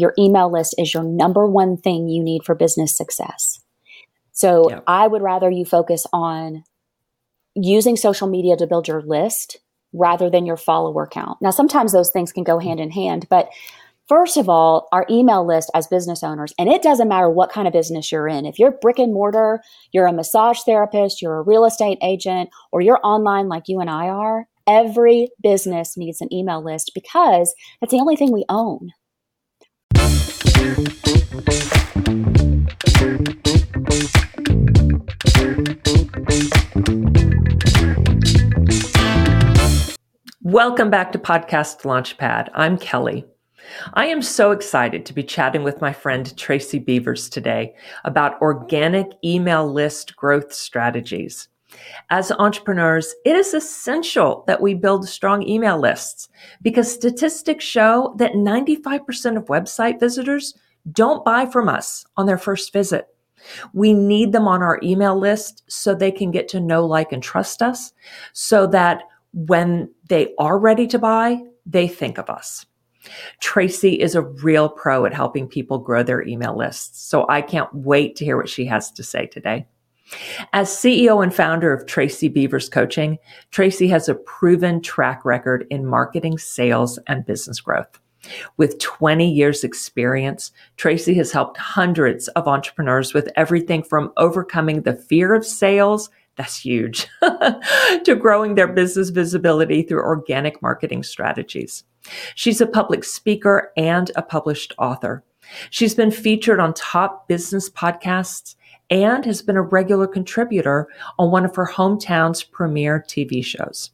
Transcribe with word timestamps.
your 0.00 0.14
email 0.18 0.50
list 0.50 0.74
is 0.78 0.92
your 0.92 1.04
number 1.04 1.46
one 1.46 1.76
thing 1.76 2.08
you 2.08 2.22
need 2.22 2.42
for 2.44 2.54
business 2.54 2.96
success. 2.96 3.60
So 4.32 4.70
yeah. 4.70 4.80
I 4.86 5.06
would 5.06 5.22
rather 5.22 5.50
you 5.50 5.64
focus 5.64 6.06
on 6.12 6.64
using 7.54 7.96
social 7.96 8.28
media 8.28 8.56
to 8.56 8.66
build 8.66 8.88
your 8.88 9.02
list 9.02 9.58
rather 9.92 10.30
than 10.30 10.46
your 10.46 10.56
follower 10.56 11.06
count. 11.06 11.38
Now, 11.42 11.50
sometimes 11.50 11.92
those 11.92 12.10
things 12.10 12.32
can 12.32 12.44
go 12.44 12.58
hand 12.58 12.80
in 12.80 12.90
hand, 12.90 13.26
but 13.28 13.50
First 14.10 14.36
of 14.36 14.48
all, 14.48 14.88
our 14.90 15.06
email 15.08 15.46
list 15.46 15.70
as 15.72 15.86
business 15.86 16.24
owners, 16.24 16.52
and 16.58 16.68
it 16.68 16.82
doesn't 16.82 17.06
matter 17.06 17.30
what 17.30 17.52
kind 17.52 17.68
of 17.68 17.72
business 17.72 18.10
you're 18.10 18.26
in. 18.26 18.44
If 18.44 18.58
you're 18.58 18.72
brick 18.72 18.98
and 18.98 19.14
mortar, 19.14 19.62
you're 19.92 20.08
a 20.08 20.12
massage 20.12 20.58
therapist, 20.66 21.22
you're 21.22 21.38
a 21.38 21.42
real 21.42 21.64
estate 21.64 21.98
agent, 22.02 22.50
or 22.72 22.80
you're 22.80 22.98
online 23.04 23.48
like 23.48 23.68
you 23.68 23.78
and 23.78 23.88
I 23.88 24.08
are, 24.08 24.48
every 24.66 25.28
business 25.40 25.96
needs 25.96 26.20
an 26.20 26.32
email 26.34 26.60
list 26.60 26.90
because 26.92 27.54
that's 27.80 27.92
the 27.92 28.00
only 28.00 28.16
thing 28.16 28.32
we 28.32 28.44
own. 28.48 28.90
Welcome 40.42 40.90
back 40.90 41.12
to 41.12 41.18
Podcast 41.18 41.82
Launchpad. 41.82 42.50
I'm 42.54 42.76
Kelly. 42.76 43.24
I 43.94 44.06
am 44.06 44.20
so 44.20 44.50
excited 44.50 45.06
to 45.06 45.12
be 45.12 45.22
chatting 45.22 45.62
with 45.62 45.80
my 45.80 45.92
friend 45.92 46.36
Tracy 46.36 46.78
Beavers 46.78 47.28
today 47.30 47.74
about 48.04 48.40
organic 48.42 49.06
email 49.24 49.72
list 49.72 50.16
growth 50.16 50.52
strategies. 50.52 51.48
As 52.10 52.32
entrepreneurs, 52.32 53.14
it 53.24 53.36
is 53.36 53.54
essential 53.54 54.44
that 54.46 54.60
we 54.60 54.74
build 54.74 55.08
strong 55.08 55.46
email 55.46 55.78
lists 55.78 56.28
because 56.62 56.92
statistics 56.92 57.64
show 57.64 58.14
that 58.18 58.32
95% 58.32 59.36
of 59.36 59.44
website 59.46 60.00
visitors 60.00 60.54
don't 60.92 61.24
buy 61.24 61.46
from 61.46 61.68
us 61.68 62.04
on 62.16 62.26
their 62.26 62.38
first 62.38 62.72
visit. 62.72 63.06
We 63.72 63.94
need 63.94 64.32
them 64.32 64.48
on 64.48 64.62
our 64.62 64.78
email 64.82 65.18
list 65.18 65.62
so 65.68 65.94
they 65.94 66.12
can 66.12 66.30
get 66.30 66.48
to 66.48 66.60
know, 66.60 66.84
like, 66.84 67.12
and 67.12 67.22
trust 67.22 67.62
us 67.62 67.92
so 68.32 68.66
that 68.68 69.02
when 69.32 69.90
they 70.08 70.34
are 70.38 70.58
ready 70.58 70.86
to 70.88 70.98
buy, 70.98 71.40
they 71.64 71.88
think 71.88 72.18
of 72.18 72.28
us. 72.28 72.66
Tracy 73.40 73.94
is 73.94 74.14
a 74.14 74.22
real 74.22 74.68
pro 74.68 75.06
at 75.06 75.14
helping 75.14 75.46
people 75.46 75.78
grow 75.78 76.02
their 76.02 76.26
email 76.26 76.56
lists. 76.56 77.02
So 77.02 77.26
I 77.28 77.40
can't 77.40 77.72
wait 77.72 78.16
to 78.16 78.24
hear 78.24 78.36
what 78.36 78.48
she 78.48 78.66
has 78.66 78.90
to 78.92 79.02
say 79.02 79.26
today. 79.26 79.66
As 80.52 80.68
CEO 80.68 81.22
and 81.22 81.34
founder 81.34 81.72
of 81.72 81.86
Tracy 81.86 82.28
Beavers 82.28 82.68
Coaching, 82.68 83.18
Tracy 83.50 83.88
has 83.88 84.08
a 84.08 84.14
proven 84.14 84.80
track 84.82 85.24
record 85.24 85.66
in 85.70 85.86
marketing, 85.86 86.38
sales, 86.38 86.98
and 87.06 87.24
business 87.24 87.60
growth. 87.60 88.00
With 88.56 88.78
20 88.80 89.30
years 89.30 89.64
experience, 89.64 90.52
Tracy 90.76 91.14
has 91.14 91.32
helped 91.32 91.56
hundreds 91.56 92.28
of 92.28 92.46
entrepreneurs 92.46 93.14
with 93.14 93.30
everything 93.36 93.82
from 93.82 94.12
overcoming 94.16 94.82
the 94.82 94.94
fear 94.94 95.32
of 95.32 95.46
sales 95.46 96.10
that's 96.36 96.56
huge 96.56 97.06
to 97.20 98.16
growing 98.18 98.54
their 98.54 98.68
business 98.68 99.10
visibility 99.10 99.82
through 99.82 100.02
organic 100.02 100.62
marketing 100.62 101.02
strategies. 101.02 101.84
She's 102.34 102.62
a 102.62 102.66
public 102.66 103.04
speaker 103.04 103.72
and 103.76 104.10
a 104.16 104.22
published 104.22 104.72
author. 104.78 105.22
She's 105.68 105.94
been 105.94 106.10
featured 106.10 106.60
on 106.60 106.72
top 106.74 107.28
business 107.28 107.68
podcasts 107.68 108.54
and 108.90 109.24
has 109.24 109.42
been 109.42 109.56
a 109.56 109.62
regular 109.62 110.06
contributor 110.06 110.88
on 111.18 111.30
one 111.30 111.44
of 111.44 111.56
her 111.56 111.66
hometown's 111.66 112.42
premier 112.42 113.04
TV 113.06 113.44
shows. 113.44 113.90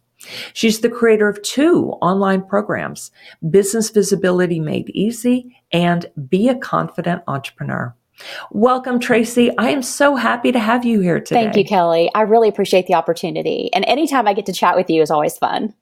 She's 0.54 0.80
the 0.80 0.88
creator 0.88 1.28
of 1.28 1.42
two 1.42 1.90
online 2.00 2.42
programs, 2.42 3.10
Business 3.50 3.90
Visibility 3.90 4.60
Made 4.60 4.90
Easy 4.90 5.56
and 5.72 6.06
Be 6.28 6.48
a 6.48 6.54
Confident 6.54 7.22
Entrepreneur. 7.28 7.94
Welcome, 8.50 8.98
Tracy. 8.98 9.56
I 9.58 9.70
am 9.70 9.82
so 9.82 10.16
happy 10.16 10.50
to 10.52 10.58
have 10.58 10.86
you 10.86 11.00
here 11.00 11.20
today. 11.20 11.44
Thank 11.44 11.56
you, 11.56 11.64
Kelly. 11.64 12.10
I 12.14 12.22
really 12.22 12.48
appreciate 12.48 12.86
the 12.86 12.94
opportunity. 12.94 13.70
And 13.74 13.84
anytime 13.84 14.26
I 14.26 14.32
get 14.32 14.46
to 14.46 14.54
chat 14.54 14.74
with 14.74 14.88
you 14.88 15.02
is 15.02 15.10
always 15.10 15.36
fun. 15.36 15.74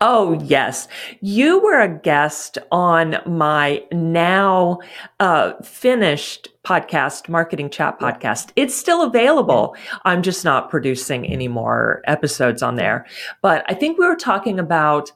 Oh, 0.00 0.40
yes. 0.44 0.86
You 1.20 1.60
were 1.60 1.80
a 1.80 1.88
guest 1.88 2.56
on 2.70 3.16
my 3.26 3.82
now 3.90 4.78
uh, 5.18 5.54
finished 5.64 6.48
podcast, 6.62 7.28
Marketing 7.28 7.68
Chat 7.68 7.98
podcast. 7.98 8.52
It's 8.54 8.76
still 8.76 9.02
available. 9.02 9.74
I'm 10.04 10.22
just 10.22 10.44
not 10.44 10.70
producing 10.70 11.26
any 11.26 11.48
more 11.48 12.02
episodes 12.04 12.62
on 12.62 12.76
there. 12.76 13.06
But 13.42 13.64
I 13.68 13.74
think 13.74 13.98
we 13.98 14.06
were 14.06 14.14
talking 14.14 14.60
about 14.60 15.10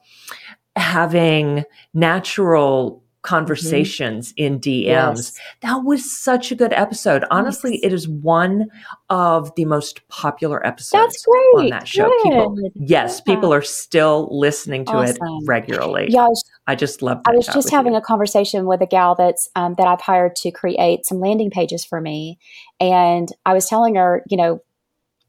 having 0.75 1.63
natural. 1.93 3.01
Conversations 3.23 4.33
mm-hmm. 4.33 4.53
in 4.53 4.59
DMs. 4.59 4.85
Yes. 4.85 5.39
That 5.61 5.83
was 5.83 6.09
such 6.09 6.51
a 6.51 6.55
good 6.55 6.73
episode. 6.73 7.23
Honestly, 7.31 7.73
yes. 7.73 7.81
it 7.83 7.93
is 7.93 8.07
one 8.07 8.69
of 9.09 9.53
the 9.55 9.65
most 9.65 10.07
popular 10.09 10.65
episodes 10.65 11.13
That's 11.13 11.25
great. 11.25 11.63
on 11.63 11.69
that 11.69 11.87
show. 11.87 12.07
Good. 12.07 12.23
People, 12.23 12.71
yes, 12.75 13.21
yeah. 13.25 13.33
people 13.33 13.53
are 13.53 13.61
still 13.61 14.27
listening 14.29 14.85
to 14.85 14.91
awesome. 14.91 15.17
it 15.21 15.47
regularly. 15.47 16.07
Yeah, 16.09 16.25
I, 16.25 16.27
was, 16.27 16.43
I 16.67 16.75
just 16.75 17.01
love. 17.01 17.23
That. 17.23 17.31
I 17.31 17.35
was 17.35 17.47
just 17.47 17.71
having 17.71 17.93
you. 17.93 17.99
a 17.99 18.01
conversation 18.01 18.65
with 18.65 18.81
a 18.81 18.87
gal 18.87 19.15
that's 19.15 19.49
um, 19.55 19.75
that 19.77 19.87
I've 19.87 20.01
hired 20.01 20.35
to 20.37 20.51
create 20.51 21.05
some 21.05 21.19
landing 21.19 21.49
pages 21.49 21.83
for 21.85 22.01
me, 22.01 22.37
and 22.79 23.29
I 23.45 23.53
was 23.53 23.67
telling 23.67 23.95
her, 23.95 24.23
you 24.29 24.37
know, 24.37 24.61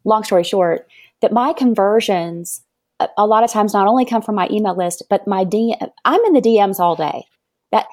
long 0.04 0.24
story 0.24 0.44
short, 0.44 0.88
that 1.22 1.32
my 1.32 1.52
conversions 1.52 2.62
a 3.18 3.26
lot 3.26 3.44
of 3.44 3.50
times 3.50 3.72
not 3.72 3.86
only 3.86 4.04
come 4.04 4.22
from 4.22 4.34
my 4.34 4.48
email 4.50 4.76
list, 4.76 5.04
but 5.10 5.26
my 5.26 5.44
DM. 5.44 5.90
I'm 6.04 6.20
in 6.24 6.32
the 6.32 6.40
DMs 6.40 6.78
all 6.78 6.96
day. 6.96 7.24
That 7.74 7.86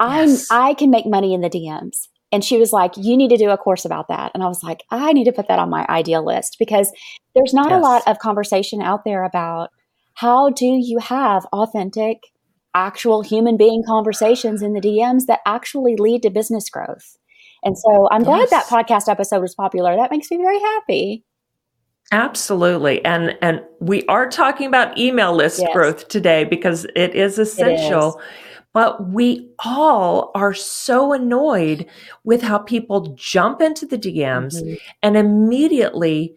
I'm 0.00 0.28
yes. 0.28 0.48
I 0.50 0.74
can 0.74 0.90
make 0.90 1.06
money 1.06 1.32
in 1.32 1.40
the 1.40 1.48
DMs. 1.48 2.08
And 2.30 2.44
she 2.44 2.58
was 2.58 2.72
like, 2.72 2.92
You 2.96 3.16
need 3.16 3.30
to 3.30 3.36
do 3.36 3.50
a 3.50 3.56
course 3.56 3.84
about 3.84 4.08
that. 4.08 4.32
And 4.34 4.42
I 4.42 4.48
was 4.48 4.62
like, 4.62 4.82
I 4.90 5.12
need 5.12 5.24
to 5.24 5.32
put 5.32 5.48
that 5.48 5.58
on 5.58 5.70
my 5.70 5.86
ideal 5.88 6.24
list 6.24 6.56
because 6.58 6.92
there's 7.34 7.54
not 7.54 7.70
yes. 7.70 7.78
a 7.78 7.80
lot 7.80 8.02
of 8.06 8.18
conversation 8.18 8.82
out 8.82 9.04
there 9.04 9.24
about 9.24 9.70
how 10.14 10.50
do 10.50 10.66
you 10.66 10.98
have 10.98 11.46
authentic, 11.52 12.18
actual 12.74 13.22
human 13.22 13.56
being 13.56 13.82
conversations 13.86 14.62
in 14.62 14.74
the 14.74 14.80
DMs 14.80 15.26
that 15.26 15.40
actually 15.46 15.96
lead 15.96 16.22
to 16.22 16.30
business 16.30 16.68
growth. 16.68 17.16
And 17.64 17.76
so 17.78 18.08
I'm 18.10 18.24
yes. 18.24 18.26
glad 18.26 18.50
that 18.50 18.66
podcast 18.66 19.10
episode 19.10 19.40
was 19.40 19.54
popular. 19.54 19.96
That 19.96 20.10
makes 20.10 20.30
me 20.30 20.36
very 20.36 20.60
happy. 20.60 21.24
Absolutely. 22.10 23.04
And 23.04 23.36
and 23.42 23.62
we 23.80 24.04
are 24.06 24.28
talking 24.28 24.66
about 24.66 24.96
email 24.96 25.34
list 25.34 25.62
growth 25.72 26.08
today 26.08 26.44
because 26.44 26.86
it 26.96 27.14
is 27.14 27.38
essential. 27.38 28.14
It 28.14 28.22
is 28.22 28.47
but 28.72 29.08
we 29.08 29.50
all 29.64 30.30
are 30.34 30.54
so 30.54 31.12
annoyed 31.12 31.86
with 32.24 32.42
how 32.42 32.58
people 32.58 33.14
jump 33.18 33.60
into 33.60 33.86
the 33.86 33.98
DMs 33.98 34.62
mm-hmm. 34.62 34.74
and 35.02 35.16
immediately 35.16 36.36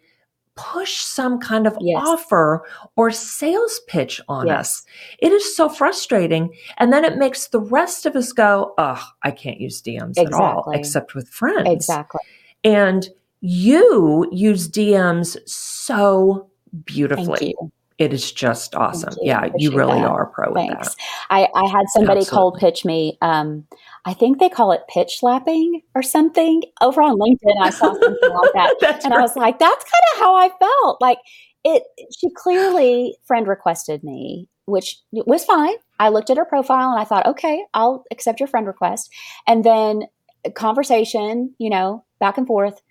push 0.56 0.98
some 0.98 1.40
kind 1.40 1.66
of 1.66 1.78
yes. 1.80 2.02
offer 2.06 2.64
or 2.96 3.10
sales 3.12 3.80
pitch 3.88 4.22
on 4.28 4.48
yes. 4.48 4.60
us. 4.60 4.84
It 5.20 5.32
is 5.32 5.56
so 5.56 5.70
frustrating. 5.70 6.54
And 6.78 6.92
then 6.92 7.06
it 7.06 7.18
makes 7.18 7.48
the 7.48 7.60
rest 7.60 8.06
of 8.06 8.16
us 8.16 8.32
go, 8.32 8.74
oh, 8.78 9.04
I 9.24 9.32
can't 9.32 9.60
use 9.60 9.82
DMs 9.82 10.18
exactly. 10.18 10.34
at 10.34 10.42
all, 10.42 10.72
except 10.72 11.16
with 11.16 11.30
friends. 11.30 11.70
Exactly. 11.70 12.22
And 12.64 13.10
you 13.42 14.28
use 14.32 14.70
DMs 14.70 15.38
so 15.48 16.50
beautifully 16.86 17.56
it 18.02 18.14
is 18.14 18.32
just 18.32 18.74
awesome. 18.74 19.14
You. 19.22 19.28
Yeah, 19.28 19.50
you 19.58 19.72
really 19.72 20.00
that. 20.00 20.10
are 20.10 20.24
a 20.24 20.28
pro 20.28 20.52
Thanks. 20.56 20.96
I, 21.30 21.48
I 21.54 21.70
had 21.70 21.86
somebody 21.90 22.22
Absolutely. 22.22 22.36
cold 22.36 22.58
pitch 22.60 22.84
me. 22.84 23.20
Um, 23.22 23.68
I 24.06 24.16
think 24.16 24.40
they 24.40 24.50
call 24.50 24.72
it 24.72 24.82
pitch 24.90 25.20
slapping 25.20 25.82
or 25.94 26.02
something 26.02 26.64
over 26.82 27.00
on 27.04 27.20
LinkedIn. 27.20 27.62
I 27.62 27.70
saw 27.70 27.94
something 27.94 28.32
like 28.32 28.54
that, 28.54 28.76
and 29.04 29.12
right. 29.12 29.20
I 29.20 29.22
was 29.22 29.36
like, 29.36 29.60
"That's 29.60 29.84
kind 29.84 30.04
of 30.16 30.20
how 30.20 30.36
I 30.36 30.50
felt." 30.60 31.00
Like 31.00 31.20
it. 31.64 31.84
She 32.18 32.30
clearly 32.36 33.16
friend 33.26 33.48
requested 33.48 34.04
me, 34.04 34.50
which 34.66 34.98
was 35.12 35.46
fine. 35.46 35.76
I 36.00 36.10
looked 36.10 36.32
at 36.32 36.38
her 36.38 36.46
profile 36.46 36.90
and 36.90 37.00
I 37.00 37.04
thought, 37.04 37.28
"Okay, 37.28 37.64
I'll 37.76 38.04
accept 38.10 38.40
your 38.40 38.48
friend 38.48 38.66
request." 38.66 39.12
And 39.46 39.64
then 39.64 40.08
conversation, 40.56 41.54
you 41.60 41.70
know, 41.70 42.04
back 42.20 42.40
and 42.40 42.48
forth. 42.48 42.82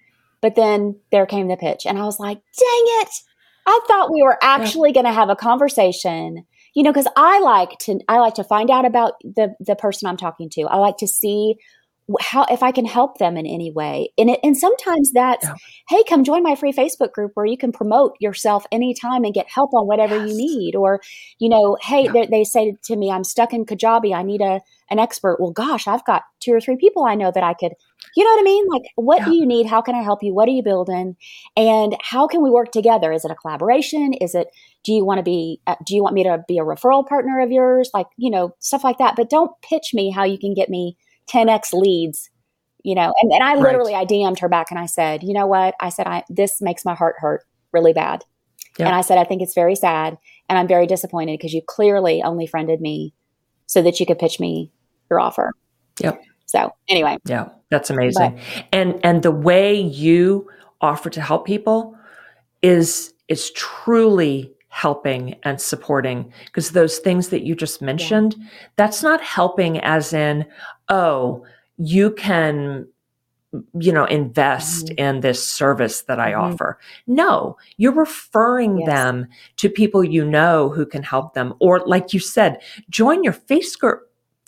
But 0.41 0.55
then 0.55 1.01
there 1.11 1.27
came 1.27 1.49
the 1.49 1.57
pitch, 1.57 1.85
and 1.85 1.99
I 1.99 2.05
was 2.05 2.21
like, 2.21 2.39
"Dang 2.57 2.85
it!" 3.03 3.11
I 3.71 3.81
thought 3.87 4.13
we 4.13 4.23
were 4.23 4.37
actually 4.43 4.91
going 4.93 5.07
to 5.07 5.13
have 5.13 5.31
a 5.31 5.37
conversation, 5.37 6.45
you 6.75 6.83
know, 6.83 6.91
because 6.91 7.07
I 7.17 7.39
like 7.41 7.79
to 7.83 8.01
I 8.09 8.19
like 8.19 8.35
to 8.35 8.45
find 8.45 8.69
out 8.69 8.85
about 8.85 9.13
the 9.23 9.55
the 9.61 9.77
person 9.77 10.09
I'm 10.09 10.17
talking 10.17 10.51
to. 10.51 10.63
I 10.63 10.77
like 10.77 10.97
to 10.99 11.07
see 11.07 11.55
how 12.21 12.45
if 12.51 12.65
I 12.65 12.73
can 12.73 12.85
help 12.85 13.19
them 13.19 13.37
in 13.37 13.47
any 13.47 13.71
way. 13.71 14.13
And 14.19 14.31
it, 14.31 14.41
and 14.43 14.57
sometimes 14.57 15.13
that's 15.13 15.45
yeah. 15.45 15.55
hey, 15.89 16.03
come 16.09 16.25
join 16.25 16.43
my 16.43 16.57
free 16.57 16.73
Facebook 16.73 17.13
group 17.13 17.31
where 17.35 17.47
you 17.47 17.57
can 17.57 17.71
promote 17.71 18.17
yourself 18.19 18.67
anytime 18.73 19.23
and 19.23 19.33
get 19.33 19.49
help 19.49 19.73
on 19.73 19.87
whatever 19.87 20.17
yes. 20.17 20.31
you 20.31 20.37
need. 20.37 20.75
Or 20.75 21.01
you 21.39 21.49
know, 21.49 21.77
hey, 21.81 22.07
yeah. 22.07 22.13
they, 22.13 22.27
they 22.27 22.45
say 22.45 22.77
to 22.85 22.97
me, 22.97 23.11
I'm 23.11 23.23
stuck 23.23 23.53
in 23.53 23.65
Kajabi. 23.67 24.13
I 24.13 24.25
need 24.25 24.41
a 24.41 24.61
an 24.91 24.99
expert. 24.99 25.39
Well, 25.41 25.53
gosh, 25.53 25.87
I've 25.87 26.05
got 26.05 26.23
two 26.41 26.53
or 26.53 26.61
three 26.61 26.77
people 26.77 27.05
I 27.05 27.15
know 27.15 27.31
that 27.33 27.45
I 27.45 27.55
could. 27.55 27.73
You 28.17 28.25
know 28.25 28.31
what 28.31 28.41
I 28.41 28.45
mean? 28.45 28.67
Like, 28.69 28.83
what 28.97 29.21
yeah. 29.21 29.25
do 29.27 29.35
you 29.37 29.47
need? 29.47 29.67
How 29.67 29.81
can 29.81 29.95
I 29.95 30.03
help 30.03 30.23
you? 30.23 30.35
What 30.35 30.49
are 30.49 30.53
you 30.53 30.63
building? 30.63 31.17
And 31.57 31.97
how 32.01 32.27
can 32.27 32.43
we 32.43 32.51
work 32.51 32.73
together? 32.73 33.13
Is 33.13 33.25
it 33.25 33.31
a 33.31 33.37
collaboration? 33.37 34.15
Is 34.15 34.35
it 34.35 34.49
do 34.83 34.93
you 34.93 35.05
want 35.05 35.19
to 35.19 35.23
be 35.23 35.61
uh, 35.67 35.77
do 35.87 35.95
you 35.95 36.03
want 36.03 36.15
me 36.15 36.25
to 36.25 36.43
be 36.49 36.59
a 36.59 36.65
referral 36.65 37.07
partner 37.07 37.41
of 37.41 37.53
yours? 37.53 37.91
Like, 37.95 38.07
you 38.17 38.31
know, 38.31 38.55
stuff 38.59 38.83
like 38.83 38.99
that. 38.99 39.15
But 39.17 39.31
don't 39.31 39.53
pitch 39.63 39.91
me 39.95 40.11
how 40.11 40.25
you 40.25 40.39
can 40.39 40.55
get 40.55 40.69
me 40.69 40.97
10x 41.33 41.73
leads 41.73 42.31
you 42.83 42.95
know 42.95 43.13
and, 43.21 43.33
and 43.33 43.43
i 43.43 43.55
literally 43.55 43.93
right. 43.93 44.03
i 44.03 44.05
dm'd 44.05 44.39
her 44.39 44.49
back 44.49 44.71
and 44.71 44.79
i 44.79 44.87
said 44.87 45.23
you 45.23 45.33
know 45.33 45.47
what 45.47 45.75
i 45.81 45.89
said 45.89 46.07
i 46.07 46.23
this 46.29 46.61
makes 46.61 46.85
my 46.85 46.95
heart 46.95 47.15
hurt 47.19 47.45
really 47.73 47.93
bad 47.93 48.25
yep. 48.79 48.87
and 48.87 48.95
i 48.95 49.01
said 49.01 49.19
i 49.19 49.25
think 49.25 49.43
it's 49.43 49.55
very 49.55 49.75
sad 49.75 50.17
and 50.49 50.59
i'm 50.59 50.69
very 50.69 50.87
disappointed 50.87 51.39
because 51.39 51.53
you 51.53 51.63
clearly 51.67 52.23
only 52.23 52.47
friended 52.47 52.81
me 52.81 53.15
so 53.67 53.83
that 53.83 54.01
you 54.01 54.07
could 54.07 54.19
pitch 54.19 54.41
me 54.41 54.73
your 55.11 55.21
offer 55.21 55.53
yep 56.01 56.21
so 56.51 56.75
anyway 56.89 57.17
yeah 57.27 57.49
that's 57.71 57.91
amazing 57.91 58.35
but, 58.35 58.65
and 58.73 59.01
and 59.05 59.23
the 59.23 59.31
way 59.31 59.79
you 59.81 60.49
offer 60.81 61.09
to 61.09 61.21
help 61.21 61.47
people 61.47 61.97
is 62.63 63.15
is 63.29 63.51
truly 63.53 64.53
helping 64.69 65.35
and 65.43 65.61
supporting 65.61 66.33
because 66.47 66.71
those 66.71 66.99
things 66.99 67.29
that 67.29 67.43
you 67.43 67.55
just 67.55 67.81
mentioned 67.81 68.35
yeah. 68.39 68.47
that's 68.77 69.03
not 69.03 69.21
helping 69.23 69.79
as 69.81 70.13
in 70.13 70.45
oh 70.89 71.45
you 71.77 72.11
can 72.11 72.87
you 73.81 73.93
know 73.93 74.05
invest 74.05 74.87
mm-hmm. 74.87 75.05
in 75.05 75.21
this 75.21 75.45
service 75.45 76.03
that 76.03 76.21
i 76.21 76.31
mm-hmm. 76.31 76.53
offer 76.53 76.79
no 77.07 77.57
you're 77.79 77.93
referring 77.93 78.79
yes. 78.79 78.89
them 78.89 79.27
to 79.57 79.69
people 79.69 80.05
you 80.05 80.25
know 80.25 80.69
who 80.69 80.87
can 80.87 81.03
help 81.03 81.35
them 81.35 81.53
or 81.59 81.81
like 81.87 82.13
you 82.13 82.21
said 82.21 82.61
join 82.91 83.25
your 83.25 83.33
facebook 83.33 84.01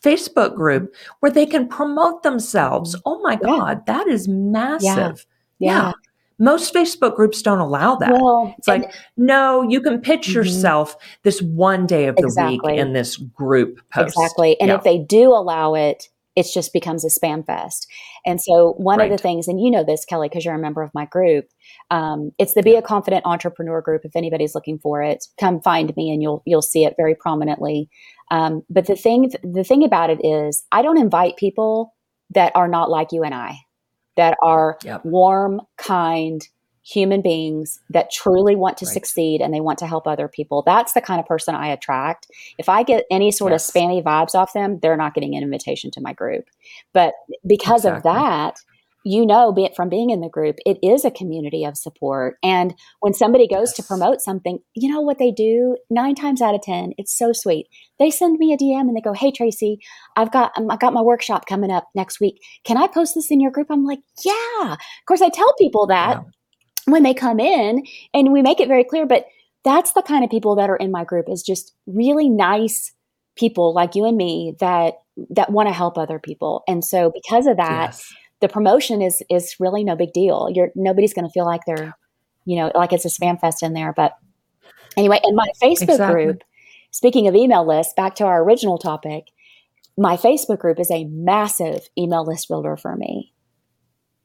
facebook 0.03 0.55
group 0.55 0.95
where 1.21 1.33
they 1.33 1.47
can 1.47 1.69
promote 1.69 2.23
themselves 2.23 2.95
mm-hmm. 2.95 3.03
oh 3.07 3.21
my 3.23 3.33
yeah. 3.33 3.39
god 3.39 3.87
that 3.87 4.07
is 4.09 4.29
massive 4.29 5.27
yeah. 5.59 5.73
yeah. 5.73 5.83
yeah. 5.87 5.93
Most 6.39 6.75
Facebook 6.75 7.15
groups 7.15 7.41
don't 7.41 7.61
allow 7.61 7.95
that. 7.97 8.11
Well, 8.11 8.53
it's 8.59 8.67
like, 8.67 8.93
no, 9.17 9.63
you 9.63 9.81
can 9.81 10.01
pitch 10.01 10.23
mm-hmm. 10.23 10.39
yourself 10.39 10.97
this 11.23 11.41
one 11.41 11.87
day 11.87 12.07
of 12.07 12.17
the 12.17 12.25
exactly. 12.25 12.73
week 12.73 12.81
in 12.81 12.95
this 12.95 13.17
group 13.17 13.81
post. 13.91 14.17
Exactly. 14.17 14.61
And 14.61 14.69
yeah. 14.69 14.75
if 14.75 14.83
they 14.83 14.99
do 14.99 15.31
allow 15.31 15.75
it, 15.75 16.09
it 16.35 16.47
just 16.53 16.73
becomes 16.73 17.05
a 17.05 17.09
spam 17.09 17.45
fest. 17.45 17.87
And 18.25 18.41
so, 18.41 18.75
one 18.79 18.99
right. 18.99 19.11
of 19.11 19.17
the 19.17 19.23
things, 19.23 19.49
and 19.49 19.61
you 19.61 19.71
know 19.71 19.85
this, 19.85 20.05
Kelly, 20.05 20.29
because 20.29 20.45
you're 20.45 20.55
a 20.55 20.59
member 20.59 20.83
of 20.83 20.95
my 20.95 21.05
group, 21.07 21.49
um, 21.91 22.33
it's 22.39 22.55
the 22.55 22.63
Be 22.63 22.75
a 22.75 22.83
Confident 22.83 23.27
Entrepreneur 23.27 23.81
group. 23.81 24.03
If 24.05 24.17
anybody's 24.17 24.55
looking 24.55 24.79
for 24.79 25.03
it, 25.03 25.27
come 25.39 25.61
find 25.61 25.95
me, 25.97 26.11
and 26.11 26.23
you'll 26.23 26.43
you'll 26.47 26.63
see 26.63 26.85
it 26.85 26.95
very 26.97 27.15
prominently. 27.15 27.89
Um, 28.31 28.63
but 28.71 28.87
the 28.87 28.97
thing 28.97 29.31
the 29.43 29.65
thing 29.65 29.85
about 29.85 30.11
it 30.11 30.25
is, 30.25 30.65
I 30.73 30.83
don't 30.83 30.99
invite 30.99 31.37
people 31.37 31.95
that 32.31 32.53
are 32.55 32.69
not 32.69 32.91
like 32.91 33.13
you 33.13 33.23
and 33.23 33.35
I, 33.35 33.59
that 34.17 34.37
are 34.43 34.79
yep. 34.85 35.05
warm, 35.05 35.61
kind, 35.77 36.47
human 36.85 37.23
beings 37.23 37.81
that 37.91 38.11
truly 38.11 38.57
want 38.57 38.77
to 38.79 38.87
right. 38.87 38.93
succeed 38.93 39.41
and 39.41 39.55
they 39.55 39.61
want 39.61 39.79
to 39.79 39.87
help 39.87 40.07
other 40.07 40.29
people. 40.29 40.63
That's 40.67 40.93
the 40.93 41.01
kind 41.01 41.21
of 41.21 41.27
person 41.27 41.55
I 41.55 41.69
attract. 41.69 42.27
If 42.59 42.69
I 42.69 42.83
get 42.83 43.05
any 43.11 43.31
sort 43.31 43.53
yes. 43.53 43.69
of 43.69 43.75
spammy 43.75 44.03
vibes 44.03 44.35
off 44.35 44.53
them, 44.53 44.79
they're 44.83 44.97
not 44.97 45.15
getting 45.15 45.37
an 45.37 45.43
invitation 45.43 45.91
to 45.93 46.01
my 46.01 46.13
group. 46.13 46.45
But 46.93 47.15
because 47.47 47.85
exactly. 47.85 48.11
of 48.11 48.17
that, 48.17 48.57
you 49.05 49.27
know, 49.27 49.53
be 49.53 49.65
it 49.65 49.75
from 49.75 49.89
being 49.89 50.11
in 50.11 50.21
the 50.21 50.29
group, 50.29 50.57
it 50.65 50.79
is 50.83 51.05
a 51.05 51.11
community 51.11 51.65
of 51.65 51.77
support. 51.77 52.37
And 52.43 52.75
when 53.01 53.15
somebody 53.15 53.49
goes 53.49 53.71
yes. 53.71 53.77
to 53.77 53.83
promote 53.83 54.21
something, 54.21 54.59
you 54.75 54.93
know 54.93 55.01
what 55.01 55.19
they 55.19 55.33
do? 55.33 55.77
Nine 55.91 56.15
times 56.15 56.41
out 56.41 56.55
of 56.55 56.63
ten, 56.63 56.93
it's 56.99 57.17
so 57.17 57.33
sweet. 57.33 57.67
They 57.99 58.11
send 58.11 58.39
me 58.39 58.53
a 58.53 58.57
DM 58.57 58.83
and 58.83 58.97
they 58.97 59.01
go, 59.01 59.13
"Hey 59.13 59.33
Tracy, 59.33 59.79
I've 60.17 60.31
got 60.31 60.53
um, 60.57 60.71
I 60.71 60.77
got 60.77 60.93
my 60.93 61.03
workshop 61.03 61.47
coming 61.47 61.71
up 61.71 61.89
next 61.97 62.21
week. 62.21 62.41
Can 62.65 62.77
I 62.77 62.87
post 62.87 63.15
this 63.17 63.31
in 63.31 63.41
your 63.41 63.51
group?" 63.51 63.69
I'm 63.71 63.85
like, 63.85 64.01
"Yeah." 64.25 64.73
Of 64.73 65.07
course, 65.07 65.23
I 65.23 65.31
tell 65.31 65.53
people 65.55 65.87
that. 65.89 66.19
Yeah 66.19 66.31
when 66.87 67.03
they 67.03 67.15
come 67.15 67.41
in 67.41 67.85
and 68.13 68.33
we 68.33 68.43
make 68.43 68.61
it 68.61 68.69
very 68.69 68.85
clear 68.85 69.07
but 69.07 69.27
that's 69.65 69.93
the 69.93 70.03
kind 70.03 70.25
of 70.25 70.31
people 70.31 70.57
that 70.57 70.71
are 70.71 70.77
in 70.77 70.91
my 70.91 71.05
group 71.05 71.29
is 71.29 71.43
just 71.43 71.75
really 71.87 72.29
nice 72.29 72.93
people 73.37 73.73
like 73.73 73.95
you 73.95 74.05
and 74.05 74.17
me 74.17 74.55
that 74.61 74.95
that 75.31 75.51
want 75.51 75.69
to 75.69 75.73
help 75.73 75.97
other 75.97 76.19
people 76.19 76.63
and 76.67 76.85
so 76.85 77.11
because 77.11 77.47
of 77.47 77.57
that 77.57 77.91
yes. 77.91 78.15
the 78.41 78.49
promotion 78.49 79.01
is 79.01 79.23
is 79.31 79.57
really 79.59 79.85
no 79.85 79.97
big 79.97 80.13
deal 80.13 80.49
you're 80.53 80.71
nobody's 80.75 81.15
going 81.15 81.27
to 81.27 81.33
feel 81.33 81.47
like 81.47 81.61
they're 81.67 81.95
you 82.45 82.57
know 82.57 82.71
like 82.75 82.93
it's 82.93 83.05
a 83.05 83.09
spam 83.09 83.39
fest 83.41 83.63
in 83.63 83.73
there 83.73 83.93
but 83.93 84.17
anyway 84.97 85.21
in 85.25 85.35
my 85.35 85.47
facebook 85.63 85.83
exactly. 85.83 86.25
group 86.25 86.43
speaking 86.91 87.27
of 87.27 87.35
email 87.35 87.67
lists 87.67 87.95
back 87.97 88.15
to 88.15 88.25
our 88.25 88.43
original 88.43 88.79
topic 88.79 89.29
my 89.97 90.17
facebook 90.17 90.59
group 90.59 90.81
is 90.81 90.91
a 90.91 91.05
massive 91.05 91.89
email 91.97 92.25
list 92.25 92.49
builder 92.49 92.77
for 92.77 92.97
me 92.97 93.33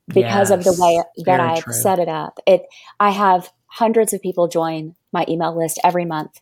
because 0.07 0.49
yes, 0.49 0.51
of 0.51 0.63
the 0.63 0.81
way 0.81 1.03
that 1.25 1.39
I've 1.39 1.63
true. 1.63 1.73
set 1.73 1.99
it 1.99 2.07
up. 2.07 2.39
It 2.45 2.63
I 2.99 3.11
have 3.11 3.51
hundreds 3.67 4.13
of 4.13 4.21
people 4.21 4.47
join 4.47 4.95
my 5.11 5.25
email 5.27 5.57
list 5.57 5.79
every 5.83 6.05
month. 6.05 6.39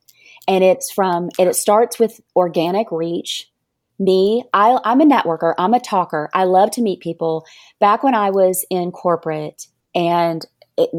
And 0.48 0.64
it's 0.64 0.92
from 0.92 1.30
it, 1.40 1.48
it 1.48 1.56
starts 1.56 2.00
with 2.00 2.22
organic 2.36 2.92
reach. 2.92 3.50
Me, 3.98 4.44
I, 4.54 4.78
I'm 4.84 5.02
a 5.02 5.06
networker. 5.06 5.54
I'm 5.58 5.74
a 5.74 5.80
talker. 5.80 6.30
I 6.34 6.44
love 6.44 6.72
to 6.72 6.82
meet 6.82 7.00
people. 7.00 7.46
Back 7.80 8.04
when 8.04 8.14
I 8.14 8.30
was 8.30 8.66
in 8.70 8.92
corporate 8.92 9.68
and 9.94 10.46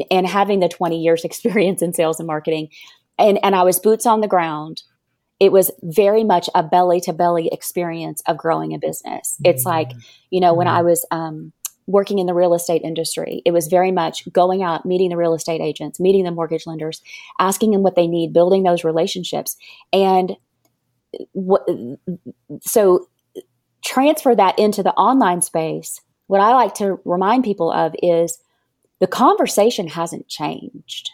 and 0.09 0.25
having 0.25 0.59
the 0.59 0.67
20 0.67 0.99
years 0.99 1.23
experience 1.23 1.81
in 1.81 1.93
sales 1.93 2.19
and 2.19 2.27
marketing, 2.27 2.69
and 3.17 3.39
and 3.43 3.55
I 3.55 3.63
was 3.63 3.79
boots 3.79 4.05
on 4.05 4.21
the 4.21 4.27
ground. 4.27 4.83
It 5.39 5.51
was 5.51 5.69
very 5.83 6.23
much 6.23 6.49
a 6.55 6.63
belly 6.63 6.99
to 7.01 7.13
belly 7.13 7.47
experience 7.51 8.23
of 8.27 8.37
growing 8.37 8.73
a 8.73 8.79
business. 8.79 9.37
It's 9.43 9.61
mm-hmm. 9.61 9.69
like 9.69 9.91
you 10.31 10.41
know 10.41 10.53
when 10.55 10.67
I 10.67 10.79
mm-hmm. 10.79 10.87
was 10.87 11.05
um, 11.11 11.53
working 11.87 12.19
in 12.19 12.27
the 12.27 12.33
real 12.33 12.53
estate 12.53 12.81
industry. 12.83 13.41
It 13.45 13.51
was 13.51 13.67
very 13.67 13.91
much 13.91 14.31
going 14.33 14.61
out, 14.61 14.85
meeting 14.85 15.09
the 15.09 15.17
real 15.17 15.33
estate 15.33 15.61
agents, 15.61 15.99
meeting 15.99 16.25
the 16.25 16.31
mortgage 16.31 16.67
lenders, 16.67 17.01
asking 17.39 17.71
them 17.71 17.81
what 17.81 17.95
they 17.95 18.07
need, 18.07 18.33
building 18.33 18.63
those 18.63 18.83
relationships. 18.83 19.55
And 19.93 20.35
what, 21.31 21.65
so 22.61 23.07
transfer 23.83 24.35
that 24.35 24.59
into 24.59 24.83
the 24.83 24.93
online 24.93 25.41
space. 25.41 26.01
What 26.27 26.41
I 26.41 26.53
like 26.53 26.73
to 26.75 26.99
remind 27.05 27.45
people 27.45 27.71
of 27.71 27.95
is 28.03 28.37
the 28.99 29.07
conversation 29.07 29.87
hasn't 29.87 30.27
changed. 30.27 31.09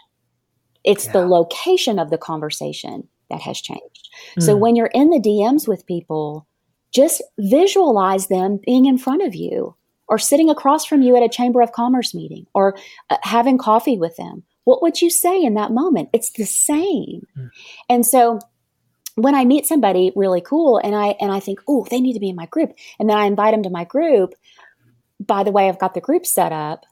It's 0.84 1.06
yeah. 1.06 1.14
the 1.14 1.28
location 1.28 2.00
of 2.00 2.10
the 2.10 2.18
conversation 2.18 3.08
that 3.30 3.42
has 3.42 3.62
changed. 3.62 4.10
Mm. 4.38 4.44
So 4.44 4.56
hmm. 4.56 4.60
when 4.60 4.76
you're 4.76 4.88
in 4.88 5.12
the 5.12 5.20
DMs 5.20 5.68
with 5.68 5.86
people, 5.86 6.48
just 6.92 7.22
visualize 7.38 8.28
them 8.28 8.60
being 8.66 8.86
in 8.86 8.98
front 8.98 9.22
of 9.22 9.36
you 9.36 9.76
or 10.14 10.20
sitting 10.20 10.48
across 10.48 10.86
from 10.86 11.02
you 11.02 11.18
at 11.18 11.24
a 11.24 11.28
Chamber 11.28 11.60
of 11.60 11.72
Commerce 11.72 12.14
meeting 12.14 12.46
or 12.54 12.78
uh, 13.10 13.18
having 13.24 13.58
coffee 13.58 13.98
with 13.98 14.16
them. 14.16 14.44
What 14.64 14.84
would 14.84 15.02
you 15.02 15.10
say 15.10 15.42
in 15.42 15.56
that 15.56 15.72
moment? 15.72 16.10
It's 16.14 16.30
the 16.30 16.46
same. 16.46 17.26
Mm. 17.36 17.50
And 17.90 18.06
so 18.06 18.38
when 19.16 19.34
I 19.34 19.44
meet 19.44 19.66
somebody 19.66 20.12
really 20.16 20.40
cool 20.40 20.78
and 20.78 20.94
I 20.94 21.16
and 21.20 21.32
I 21.32 21.40
think, 21.40 21.62
"Oh, 21.68 21.88
they 21.90 22.00
need 22.00 22.14
to 22.14 22.20
be 22.20 22.30
in 22.30 22.36
my 22.36 22.46
group." 22.46 22.74
And 23.00 23.10
then 23.10 23.18
I 23.18 23.26
invite 23.26 23.56
them 23.56 23.64
to 23.64 23.72
my 23.72 23.86
group, 23.86 24.36
by 25.20 25.44
the 25.44 25.52
way 25.52 25.68
I've 25.68 25.80
got 25.80 25.96
the 25.96 26.08
group 26.10 26.28
set 26.28 26.52
up, 26.52 26.86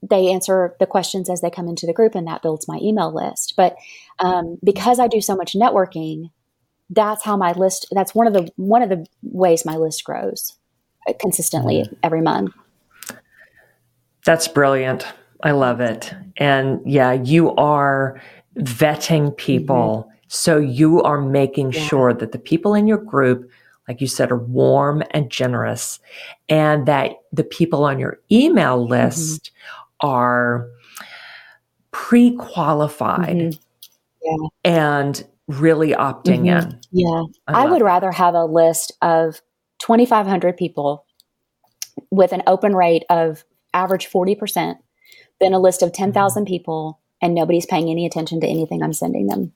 they 0.00 0.28
answer 0.28 0.76
the 0.78 0.86
questions 0.86 1.28
as 1.28 1.40
they 1.40 1.50
come 1.50 1.66
into 1.66 1.86
the 1.86 1.92
group 1.92 2.14
and 2.14 2.28
that 2.28 2.42
builds 2.42 2.68
my 2.68 2.78
email 2.80 3.12
list. 3.12 3.54
But 3.56 3.74
um, 4.20 4.58
because 4.62 5.00
I 5.00 5.08
do 5.08 5.20
so 5.20 5.34
much 5.34 5.54
networking, 5.54 6.30
that's 6.88 7.24
how 7.24 7.36
my 7.36 7.50
list 7.50 7.88
that's 7.90 8.14
one 8.14 8.28
of 8.28 8.32
the 8.32 8.48
one 8.54 8.82
of 8.82 8.90
the 8.90 9.04
ways 9.22 9.66
my 9.66 9.76
list 9.76 10.04
grows 10.04 10.56
consistently 11.20 11.88
every 12.02 12.20
month. 12.20 12.54
That's 14.24 14.48
brilliant. 14.48 15.06
I 15.42 15.50
love 15.50 15.80
it. 15.80 16.14
And 16.38 16.80
yeah, 16.86 17.12
you 17.12 17.54
are 17.56 18.20
vetting 18.56 19.36
people. 19.36 20.06
Mm-hmm. 20.08 20.14
So 20.28 20.58
you 20.58 21.02
are 21.02 21.20
making 21.20 21.72
yeah. 21.72 21.86
sure 21.86 22.14
that 22.14 22.32
the 22.32 22.38
people 22.38 22.74
in 22.74 22.86
your 22.86 22.98
group, 22.98 23.50
like 23.86 24.00
you 24.00 24.06
said, 24.06 24.32
are 24.32 24.38
warm 24.38 25.02
and 25.10 25.30
generous, 25.30 26.00
and 26.48 26.86
that 26.86 27.12
the 27.32 27.44
people 27.44 27.84
on 27.84 27.98
your 27.98 28.18
email 28.32 28.80
mm-hmm. 28.80 28.90
list 28.90 29.50
mm-hmm. 29.50 30.08
are 30.08 30.68
pre 31.90 32.34
qualified 32.36 33.36
mm-hmm. 33.36 33.58
yeah. 34.22 34.48
and 34.64 35.24
really 35.46 35.90
opting 35.90 36.46
mm-hmm. 36.46 36.70
in. 36.70 36.80
Yeah. 36.90 37.24
I, 37.46 37.64
I 37.64 37.66
would 37.66 37.82
rather 37.82 38.10
have 38.10 38.34
a 38.34 38.44
list 38.44 38.92
of 39.02 39.42
2,500 39.84 40.56
people 40.56 41.04
with 42.10 42.32
an 42.32 42.42
open 42.46 42.74
rate 42.74 43.04
of 43.10 43.44
average 43.74 44.08
40% 44.08 44.76
than 45.40 45.52
a 45.52 45.58
list 45.58 45.82
of 45.82 45.92
10,000 45.92 46.14
mm-hmm. 46.14 46.48
people 46.50 47.00
and 47.20 47.34
nobody's 47.34 47.66
paying 47.66 47.90
any 47.90 48.06
attention 48.06 48.40
to 48.40 48.46
anything 48.46 48.82
I'm 48.82 48.94
sending 48.94 49.26
them. 49.26 49.52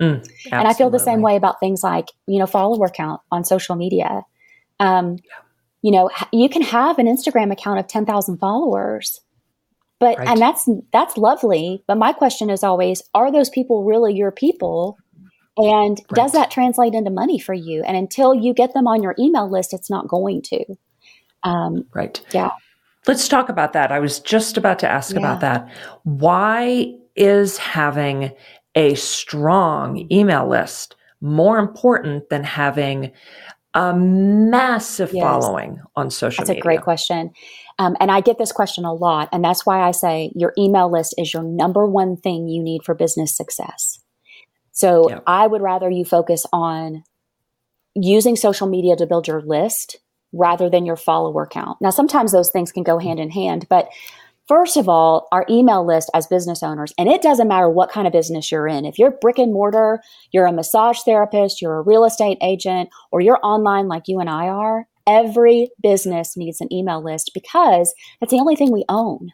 Mm, 0.00 0.28
and 0.50 0.68
I 0.68 0.74
feel 0.74 0.90
the 0.90 0.98
same 0.98 1.22
way 1.22 1.36
about 1.36 1.60
things 1.60 1.82
like, 1.82 2.08
you 2.26 2.38
know, 2.38 2.46
follower 2.46 2.88
count 2.88 3.20
on 3.30 3.44
social 3.44 3.76
media. 3.76 4.22
Um, 4.80 5.18
you 5.80 5.90
know, 5.90 6.10
you 6.32 6.48
can 6.48 6.62
have 6.62 6.98
an 6.98 7.06
Instagram 7.06 7.52
account 7.52 7.80
of 7.80 7.88
10,000 7.88 8.38
followers. 8.38 9.20
But 9.98 10.18
right. 10.18 10.28
and 10.28 10.40
that's 10.40 10.68
that's 10.92 11.16
lovely, 11.16 11.84
but 11.86 11.96
my 11.96 12.12
question 12.12 12.50
is 12.50 12.64
always 12.64 13.02
are 13.14 13.30
those 13.30 13.50
people 13.50 13.84
really 13.84 14.12
your 14.12 14.32
people? 14.32 14.98
And 15.56 15.98
right. 15.98 16.14
does 16.14 16.32
that 16.32 16.50
translate 16.50 16.94
into 16.94 17.10
money 17.10 17.38
for 17.38 17.52
you? 17.52 17.82
And 17.82 17.96
until 17.96 18.34
you 18.34 18.54
get 18.54 18.72
them 18.74 18.86
on 18.86 19.02
your 19.02 19.14
email 19.18 19.50
list, 19.50 19.74
it's 19.74 19.90
not 19.90 20.08
going 20.08 20.42
to. 20.42 20.64
Um, 21.42 21.84
right. 21.92 22.20
Yeah. 22.32 22.50
Let's 23.06 23.28
talk 23.28 23.48
about 23.48 23.72
that. 23.72 23.90
I 23.90 23.98
was 23.98 24.20
just 24.20 24.56
about 24.56 24.78
to 24.80 24.88
ask 24.88 25.12
yeah. 25.12 25.18
about 25.18 25.40
that. 25.40 25.68
Why 26.04 26.94
is 27.16 27.58
having 27.58 28.32
a 28.74 28.94
strong 28.94 30.06
email 30.10 30.48
list 30.48 30.96
more 31.20 31.58
important 31.58 32.28
than 32.30 32.44
having 32.44 33.12
a 33.74 33.94
massive 33.94 35.12
yes. 35.12 35.22
following 35.22 35.80
on 35.96 36.10
social 36.10 36.42
that's 36.42 36.50
media? 36.50 36.60
That's 36.60 36.64
a 36.64 36.68
great 36.68 36.82
question. 36.82 37.32
Um, 37.78 37.96
and 38.00 38.10
I 38.10 38.20
get 38.20 38.38
this 38.38 38.52
question 38.52 38.84
a 38.84 38.92
lot. 38.92 39.28
And 39.32 39.44
that's 39.44 39.66
why 39.66 39.82
I 39.82 39.90
say 39.90 40.30
your 40.34 40.52
email 40.56 40.90
list 40.90 41.14
is 41.18 41.34
your 41.34 41.42
number 41.42 41.86
one 41.86 42.16
thing 42.16 42.48
you 42.48 42.62
need 42.62 42.84
for 42.84 42.94
business 42.94 43.36
success. 43.36 44.01
So 44.72 45.08
yep. 45.08 45.22
I 45.26 45.46
would 45.46 45.62
rather 45.62 45.90
you 45.90 46.04
focus 46.04 46.46
on 46.52 47.04
using 47.94 48.36
social 48.36 48.66
media 48.66 48.96
to 48.96 49.06
build 49.06 49.28
your 49.28 49.42
list 49.42 49.98
rather 50.32 50.70
than 50.70 50.86
your 50.86 50.96
follower 50.96 51.46
count. 51.46 51.78
Now, 51.80 51.90
sometimes 51.90 52.32
those 52.32 52.50
things 52.50 52.72
can 52.72 52.82
go 52.82 52.98
hand 52.98 53.20
in 53.20 53.30
hand, 53.30 53.66
but 53.68 53.88
First 54.48 54.76
of 54.76 54.88
all, 54.88 55.28
our 55.30 55.46
email 55.48 55.86
list 55.86 56.10
as 56.14 56.26
business 56.26 56.62
owners, 56.62 56.92
and 56.98 57.08
it 57.08 57.22
doesn't 57.22 57.46
matter 57.46 57.70
what 57.70 57.92
kind 57.92 58.06
of 58.06 58.12
business 58.12 58.50
you're 58.50 58.66
in. 58.66 58.84
If 58.84 58.98
you're 58.98 59.12
brick 59.12 59.38
and 59.38 59.52
mortar, 59.52 60.02
you're 60.32 60.46
a 60.46 60.52
massage 60.52 60.98
therapist, 61.06 61.62
you're 61.62 61.78
a 61.78 61.82
real 61.82 62.04
estate 62.04 62.38
agent, 62.42 62.90
or 63.12 63.20
you're 63.20 63.38
online 63.44 63.86
like 63.86 64.08
you 64.08 64.18
and 64.18 64.28
I 64.28 64.48
are, 64.48 64.88
every 65.06 65.70
business 65.80 66.36
needs 66.36 66.60
an 66.60 66.72
email 66.72 67.02
list 67.02 67.30
because 67.34 67.94
that's 68.20 68.32
the 68.32 68.40
only 68.40 68.56
thing 68.56 68.72
we 68.72 68.84
own. 68.88 69.30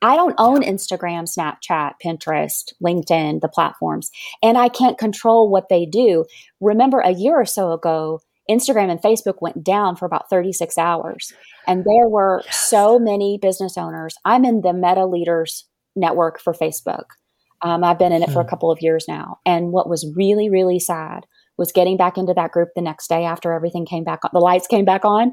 I 0.00 0.16
don't 0.16 0.34
own 0.38 0.62
Instagram, 0.62 1.28
Snapchat, 1.28 1.94
Pinterest, 2.04 2.72
LinkedIn, 2.82 3.40
the 3.40 3.48
platforms, 3.48 4.10
and 4.42 4.56
I 4.56 4.68
can't 4.68 4.98
control 4.98 5.50
what 5.50 5.68
they 5.68 5.86
do. 5.86 6.24
Remember, 6.60 7.00
a 7.00 7.10
year 7.10 7.40
or 7.40 7.46
so 7.46 7.72
ago, 7.72 8.20
Instagram 8.50 8.90
and 8.90 9.02
Facebook 9.02 9.40
went 9.40 9.62
down 9.62 9.96
for 9.96 10.06
about 10.06 10.30
36 10.30 10.78
hours. 10.78 11.32
And 11.66 11.84
there 11.84 12.08
were 12.08 12.42
yes. 12.44 12.70
so 12.70 12.98
many 12.98 13.38
business 13.40 13.76
owners. 13.76 14.16
I'm 14.24 14.44
in 14.44 14.62
the 14.62 14.72
Meta 14.72 15.04
Leaders 15.04 15.66
Network 15.94 16.40
for 16.40 16.54
Facebook. 16.54 17.04
Um, 17.60 17.84
I've 17.84 17.98
been 17.98 18.12
in 18.12 18.22
it 18.22 18.30
for 18.30 18.40
a 18.40 18.44
hmm. 18.44 18.48
couple 18.48 18.70
of 18.70 18.80
years 18.80 19.06
now. 19.08 19.38
And 19.44 19.72
what 19.72 19.88
was 19.88 20.10
really, 20.16 20.48
really 20.48 20.78
sad 20.78 21.26
was 21.58 21.72
getting 21.72 21.96
back 21.96 22.16
into 22.16 22.32
that 22.32 22.52
group 22.52 22.68
the 22.74 22.80
next 22.80 23.08
day 23.08 23.24
after 23.24 23.52
everything 23.52 23.84
came 23.84 24.04
back 24.04 24.20
on, 24.24 24.30
the 24.32 24.38
lights 24.38 24.68
came 24.68 24.84
back 24.84 25.04
on, 25.04 25.32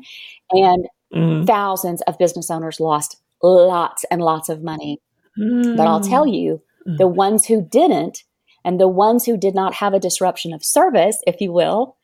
and 0.50 0.88
mm. 1.13 1.45
thousands 1.45 2.01
of 2.07 2.17
business 2.17 2.50
owners 2.50 2.79
lost 2.79 3.22
lots 3.42 4.06
and 4.12 4.22
lots 4.22 4.50
of 4.50 4.63
money. 4.63 5.00
Mm. 5.38 5.77
But 5.77 5.88
I'll 5.88 6.01
tell 6.01 6.27
you, 6.27 6.62
mm. 6.88 6.98
the 6.98 7.08
ones 7.08 7.46
who 7.46 7.62
didn't, 7.62 8.24
and 8.63 8.80
the 8.80 8.88
ones 8.88 9.25
who 9.25 9.38
did 9.38 9.54
not 9.54 9.75
have 9.75 9.94
a 9.94 10.00
disruption 10.00 10.54
of 10.54 10.63
service, 10.63 11.22
if 11.27 11.39
you 11.39 11.51
will, 11.51 11.98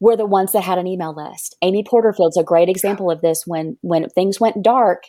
were 0.00 0.16
the 0.16 0.26
ones 0.26 0.52
that 0.52 0.62
had 0.62 0.78
an 0.78 0.86
email 0.86 1.14
list. 1.14 1.56
Amy 1.62 1.84
Porterfield's 1.84 2.36
a 2.36 2.42
great 2.42 2.68
example 2.68 3.10
of 3.10 3.20
this. 3.20 3.44
When 3.46 3.76
when 3.80 4.08
things 4.10 4.40
went 4.40 4.62
dark, 4.62 5.04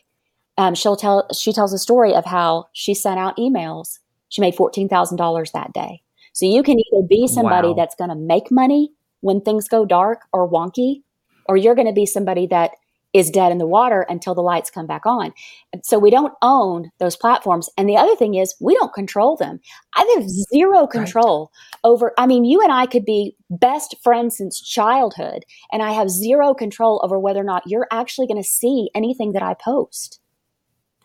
um, 0.57 0.75
she'll 0.75 0.95
tell 0.95 1.27
she 1.33 1.51
tells 1.51 1.73
a 1.73 1.79
story 1.79 2.13
of 2.13 2.25
how 2.25 2.67
she 2.73 2.93
sent 2.93 3.19
out 3.19 3.37
emails. 3.37 3.99
She 4.29 4.41
made 4.41 4.55
fourteen 4.55 4.87
thousand 4.87 5.17
dollars 5.17 5.51
that 5.51 5.73
day. 5.73 6.01
So 6.33 6.45
you 6.45 6.63
can 6.63 6.77
either 6.79 7.07
be 7.07 7.27
somebody 7.27 7.69
wow. 7.69 7.75
that's 7.75 7.95
going 7.95 8.09
to 8.09 8.15
make 8.15 8.51
money 8.51 8.91
when 9.21 9.41
things 9.41 9.69
go 9.69 9.85
dark 9.85 10.21
or 10.33 10.49
wonky, 10.49 11.01
or 11.45 11.57
you're 11.57 11.75
going 11.75 11.87
to 11.87 11.93
be 11.93 12.05
somebody 12.05 12.45
that 12.47 12.71
is 13.15 13.29
dead 13.29 13.49
in 13.49 13.59
the 13.59 13.65
water 13.65 14.05
until 14.09 14.35
the 14.35 14.41
lights 14.41 14.69
come 14.69 14.85
back 14.85 15.05
on. 15.05 15.33
So 15.83 15.97
we 15.97 16.09
don't 16.09 16.33
own 16.41 16.91
those 16.99 17.15
platforms. 17.15 17.69
And 17.77 17.87
the 17.87 17.95
other 17.95 18.13
thing 18.17 18.35
is, 18.35 18.53
we 18.59 18.75
don't 18.75 18.93
control 18.93 19.37
them. 19.37 19.61
I 19.95 20.15
have 20.15 20.29
zero 20.29 20.85
control 20.85 21.49
right. 21.53 21.79
over, 21.89 22.11
I 22.17 22.27
mean, 22.27 22.43
you 22.43 22.61
and 22.61 22.73
I 22.73 22.85
could 22.85 23.05
be 23.05 23.37
best 23.49 23.95
friends 24.03 24.35
since 24.35 24.61
childhood, 24.61 25.45
and 25.71 25.81
I 25.81 25.93
have 25.93 26.09
zero 26.09 26.53
control 26.53 26.99
over 27.05 27.17
whether 27.17 27.39
or 27.39 27.45
not 27.45 27.63
you're 27.65 27.87
actually 27.89 28.27
going 28.27 28.43
to 28.43 28.47
see 28.47 28.89
anything 28.93 29.31
that 29.31 29.41
I 29.41 29.53
post. 29.53 30.19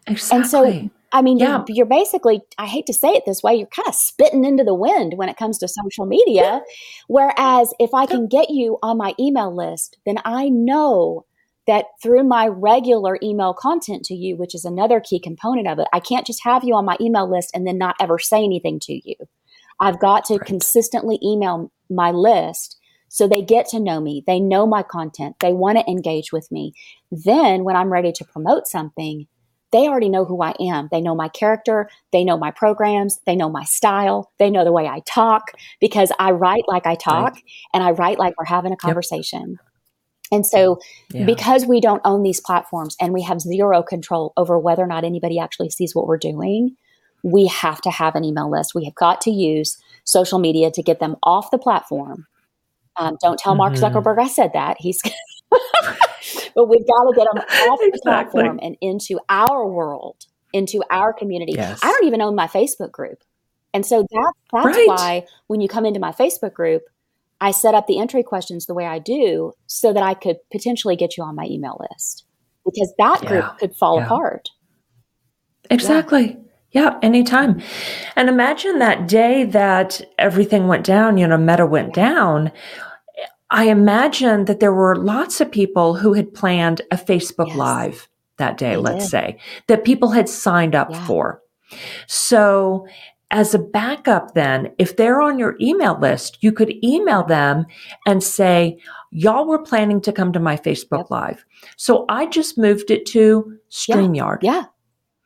Exactly. 0.09 0.37
And 0.37 0.51
so, 0.51 0.91
I 1.13 1.23
mean, 1.23 1.39
yeah. 1.39 1.59
you're, 1.69 1.77
you're, 1.77 1.87
basically, 1.87 2.41
I 2.59 2.67
hate 2.67 2.87
to 2.87 2.93
say 2.93 3.11
it 3.11 3.23
this 3.25 3.41
way, 3.41 3.55
you're 3.55 3.69
kind 3.69 3.87
of 3.87 3.95
spitting 3.95 4.45
into 4.45 4.65
the 4.65 4.75
wind 4.75 5.13
when 5.15 5.29
it 5.29 5.37
comes 5.37 5.59
to 5.59 5.69
social 5.69 6.07
media. 6.07 6.63
Whereas 7.07 7.73
if 7.79 7.95
I 7.95 8.07
can 8.07 8.27
get 8.27 8.51
you 8.51 8.79
on 8.83 8.99
my 8.99 9.15
email 9.21 9.55
list, 9.55 9.99
then 10.05 10.17
I 10.25 10.49
know 10.49 11.25
that 11.71 11.87
through 12.03 12.25
my 12.25 12.49
regular 12.49 13.17
email 13.23 13.55
content 13.55 14.05
to 14.05 14.15
you, 14.15 14.37
which 14.37 14.57
is 14.57 14.65
another 14.65 14.99
key 14.99 15.21
component 15.21 15.69
of 15.69 15.79
it, 15.79 15.87
I 15.93 16.01
can't 16.01 16.27
just 16.27 16.43
have 16.43 16.65
you 16.65 16.75
on 16.75 16.85
my 16.85 16.97
email 17.01 17.31
list 17.31 17.53
and 17.55 17.65
then 17.65 17.79
not 17.79 17.95
ever 18.01 18.19
say 18.19 18.43
anything 18.43 18.81
to 18.81 19.01
you. 19.09 19.15
I've 19.79 20.01
got 20.01 20.25
to 20.25 20.35
right. 20.35 20.47
consistently 20.47 21.21
email 21.23 21.71
my 21.89 22.11
list 22.11 22.77
so 23.09 23.29
they 23.29 23.41
get 23.41 23.69
to 23.69 23.79
know 23.79 24.01
me. 24.01 24.25
They 24.27 24.41
know 24.41 24.67
my 24.67 24.83
content. 24.83 25.37
They 25.39 25.53
want 25.53 25.79
to 25.79 25.89
engage 25.89 26.33
with 26.33 26.51
me. 26.51 26.73
Then 27.13 27.63
when 27.63 27.77
I'm 27.77 27.93
ready 27.93 28.11
to 28.13 28.25
promote 28.25 28.67
something, 28.67 29.29
they 29.71 29.87
already 29.87 30.09
know 30.09 30.25
who 30.25 30.43
I 30.43 30.55
am. 30.59 30.89
They 30.91 31.01
know 31.01 31.15
my 31.15 31.29
character. 31.29 31.89
They 32.11 32.25
know 32.25 32.37
my 32.37 32.51
programs. 32.51 33.21
They 33.27 33.37
know 33.37 33.49
my 33.49 33.63
style. 33.63 34.33
They 34.41 34.51
know 34.51 34.65
the 34.65 34.73
way 34.73 34.89
I 34.89 35.03
talk 35.07 35.53
because 35.81 36.11
I 36.19 36.33
write 36.33 36.65
like 36.67 36.87
I 36.87 36.97
talk 36.97 37.35
right. 37.35 37.45
and 37.73 37.85
I 37.85 37.93
write 37.93 38.19
like 38.19 38.35
we're 38.37 38.45
having 38.47 38.73
a 38.73 38.77
conversation. 38.77 39.51
Yep. 39.51 39.70
And 40.33 40.47
so, 40.47 40.81
yeah. 41.13 41.25
because 41.25 41.67
we 41.67 41.81
don't 41.81 42.03
own 42.05 42.23
these 42.23 42.41
platforms 42.41 42.97
and 43.01 43.13
we 43.13 43.23
have 43.23 43.41
zero 43.41 43.83
control 43.83 44.33
over 44.37 44.59
whether 44.59 44.83
or 44.83 44.87
not 44.87 45.05
anybody 45.05 45.39
actually 45.39 45.71
sees 45.71 45.95
what 45.95 46.07
we're 46.07 46.19
doing, 46.19 46.77
we 47.23 47.47
have 47.49 47.81
to 47.83 47.91
have 47.91 48.15
an 48.15 48.25
email 48.25 48.51
list. 48.51 48.75
We 48.75 48.85
have 48.85 48.95
got 48.95 49.21
to 49.23 49.31
use 49.31 49.77
social 50.05 50.39
media 50.39 50.71
to 50.71 50.83
get 50.83 51.01
them 51.01 51.17
off 51.23 51.51
the 51.51 51.59
platform. 51.59 52.27
Um, 52.97 53.17
don't 53.21 53.39
tell 53.39 53.55
Mark 53.55 53.75
mm-hmm. 53.75 53.85
Zuckerberg 53.85 54.19
I 54.19 54.29
said 54.29 54.53
that. 54.55 54.77
He's, 54.79 55.01
but 56.55 56.69
we've 56.69 56.87
got 56.87 57.05
to 57.05 57.13
get 57.17 57.27
them 57.33 57.43
off 57.71 57.79
exactly. 57.83 57.91
the 57.93 58.01
platform 58.03 58.61
and 58.63 58.77
into 58.81 59.19
our 59.29 59.67
world, 59.67 60.27
into 60.53 60.83
our 60.91 61.13
community. 61.13 61.53
Yes. 61.57 61.81
I 61.83 61.91
don't 61.91 62.05
even 62.05 62.21
own 62.21 62.35
my 62.35 62.47
Facebook 62.47 62.93
group. 62.93 63.23
And 63.73 63.87
so 63.87 64.03
that, 64.11 64.33
that's 64.53 64.77
right. 64.77 64.89
why 64.89 65.27
when 65.47 65.61
you 65.61 65.69
come 65.69 65.87
into 65.87 66.01
my 66.01 66.13
Facebook 66.13 66.53
group, 66.53 66.83
I 67.41 67.51
set 67.53 67.75
up 67.75 67.87
the 67.87 67.99
entry 67.99 68.23
questions 68.23 68.67
the 68.67 68.75
way 68.75 68.87
I 68.87 68.99
do 68.99 69.53
so 69.67 69.93
that 69.93 70.03
I 70.03 70.15
could 70.15 70.37
potentially 70.53 70.97
get 70.97 71.17
you 71.17 71.25
on 71.25 71.35
my 71.35 71.47
email 71.47 71.81
list 71.91 72.25
because 72.65 72.93
that 72.99 73.21
group 73.23 73.59
could 73.59 73.75
fall 73.75 73.99
yeah. 73.99 74.05
apart. 74.05 74.51
Exactly. 75.71 76.37
Yeah. 76.73 76.83
yeah. 76.83 76.99
anytime. 77.03 77.63
And 78.17 78.29
imagine 78.29 78.79
that 78.79 79.09
day 79.09 79.45
that 79.45 80.03
everything 80.19 80.69
went 80.69 80.85
down, 80.85 81.17
you 81.17 81.27
know, 81.27 81.39
Meta 81.39 81.67
went 81.67 81.95
down. 81.95 82.53
I 83.51 83.65
imagine 83.65 84.45
that 84.45 84.61
there 84.61 84.75
were 84.75 84.95
lots 84.97 85.41
of 85.41 85.51
people 85.51 85.95
who 85.95 86.13
had 86.13 86.35
planned 86.35 86.83
a 86.91 86.97
Facebook 86.97 87.49
yes. 87.49 87.57
Live 87.57 88.09
that 88.37 88.59
day, 88.59 88.71
they 88.71 88.77
let's 88.77 89.05
did. 89.05 89.11
say, 89.11 89.39
that 89.67 89.85
people 89.85 90.11
had 90.11 90.29
signed 90.29 90.75
up 90.75 90.95
for. 91.07 91.43
So 92.07 92.87
as 93.31 93.55
a 93.55 93.59
backup, 93.59 94.35
then, 94.35 94.73
if 94.79 94.97
they're 94.97 95.21
on 95.21 95.39
your 95.39 95.57
email 95.61 95.99
list, 95.99 96.39
you 96.41 96.53
could 96.53 96.73
email 96.85 97.25
them 97.25 97.67
and 98.07 98.23
say, 98.23 98.79
Y'all 99.13 99.47
were 99.47 99.63
planning 99.63 100.01
to 100.01 100.13
come 100.13 100.33
to 100.33 100.39
my 100.39 100.57
Facebook 100.57 100.99
yep. 100.99 101.11
Live. 101.11 101.45
So 101.77 102.05
I 102.09 102.27
just 102.27 102.57
moved 102.57 102.93
it 102.93 103.07
to 103.07 103.59
StreamYard. 103.71 104.39
Yeah. 104.43 104.65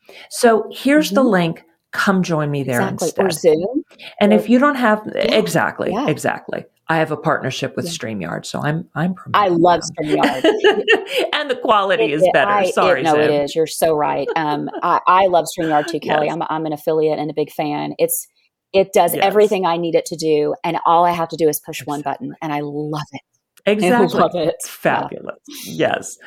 yeah. 0.07 0.15
So 0.29 0.67
here's 0.71 1.07
mm-hmm. 1.07 1.15
the 1.15 1.23
link. 1.23 1.63
Come 1.91 2.23
join 2.23 2.51
me 2.51 2.63
there 2.63 2.81
exactly. 2.81 3.25
instead. 3.25 3.25
Or 3.25 3.29
Zoom. 3.29 3.83
And 4.19 4.33
or, 4.33 4.37
if 4.37 4.49
you 4.49 4.59
don't 4.59 4.75
have, 4.75 5.03
yeah. 5.05 5.35
exactly, 5.35 5.91
yeah. 5.91 6.09
exactly. 6.09 6.65
I 6.87 6.97
have 6.97 7.11
a 7.11 7.17
partnership 7.17 7.75
with 7.75 7.85
yeah. 7.85 7.91
StreamYard, 7.91 8.45
so 8.45 8.61
I'm 8.61 8.87
I'm. 8.93 9.15
I 9.33 9.47
love 9.47 9.81
StreamYard, 9.81 10.43
and 11.33 11.49
the 11.49 11.59
quality 11.61 12.03
it, 12.03 12.11
is 12.11 12.29
better. 12.31 12.51
I, 12.51 12.69
Sorry, 12.71 13.01
it, 13.01 13.03
no, 13.03 13.19
it 13.19 13.31
is. 13.31 13.55
You're 13.55 13.65
so 13.65 13.95
right. 13.95 14.27
Um, 14.35 14.69
I, 14.83 14.99
I 15.07 15.25
love 15.27 15.45
StreamYard 15.45 15.87
too, 15.87 15.99
Kelly. 15.99 16.27
Yes. 16.27 16.33
I'm 16.33 16.43
I'm 16.43 16.65
an 16.65 16.73
affiliate 16.73 17.17
and 17.17 17.31
a 17.31 17.33
big 17.33 17.51
fan. 17.51 17.95
It's 17.97 18.27
it 18.71 18.93
does 18.93 19.15
yes. 19.15 19.25
everything 19.25 19.65
I 19.65 19.77
need 19.77 19.95
it 19.95 20.05
to 20.05 20.15
do, 20.15 20.53
and 20.63 20.77
all 20.85 21.05
I 21.05 21.11
have 21.11 21.29
to 21.29 21.37
do 21.37 21.49
is 21.49 21.59
push 21.59 21.83
one 21.85 22.01
button, 22.01 22.35
and 22.41 22.53
I 22.53 22.59
love 22.61 23.07
it. 23.13 23.21
Exactly. 23.67 24.19
I 24.19 24.21
love 24.21 24.35
it. 24.35 24.55
Fabulous. 24.63 25.39
Yeah. 25.65 25.95
Yes. 25.97 26.17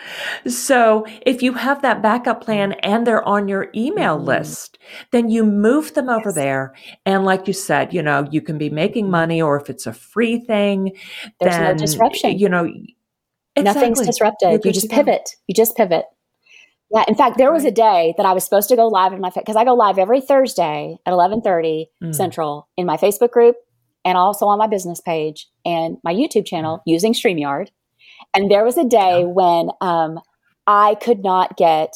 So 0.47 1.07
if 1.25 1.41
you 1.41 1.53
have 1.53 1.83
that 1.83 2.03
backup 2.03 2.43
plan 2.43 2.73
and 2.83 3.07
they're 3.07 3.27
on 3.27 3.47
your 3.47 3.69
email 3.77 4.17
mm-hmm. 4.17 4.27
list, 4.27 4.79
then 5.13 5.29
you 5.29 5.45
move 5.45 5.95
them 5.95 6.09
over 6.09 6.31
yes. 6.31 6.35
there. 6.35 6.75
And 7.07 7.25
like 7.25 7.47
you 7.47 7.53
said, 7.53 7.95
you 7.95 8.03
know, 8.03 8.27
you 8.31 8.41
can 8.41 8.59
be 8.59 8.71
making 8.71 9.05
mm-hmm. 9.05 9.13
money 9.13 9.43
or 9.43 9.61
if 9.61 9.71
it's 9.71 9.87
a 9.87 9.93
free 9.93 10.41
thing, 10.41 10.97
there's 11.41 11.55
then, 11.55 11.77
no 11.77 11.79
disruption. 11.81 12.39
You 12.39 12.49
know, 12.49 12.65
exactly. 12.65 13.63
nothing's 13.63 14.05
disrupted. 14.05 14.65
You 14.65 14.73
just 14.73 14.91
pivot. 14.91 15.37
You 15.47 15.55
just 15.55 15.77
pivot. 15.77 16.07
Yeah. 16.91 17.05
In 17.07 17.15
fact, 17.15 17.39
there 17.39 17.53
was 17.53 17.65
a 17.65 17.71
day 17.71 18.15
that 18.17 18.27
I 18.27 18.33
was 18.33 18.43
supposed 18.43 18.69
to 18.71 18.77
go 18.77 18.89
live 18.89 19.13
in 19.13 19.21
my 19.21 19.31
because 19.33 19.57
I 19.57 19.65
go 19.65 19.75
live 19.75 19.99
every 19.99 20.21
Thursday 20.21 20.99
at 21.07 21.13
eleven 21.13 21.41
thirty 21.41 21.91
mm. 22.03 22.15
Central 22.15 22.69
in 22.77 22.85
my 22.87 22.97
Facebook 22.97 23.31
group 23.31 23.57
and 24.09 24.17
also 24.17 24.47
on 24.47 24.59
my 24.59 24.67
business 24.67 25.03
page 25.03 25.49
and 25.67 25.99
my 26.03 26.15
YouTube 26.15 26.47
channel 26.47 26.81
using 26.87 27.13
StreamYard. 27.13 27.69
And 28.35 28.51
there 28.51 28.65
was 28.65 28.79
a 28.79 28.85
day 28.85 29.25
when 29.27 29.69
um, 29.83 30.19
I 30.67 30.95
could 30.95 31.23
not 31.23 31.59
get 31.59 31.93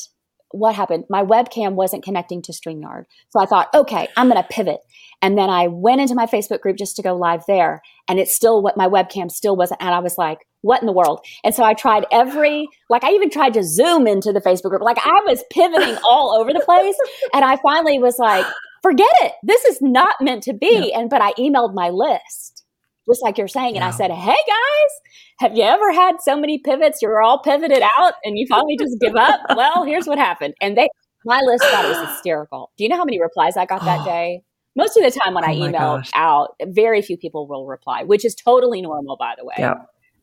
what 0.51 0.75
happened. 0.75 1.05
My 1.09 1.25
webcam 1.25 1.73
wasn't 1.73 2.05
connecting 2.05 2.43
to 2.43 2.53
StreamYard. 2.53 3.05
So 3.31 3.41
I 3.41 3.47
thought, 3.47 3.69
okay, 3.75 4.09
I'm 4.19 4.29
going 4.29 4.43
to 4.43 4.47
pivot. 4.47 4.81
And 5.23 5.39
then 5.39 5.49
I 5.49 5.69
went 5.69 6.03
into 6.03 6.15
my 6.15 6.27
Facebook 6.27 6.61
group 6.61 6.77
just 6.77 6.97
to 6.97 7.03
go 7.03 7.17
live 7.17 7.45
there. 7.49 7.81
And 8.09 8.21
it's 8.21 8.37
still 8.37 8.63
what 8.63 8.77
my 8.77 8.89
webcam 8.89 9.31
still 9.31 9.57
wasn't. 9.57 9.81
And 9.81 9.95
I 9.95 10.01
was 10.01 10.19
like, 10.19 10.41
what 10.61 10.83
in 10.83 10.87
the 10.87 10.93
world? 10.93 11.25
And 11.45 11.55
so 11.55 11.65
I 11.65 11.73
tried 11.73 12.05
every, 12.13 12.69
like, 12.91 13.05
I 13.05 13.13
even 13.13 13.31
tried 13.31 13.55
to 13.55 13.63
zoom 13.63 14.07
into 14.07 14.33
the 14.33 14.41
Facebook 14.41 14.69
group. 14.69 14.83
Like, 14.83 14.99
I 14.99 15.19
was 15.25 15.43
pivoting 15.51 15.97
all 16.05 16.39
over 16.39 16.53
the 16.53 16.61
place. 16.61 16.97
And 17.33 17.43
I 17.43 17.57
finally 17.63 17.99
was 17.99 18.19
like, 18.19 18.45
forget 18.83 19.13
it. 19.23 19.33
This 19.43 19.65
is 19.65 19.81
not 19.81 20.17
meant 20.21 20.43
to 20.45 20.53
be. 20.53 20.91
Yeah. 20.91 21.01
And, 21.01 21.11
but 21.11 21.23
I 21.23 21.33
emailed 21.35 21.75
my 21.75 21.91
list, 21.91 22.65
just 23.09 23.23
like 23.23 23.39
you're 23.39 23.49
saying. 23.49 23.77
And. 23.77 23.85
I 23.85 23.91
said, 23.91 24.11
hey 24.11 24.37
guys, 24.47 24.91
have 25.39 25.57
you 25.57 25.63
ever 25.63 25.93
had 25.93 26.17
so 26.21 26.37
many 26.37 26.59
pivots? 26.59 27.01
You're 27.01 27.23
all 27.23 27.39
pivoted 27.39 27.83
out 27.99 28.15
and 28.25 28.39
you 28.39 28.47
finally 28.49 28.77
just 28.79 28.99
give 29.01 29.17
up? 29.17 29.41
well, 29.57 29.85
here's 29.85 30.07
what 30.07 30.19
happened. 30.19 30.55
And 30.61 30.77
they, 30.77 30.89
my 31.25 31.41
list 31.41 31.65
thought 31.65 31.85
it 31.85 31.89
was 31.89 32.09
hysterical. 32.09 32.71
Do 32.77 32.85
you 32.85 32.91
know 32.91 32.97
how 32.97 33.05
many 33.05 33.21
replies 33.21 33.57
I 33.57 33.67
got 33.67 33.85
that 33.85 34.05
day? 34.05 34.43
Most 34.75 34.97
of 34.97 35.05
the 35.05 35.11
time 35.11 35.35
when 35.35 35.45
oh 35.45 35.49
I 35.49 35.53
email 35.53 36.03
out, 36.15 36.55
very 36.69 37.03
few 37.03 37.19
people 37.19 37.47
will 37.47 37.67
reply, 37.67 38.05
which 38.05 38.25
is 38.25 38.35
totally 38.35 38.81
normal, 38.81 39.17
by 39.19 39.35
the 39.37 39.45
way. 39.45 39.55
Yeah. 39.59 39.75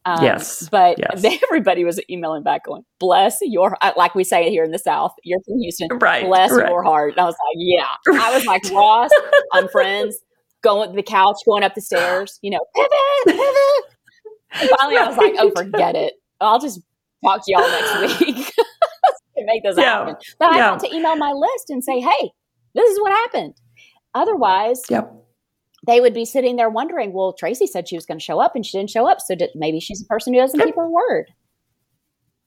Um, 0.09 0.23
yes. 0.23 0.67
But 0.69 0.97
yes. 0.97 1.39
everybody 1.43 1.83
was 1.83 1.99
emailing 2.09 2.43
back 2.43 2.65
going, 2.65 2.83
bless 2.99 3.37
your, 3.41 3.77
like 3.95 4.15
we 4.15 4.23
say 4.23 4.49
here 4.49 4.63
in 4.63 4.71
the 4.71 4.79
South, 4.79 5.13
you're 5.23 5.39
from 5.45 5.59
Houston, 5.59 5.89
right, 5.99 6.25
bless 6.25 6.51
right. 6.51 6.67
your 6.67 6.83
heart. 6.83 7.13
And 7.13 7.21
I 7.21 7.25
was 7.25 7.35
like, 7.35 7.57
yeah. 7.57 8.21
I 8.21 8.33
was 8.35 8.45
like, 8.45 8.63
Ross, 8.71 9.11
I'm 9.53 9.67
friends, 9.71 10.17
going 10.63 10.89
to 10.89 10.95
the 10.95 11.03
couch, 11.03 11.37
going 11.45 11.63
up 11.63 11.75
the 11.75 11.81
stairs, 11.81 12.39
you 12.41 12.49
know, 12.49 12.59
pivot, 12.75 13.37
pivot. 13.37 13.89
And 14.51 14.69
finally, 14.79 14.97
I 14.97 15.07
was 15.07 15.17
like, 15.17 15.35
oh, 15.37 15.51
forget 15.55 15.95
it. 15.95 16.13
I'll 16.41 16.59
just 16.59 16.81
talk 17.23 17.45
to 17.45 17.51
y'all 17.51 17.69
next 17.69 18.19
week 18.21 18.45
to 19.37 19.45
make 19.45 19.63
this 19.63 19.77
yeah. 19.77 19.83
happen. 19.83 20.15
But 20.39 20.55
yeah. 20.55 20.69
I 20.69 20.71
had 20.71 20.79
to 20.79 20.95
email 20.95 21.15
my 21.17 21.31
list 21.31 21.69
and 21.69 21.83
say, 21.83 21.99
hey, 21.99 22.31
this 22.73 22.89
is 22.89 22.99
what 22.99 23.11
happened. 23.11 23.55
Otherwise, 24.15 24.81
yep. 24.89 25.13
They 25.85 26.01
would 26.01 26.13
be 26.13 26.25
sitting 26.25 26.55
there 26.55 26.69
wondering, 26.69 27.13
well, 27.13 27.33
Tracy 27.33 27.67
said 27.67 27.87
she 27.87 27.95
was 27.95 28.05
going 28.05 28.19
to 28.19 28.23
show 28.23 28.39
up 28.39 28.55
and 28.55 28.65
she 28.65 28.77
didn't 28.77 28.89
show 28.89 29.07
up. 29.07 29.19
So 29.21 29.35
did, 29.35 29.49
maybe 29.55 29.79
she's 29.79 30.01
a 30.01 30.05
person 30.05 30.33
who 30.33 30.39
doesn't 30.39 30.59
yep. 30.59 30.67
keep 30.67 30.75
her 30.75 30.89
word. 30.89 31.31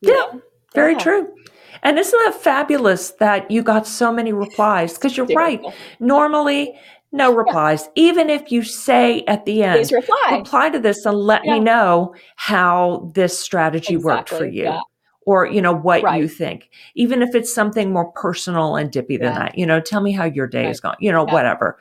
You 0.01 0.13
yeah, 0.15 0.41
very 0.75 0.93
yeah. 0.93 0.99
true. 0.99 1.35
And 1.83 1.99
isn't 1.99 2.19
that 2.25 2.41
fabulous 2.41 3.11
that 3.13 3.51
you 3.51 3.63
got 3.63 3.87
so 3.87 4.13
many 4.13 4.33
replies? 4.33 4.95
Because 4.95 5.17
you're 5.17 5.27
right. 5.27 5.61
Normally, 6.01 6.79
no 7.11 7.35
replies. 7.35 7.85
Yeah. 7.97 8.05
Even 8.05 8.31
if 8.31 8.53
you 8.53 8.63
say 8.63 9.23
at 9.27 9.45
the 9.45 9.63
end, 9.63 9.79
Please 9.79 9.93
reply. 9.93 10.39
reply 10.39 10.71
to 10.71 10.79
this 10.79 11.05
and 11.05 11.17
let 11.17 11.45
yeah. 11.45 11.55
me 11.55 11.61
know 11.61 12.15
how 12.37 13.11
this 13.15 13.39
strategy 13.39 13.95
exactly. 13.95 14.05
worked 14.05 14.29
for 14.29 14.47
you. 14.47 14.65
Yeah. 14.65 14.81
Or, 15.25 15.47
you 15.47 15.63
know, 15.63 15.75
what 15.75 16.03
right. 16.03 16.21
you 16.21 16.27
think. 16.27 16.69
Even 16.97 17.23
if 17.23 17.35
it's 17.35 17.55
something 17.55 17.93
more 17.93 18.11
personal 18.13 18.75
and 18.75 18.91
dippy 18.91 19.17
than 19.17 19.35
that, 19.35 19.57
you 19.57 19.65
know, 19.65 19.79
tell 19.79 20.01
me 20.01 20.11
how 20.11 20.25
your 20.25 20.49
day 20.49 20.65
right. 20.65 20.71
is 20.71 20.81
going, 20.81 20.97
you 20.99 21.13
know, 21.13 21.25
whatever. 21.25 21.79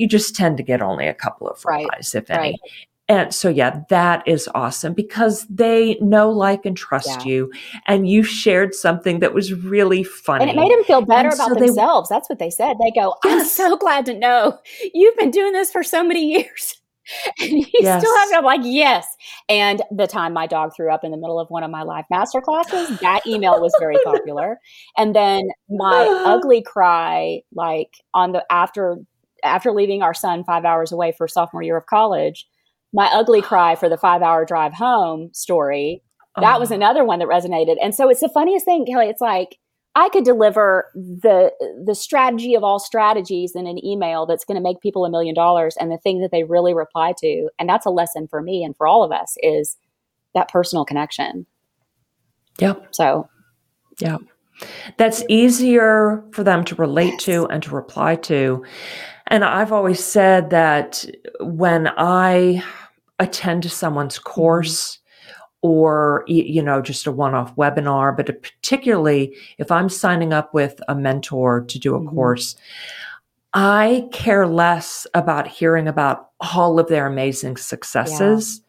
You 0.00 0.08
just 0.08 0.34
tend 0.34 0.56
to 0.56 0.62
get 0.62 0.80
only 0.80 1.06
a 1.06 1.14
couple 1.14 1.46
of 1.46 1.62
replies, 1.64 2.14
right. 2.14 2.22
if 2.22 2.30
any. 2.30 2.58
And 3.10 3.34
so, 3.34 3.48
yeah, 3.48 3.82
that 3.88 4.26
is 4.26 4.48
awesome 4.54 4.94
because 4.94 5.44
they 5.48 5.96
know, 6.00 6.30
like, 6.30 6.64
and 6.64 6.76
trust 6.76 7.08
yeah. 7.08 7.24
you. 7.24 7.52
And 7.88 8.08
you 8.08 8.22
shared 8.22 8.72
something 8.72 9.18
that 9.18 9.34
was 9.34 9.52
really 9.52 10.04
funny. 10.04 10.42
And 10.42 10.50
it 10.50 10.56
made 10.56 10.70
them 10.70 10.84
feel 10.84 11.02
better 11.02 11.28
and 11.28 11.34
about 11.34 11.48
so 11.48 11.54
themselves. 11.56 12.08
They, 12.08 12.14
That's 12.14 12.30
what 12.30 12.38
they 12.38 12.50
said. 12.50 12.76
They 12.80 12.92
go, 12.92 13.16
I'm 13.24 13.44
so 13.44 13.76
glad 13.76 14.06
to 14.06 14.16
know 14.16 14.58
you've 14.94 15.16
been 15.16 15.32
doing 15.32 15.52
this 15.52 15.72
for 15.72 15.82
so 15.82 16.04
many 16.04 16.32
years. 16.32 16.80
and 17.40 17.50
you 17.50 17.66
yes. 17.80 18.00
still 18.00 18.16
have 18.16 18.30
it. 18.30 18.36
I'm 18.36 18.44
like, 18.44 18.60
yes. 18.62 19.06
And 19.48 19.82
the 19.90 20.06
time 20.06 20.32
my 20.32 20.46
dog 20.46 20.72
threw 20.76 20.92
up 20.92 21.04
in 21.04 21.10
the 21.10 21.16
middle 21.16 21.40
of 21.40 21.48
one 21.50 21.62
of 21.62 21.70
my 21.70 21.82
live 21.82 22.04
master 22.10 22.40
classes, 22.40 22.98
that 23.00 23.26
email 23.26 23.60
was 23.60 23.74
very 23.80 23.96
popular. 24.04 24.58
And 24.96 25.14
then 25.14 25.48
my 25.68 26.06
ugly 26.26 26.62
cry, 26.62 27.40
like 27.52 27.94
on 28.14 28.32
the 28.32 28.44
after 28.50 28.98
after 29.42 29.72
leaving 29.72 30.02
our 30.02 30.14
son 30.14 30.44
five 30.44 30.64
hours 30.64 30.92
away 30.92 31.12
for 31.16 31.28
sophomore 31.28 31.62
year 31.62 31.76
of 31.76 31.86
college, 31.86 32.46
my 32.92 33.06
ugly 33.12 33.42
cry 33.42 33.74
for 33.74 33.88
the 33.88 33.96
five 33.96 34.22
hour 34.22 34.44
drive 34.44 34.72
home 34.72 35.30
story. 35.32 36.02
That 36.40 36.56
oh. 36.56 36.60
was 36.60 36.70
another 36.70 37.04
one 37.04 37.18
that 37.18 37.28
resonated. 37.28 37.76
And 37.82 37.94
so 37.94 38.08
it's 38.08 38.20
the 38.20 38.28
funniest 38.28 38.64
thing, 38.64 38.86
Kelly. 38.86 39.06
It's 39.06 39.20
like 39.20 39.58
I 39.96 40.08
could 40.08 40.24
deliver 40.24 40.86
the 40.94 41.52
the 41.84 41.94
strategy 41.94 42.54
of 42.54 42.62
all 42.62 42.78
strategies 42.78 43.56
in 43.56 43.66
an 43.66 43.84
email 43.84 44.26
that's 44.26 44.44
going 44.44 44.56
to 44.56 44.62
make 44.62 44.80
people 44.80 45.04
a 45.04 45.10
million 45.10 45.34
dollars. 45.34 45.76
And 45.78 45.90
the 45.90 45.98
thing 45.98 46.20
that 46.20 46.30
they 46.30 46.44
really 46.44 46.74
reply 46.74 47.14
to, 47.18 47.48
and 47.58 47.68
that's 47.68 47.86
a 47.86 47.90
lesson 47.90 48.28
for 48.28 48.40
me 48.40 48.62
and 48.62 48.76
for 48.76 48.86
all 48.86 49.02
of 49.02 49.10
us, 49.10 49.36
is 49.42 49.76
that 50.34 50.48
personal 50.48 50.84
connection. 50.84 51.46
Yep. 52.58 52.88
So 52.92 53.28
yeah. 54.00 54.18
That's 54.96 55.24
easier 55.28 56.22
for 56.32 56.44
them 56.44 56.64
to 56.66 56.74
relate 56.74 57.18
to 57.20 57.46
and 57.46 57.62
to 57.62 57.70
reply 57.74 58.16
to. 58.16 58.64
And 59.30 59.44
I've 59.44 59.72
always 59.72 60.04
said 60.04 60.50
that 60.50 61.04
when 61.40 61.88
I 61.96 62.62
attend 63.20 63.70
someone's 63.70 64.16
mm-hmm. 64.18 64.30
course 64.30 64.98
or 65.62 66.24
you 66.26 66.62
know 66.62 66.80
just 66.80 67.06
a 67.06 67.12
one-off 67.12 67.54
webinar 67.56 68.16
but 68.16 68.26
particularly 68.42 69.36
if 69.58 69.70
i'm 69.70 69.90
signing 69.90 70.32
up 70.32 70.54
with 70.54 70.80
a 70.88 70.94
mentor 70.94 71.60
to 71.62 71.78
do 71.78 71.94
a 71.94 71.98
mm-hmm. 71.98 72.14
course 72.14 72.56
i 73.52 74.08
care 74.10 74.46
less 74.46 75.06
about 75.12 75.46
hearing 75.46 75.86
about 75.86 76.30
all 76.54 76.78
of 76.78 76.88
their 76.88 77.06
amazing 77.06 77.58
successes 77.58 78.62
yeah. 78.62 78.64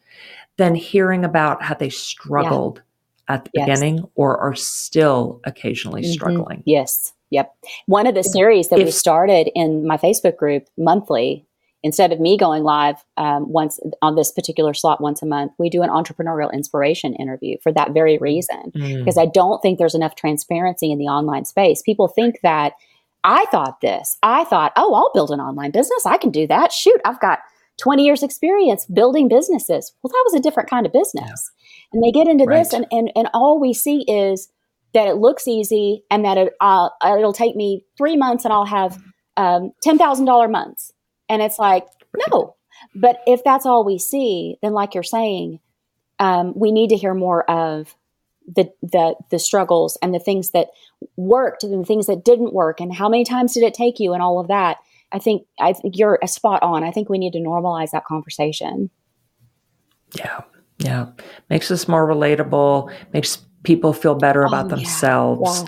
than 0.58 0.74
hearing 0.74 1.24
about 1.24 1.62
how 1.62 1.74
they 1.74 1.88
struggled 1.88 2.82
yeah. 3.28 3.34
at 3.36 3.44
the 3.46 3.50
yes. 3.54 3.66
beginning 3.66 4.04
or 4.14 4.36
are 4.36 4.54
still 4.54 5.40
occasionally 5.44 6.02
mm-hmm. 6.02 6.12
struggling 6.12 6.62
yes 6.66 7.14
yep 7.32 7.54
one 7.86 8.06
of 8.06 8.14
the 8.14 8.22
series 8.22 8.68
that 8.68 8.78
if, 8.78 8.86
we 8.86 8.90
started 8.90 9.50
in 9.54 9.86
my 9.86 9.96
facebook 9.96 10.36
group 10.36 10.68
monthly 10.76 11.44
instead 11.82 12.12
of 12.12 12.20
me 12.20 12.36
going 12.36 12.62
live 12.62 12.96
um, 13.16 13.50
once 13.50 13.80
on 14.00 14.14
this 14.14 14.30
particular 14.32 14.72
slot 14.72 15.00
once 15.00 15.22
a 15.22 15.26
month, 15.26 15.52
we 15.58 15.68
do 15.68 15.82
an 15.82 15.90
entrepreneurial 15.90 16.52
inspiration 16.52 17.14
interview 17.16 17.56
for 17.62 17.72
that 17.72 17.92
very 17.92 18.18
reason. 18.18 18.72
Mm. 18.74 18.98
Because 18.98 19.18
I 19.18 19.26
don't 19.26 19.60
think 19.62 19.78
there's 19.78 19.94
enough 19.94 20.14
transparency 20.14 20.92
in 20.92 20.98
the 20.98 21.06
online 21.06 21.44
space. 21.44 21.82
People 21.82 22.08
think 22.08 22.40
that 22.42 22.74
I 23.24 23.46
thought 23.50 23.80
this. 23.80 24.16
I 24.22 24.44
thought, 24.44 24.72
oh, 24.76 24.94
I'll 24.94 25.12
build 25.12 25.30
an 25.30 25.40
online 25.40 25.70
business. 25.70 26.06
I 26.06 26.18
can 26.18 26.30
do 26.30 26.46
that. 26.46 26.72
Shoot, 26.72 27.00
I've 27.04 27.20
got 27.20 27.40
20 27.80 28.04
years 28.04 28.22
experience 28.22 28.86
building 28.86 29.28
businesses. 29.28 29.92
Well, 30.02 30.10
that 30.10 30.22
was 30.24 30.34
a 30.34 30.42
different 30.42 30.70
kind 30.70 30.86
of 30.86 30.92
business. 30.92 31.24
Yeah. 31.24 31.88
And 31.92 32.02
they 32.02 32.12
get 32.12 32.28
into 32.28 32.44
right. 32.44 32.58
this 32.58 32.72
and, 32.72 32.86
and, 32.90 33.10
and 33.16 33.28
all 33.34 33.60
we 33.60 33.72
see 33.74 34.04
is 34.08 34.50
that 34.94 35.08
it 35.08 35.14
looks 35.14 35.48
easy 35.48 36.04
and 36.10 36.24
that 36.24 36.38
it, 36.38 36.52
uh, 36.60 36.88
it'll 37.04 37.32
take 37.32 37.56
me 37.56 37.84
three 37.96 38.16
months 38.16 38.44
and 38.44 38.52
I'll 38.52 38.66
have 38.66 38.98
um, 39.36 39.72
$10,000 39.84 40.50
months 40.50 40.92
and 41.28 41.40
it's 41.40 41.58
like, 41.58 41.86
no. 42.30 42.56
But 42.94 43.22
if 43.26 43.42
that's 43.44 43.64
all 43.64 43.84
we 43.84 43.98
see, 43.98 44.56
then 44.60 44.72
like 44.72 44.94
you're 44.94 45.02
saying, 45.02 45.60
um, 46.18 46.52
we 46.54 46.72
need 46.72 46.88
to 46.90 46.96
hear 46.96 47.14
more 47.14 47.48
of 47.50 47.94
the 48.46 48.70
the 48.82 49.14
the 49.30 49.38
struggles 49.38 49.96
and 50.02 50.12
the 50.12 50.18
things 50.18 50.50
that 50.50 50.68
worked 51.16 51.62
and 51.62 51.80
the 51.80 51.86
things 51.86 52.06
that 52.06 52.24
didn't 52.24 52.52
work 52.52 52.80
and 52.80 52.92
how 52.92 53.08
many 53.08 53.24
times 53.24 53.54
did 53.54 53.62
it 53.62 53.72
take 53.72 54.00
you 54.00 54.12
and 54.12 54.22
all 54.22 54.40
of 54.40 54.48
that. 54.48 54.78
I 55.12 55.18
think 55.18 55.46
I 55.60 55.72
think 55.72 55.96
you're 55.96 56.18
a 56.22 56.28
spot 56.28 56.62
on. 56.62 56.84
I 56.84 56.90
think 56.90 57.08
we 57.08 57.18
need 57.18 57.32
to 57.32 57.38
normalize 57.38 57.90
that 57.90 58.04
conversation. 58.04 58.90
Yeah. 60.14 60.40
Yeah. 60.78 61.06
Makes 61.48 61.70
us 61.70 61.88
more 61.88 62.06
relatable, 62.06 62.92
makes 63.12 63.38
people 63.62 63.92
feel 63.92 64.14
better 64.14 64.42
about 64.42 64.66
oh, 64.66 64.68
themselves. 64.68 65.64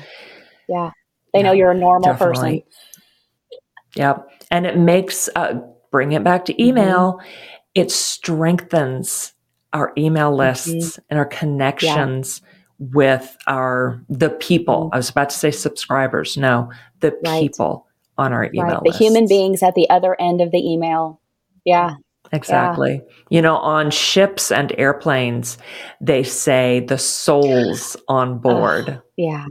Yeah. 0.68 0.76
yeah. 0.76 0.90
They 1.33 1.40
yeah, 1.40 1.46
know 1.46 1.52
you're 1.52 1.72
a 1.72 1.78
normal 1.78 2.12
definitely. 2.12 2.61
person. 2.61 3.61
Yep 3.96 4.28
and 4.54 4.66
it 4.66 4.78
makes 4.78 5.28
uh, 5.35 5.54
bring 5.90 6.12
it 6.12 6.22
back 6.22 6.44
to 6.44 6.52
mm-hmm. 6.52 6.68
email 6.68 7.14
mm-hmm. 7.14 7.28
it 7.74 7.90
strengthens 7.90 9.33
our 9.72 9.92
email 9.98 10.30
mm-hmm. 10.30 10.38
lists 10.38 10.70
mm-hmm. 10.70 11.02
and 11.11 11.18
our 11.18 11.26
connections 11.26 12.40
yeah. 12.42 12.87
with 12.92 13.37
our 13.46 14.00
the 14.09 14.30
people 14.30 14.85
mm-hmm. 14.85 14.94
i 14.94 14.96
was 14.96 15.11
about 15.11 15.28
to 15.28 15.37
say 15.37 15.50
subscribers 15.50 16.37
no 16.37 16.70
the 17.00 17.16
right. 17.24 17.40
people 17.40 17.87
on 18.16 18.33
our 18.33 18.44
email 18.54 18.66
right. 18.66 18.85
the 18.85 18.96
human 18.96 19.26
beings 19.26 19.62
at 19.62 19.74
the 19.74 19.90
other 19.90 20.18
end 20.20 20.40
of 20.40 20.52
the 20.52 20.59
email 20.59 21.20
yeah 21.64 21.94
Exactly. 22.32 22.94
Yeah. 22.94 23.12
You 23.30 23.42
know, 23.42 23.56
on 23.56 23.90
ships 23.90 24.50
and 24.50 24.72
airplanes, 24.78 25.58
they 26.00 26.22
say 26.22 26.80
the 26.80 26.98
souls 26.98 27.96
on 28.08 28.38
board. 28.38 29.00
yeah. 29.16 29.46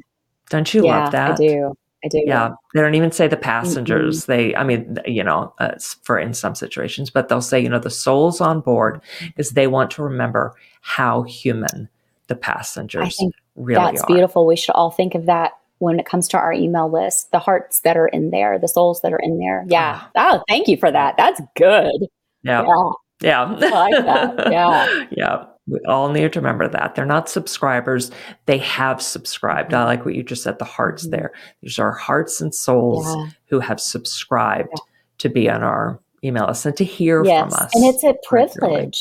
Don't 0.49 0.71
you 0.73 0.85
yeah, 0.85 1.03
love 1.03 1.11
that? 1.13 1.31
I 1.31 1.35
do. 1.35 1.73
I 2.05 2.07
do. 2.09 2.21
Yeah, 2.25 2.51
they 2.73 2.81
don't 2.81 2.95
even 2.95 3.11
say 3.11 3.27
the 3.27 3.37
passengers. 3.37 4.23
Mm-hmm. 4.23 4.31
They, 4.31 4.55
I 4.55 4.63
mean, 4.63 4.97
you 5.05 5.23
know, 5.23 5.53
uh, 5.59 5.75
for 6.03 6.19
in 6.19 6.33
some 6.33 6.53
situations, 6.53 7.09
but 7.09 7.29
they'll 7.29 7.41
say, 7.41 7.59
you 7.59 7.69
know, 7.69 7.79
the 7.79 7.89
souls 7.89 8.41
on 8.41 8.59
board 8.59 9.01
because 9.25 9.51
they 9.51 9.67
want 9.67 9.89
to 9.91 10.03
remember 10.03 10.53
how 10.81 11.23
human 11.23 11.89
the 12.27 12.35
passengers 12.35 13.07
I 13.07 13.09
think 13.09 13.33
really 13.55 13.79
that's 13.79 14.01
are. 14.01 14.07
beautiful. 14.07 14.45
We 14.45 14.55
should 14.57 14.73
all 14.73 14.91
think 14.91 15.15
of 15.15 15.25
that 15.25 15.53
when 15.79 15.99
it 15.99 16.05
comes 16.05 16.27
to 16.29 16.37
our 16.37 16.53
email 16.53 16.91
list. 16.91 17.31
The 17.31 17.39
hearts 17.39 17.79
that 17.81 17.97
are 17.97 18.07
in 18.07 18.31
there, 18.31 18.59
the 18.59 18.67
souls 18.67 19.01
that 19.01 19.13
are 19.13 19.19
in 19.19 19.39
there. 19.39 19.65
Yeah. 19.67 20.01
Ah. 20.15 20.35
Oh, 20.35 20.43
thank 20.49 20.67
you 20.67 20.77
for 20.77 20.91
that. 20.91 21.15
That's 21.17 21.41
good. 21.55 22.07
Yeah. 22.43 22.63
Yeah. 22.63 22.91
Yeah. 23.21 23.43
Like. 23.43 24.45
Yeah. 24.51 25.05
yeah. 25.11 25.45
We 25.65 25.79
all 25.87 26.11
need 26.11 26.33
to 26.33 26.39
remember 26.39 26.67
that. 26.67 26.95
They're 26.95 27.05
not 27.05 27.29
subscribers. 27.29 28.11
They 28.47 28.57
have 28.57 29.01
subscribed. 29.01 29.73
I 29.73 29.85
like 29.85 30.03
what 30.03 30.13
you 30.13 30.23
just 30.23 30.43
said, 30.43 30.59
the 30.59 30.65
hearts 30.65 31.03
mm-hmm. 31.03 31.11
there. 31.11 31.31
These 31.61 31.79
are 31.79 31.93
hearts 31.93 32.41
and 32.41 32.53
souls 32.53 33.05
yeah. 33.07 33.27
who 33.45 33.59
have 33.61 33.79
subscribed 33.79 34.69
yeah. 34.71 34.83
to 35.19 35.29
be 35.29 35.49
on 35.49 35.63
our 35.63 35.99
email 36.23 36.47
list 36.47 36.65
and 36.65 36.75
to 36.77 36.83
hear 36.83 37.23
yes. 37.23 37.41
from 37.41 37.63
us. 37.63 37.75
And 37.75 37.85
it's 37.85 38.03
a 38.03 38.15
privilege. 38.27 38.59
Regularly. 38.61 38.91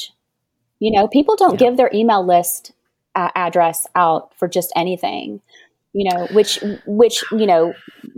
You 0.78 0.90
know, 0.92 1.08
people 1.08 1.36
don't 1.36 1.58
give 1.58 1.76
their 1.76 1.90
email 1.94 2.24
list 2.24 2.72
uh, 3.14 3.30
address 3.34 3.86
out 3.94 4.34
for 4.34 4.48
just 4.48 4.72
anything. 4.76 5.40
You 5.92 6.10
know, 6.10 6.26
which 6.32 6.58
which 6.86 7.22
you 7.32 7.46
know 7.46 7.74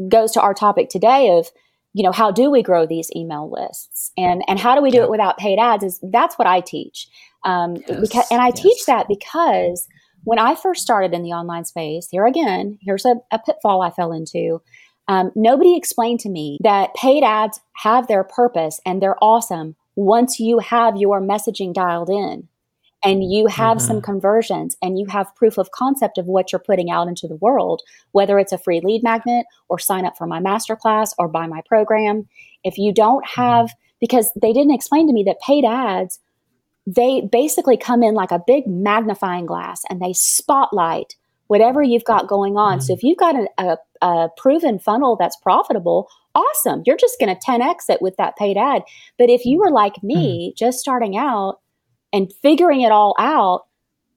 goes 0.08 0.32
to 0.32 0.40
our 0.40 0.54
topic 0.54 0.88
today 0.90 1.36
of 1.36 1.50
you 1.94 2.02
know 2.02 2.12
how 2.12 2.30
do 2.30 2.50
we 2.50 2.62
grow 2.62 2.86
these 2.86 3.08
email 3.16 3.50
lists 3.50 4.12
and 4.18 4.42
and 4.46 4.58
how 4.58 4.74
do 4.74 4.82
we 4.82 4.90
do 4.90 4.98
yeah. 4.98 5.04
it 5.04 5.10
without 5.10 5.38
paid 5.38 5.58
ads 5.58 5.84
is 5.84 6.00
that's 6.10 6.36
what 6.36 6.46
i 6.46 6.60
teach 6.60 7.08
um, 7.44 7.76
yes, 7.76 8.00
because, 8.00 8.26
and 8.30 8.42
i 8.42 8.48
yes. 8.48 8.60
teach 8.60 8.86
that 8.86 9.06
because 9.08 9.88
when 10.24 10.38
i 10.38 10.54
first 10.54 10.82
started 10.82 11.14
in 11.14 11.22
the 11.22 11.30
online 11.30 11.64
space 11.64 12.08
here 12.10 12.26
again 12.26 12.78
here's 12.82 13.06
a, 13.06 13.14
a 13.32 13.38
pitfall 13.38 13.80
i 13.80 13.90
fell 13.90 14.12
into 14.12 14.60
um, 15.06 15.30
nobody 15.34 15.76
explained 15.76 16.20
to 16.20 16.30
me 16.30 16.58
that 16.62 16.94
paid 16.94 17.22
ads 17.22 17.60
have 17.74 18.08
their 18.08 18.24
purpose 18.24 18.80
and 18.84 19.00
they're 19.00 19.22
awesome 19.22 19.76
once 19.96 20.40
you 20.40 20.58
have 20.58 20.96
your 20.96 21.20
messaging 21.20 21.72
dialed 21.72 22.10
in 22.10 22.48
and 23.04 23.30
you 23.30 23.46
have 23.46 23.78
mm-hmm. 23.78 23.86
some 23.86 24.00
conversions 24.00 24.76
and 24.82 24.98
you 24.98 25.06
have 25.06 25.34
proof 25.36 25.58
of 25.58 25.70
concept 25.72 26.18
of 26.18 26.26
what 26.26 26.50
you're 26.52 26.58
putting 26.58 26.90
out 26.90 27.06
into 27.06 27.28
the 27.28 27.36
world, 27.36 27.82
whether 28.12 28.38
it's 28.38 28.52
a 28.52 28.58
free 28.58 28.80
lead 28.82 29.02
magnet 29.02 29.44
or 29.68 29.78
sign 29.78 30.06
up 30.06 30.16
for 30.16 30.26
my 30.26 30.40
masterclass 30.40 31.10
or 31.18 31.28
buy 31.28 31.46
my 31.46 31.60
program. 31.66 32.26
If 32.64 32.78
you 32.78 32.92
don't 32.92 33.24
mm-hmm. 33.24 33.40
have, 33.40 33.70
because 34.00 34.32
they 34.40 34.52
didn't 34.52 34.74
explain 34.74 35.06
to 35.06 35.12
me 35.12 35.22
that 35.24 35.36
paid 35.46 35.64
ads, 35.64 36.18
they 36.86 37.22
basically 37.30 37.76
come 37.76 38.02
in 38.02 38.14
like 38.14 38.30
a 38.30 38.42
big 38.46 38.66
magnifying 38.66 39.46
glass 39.46 39.82
and 39.88 40.00
they 40.00 40.12
spotlight 40.12 41.14
whatever 41.46 41.82
you've 41.82 42.04
got 42.04 42.28
going 42.28 42.56
on. 42.56 42.78
Mm-hmm. 42.78 42.84
So 42.86 42.92
if 42.94 43.02
you've 43.02 43.18
got 43.18 43.36
a, 43.36 43.48
a, 43.58 43.78
a 44.06 44.28
proven 44.36 44.78
funnel 44.78 45.16
that's 45.16 45.36
profitable, 45.36 46.08
awesome. 46.34 46.82
You're 46.86 46.96
just 46.96 47.18
going 47.20 47.34
to 47.34 47.46
10x 47.46 47.88
it 47.88 48.02
with 48.02 48.16
that 48.16 48.36
paid 48.36 48.56
ad. 48.56 48.82
But 49.18 49.30
if 49.30 49.44
you 49.44 49.58
were 49.58 49.70
like 49.70 50.02
me, 50.02 50.48
mm-hmm. 50.48 50.56
just 50.56 50.78
starting 50.78 51.16
out, 51.16 51.60
and 52.14 52.32
figuring 52.42 52.80
it 52.80 52.92
all 52.92 53.14
out, 53.18 53.66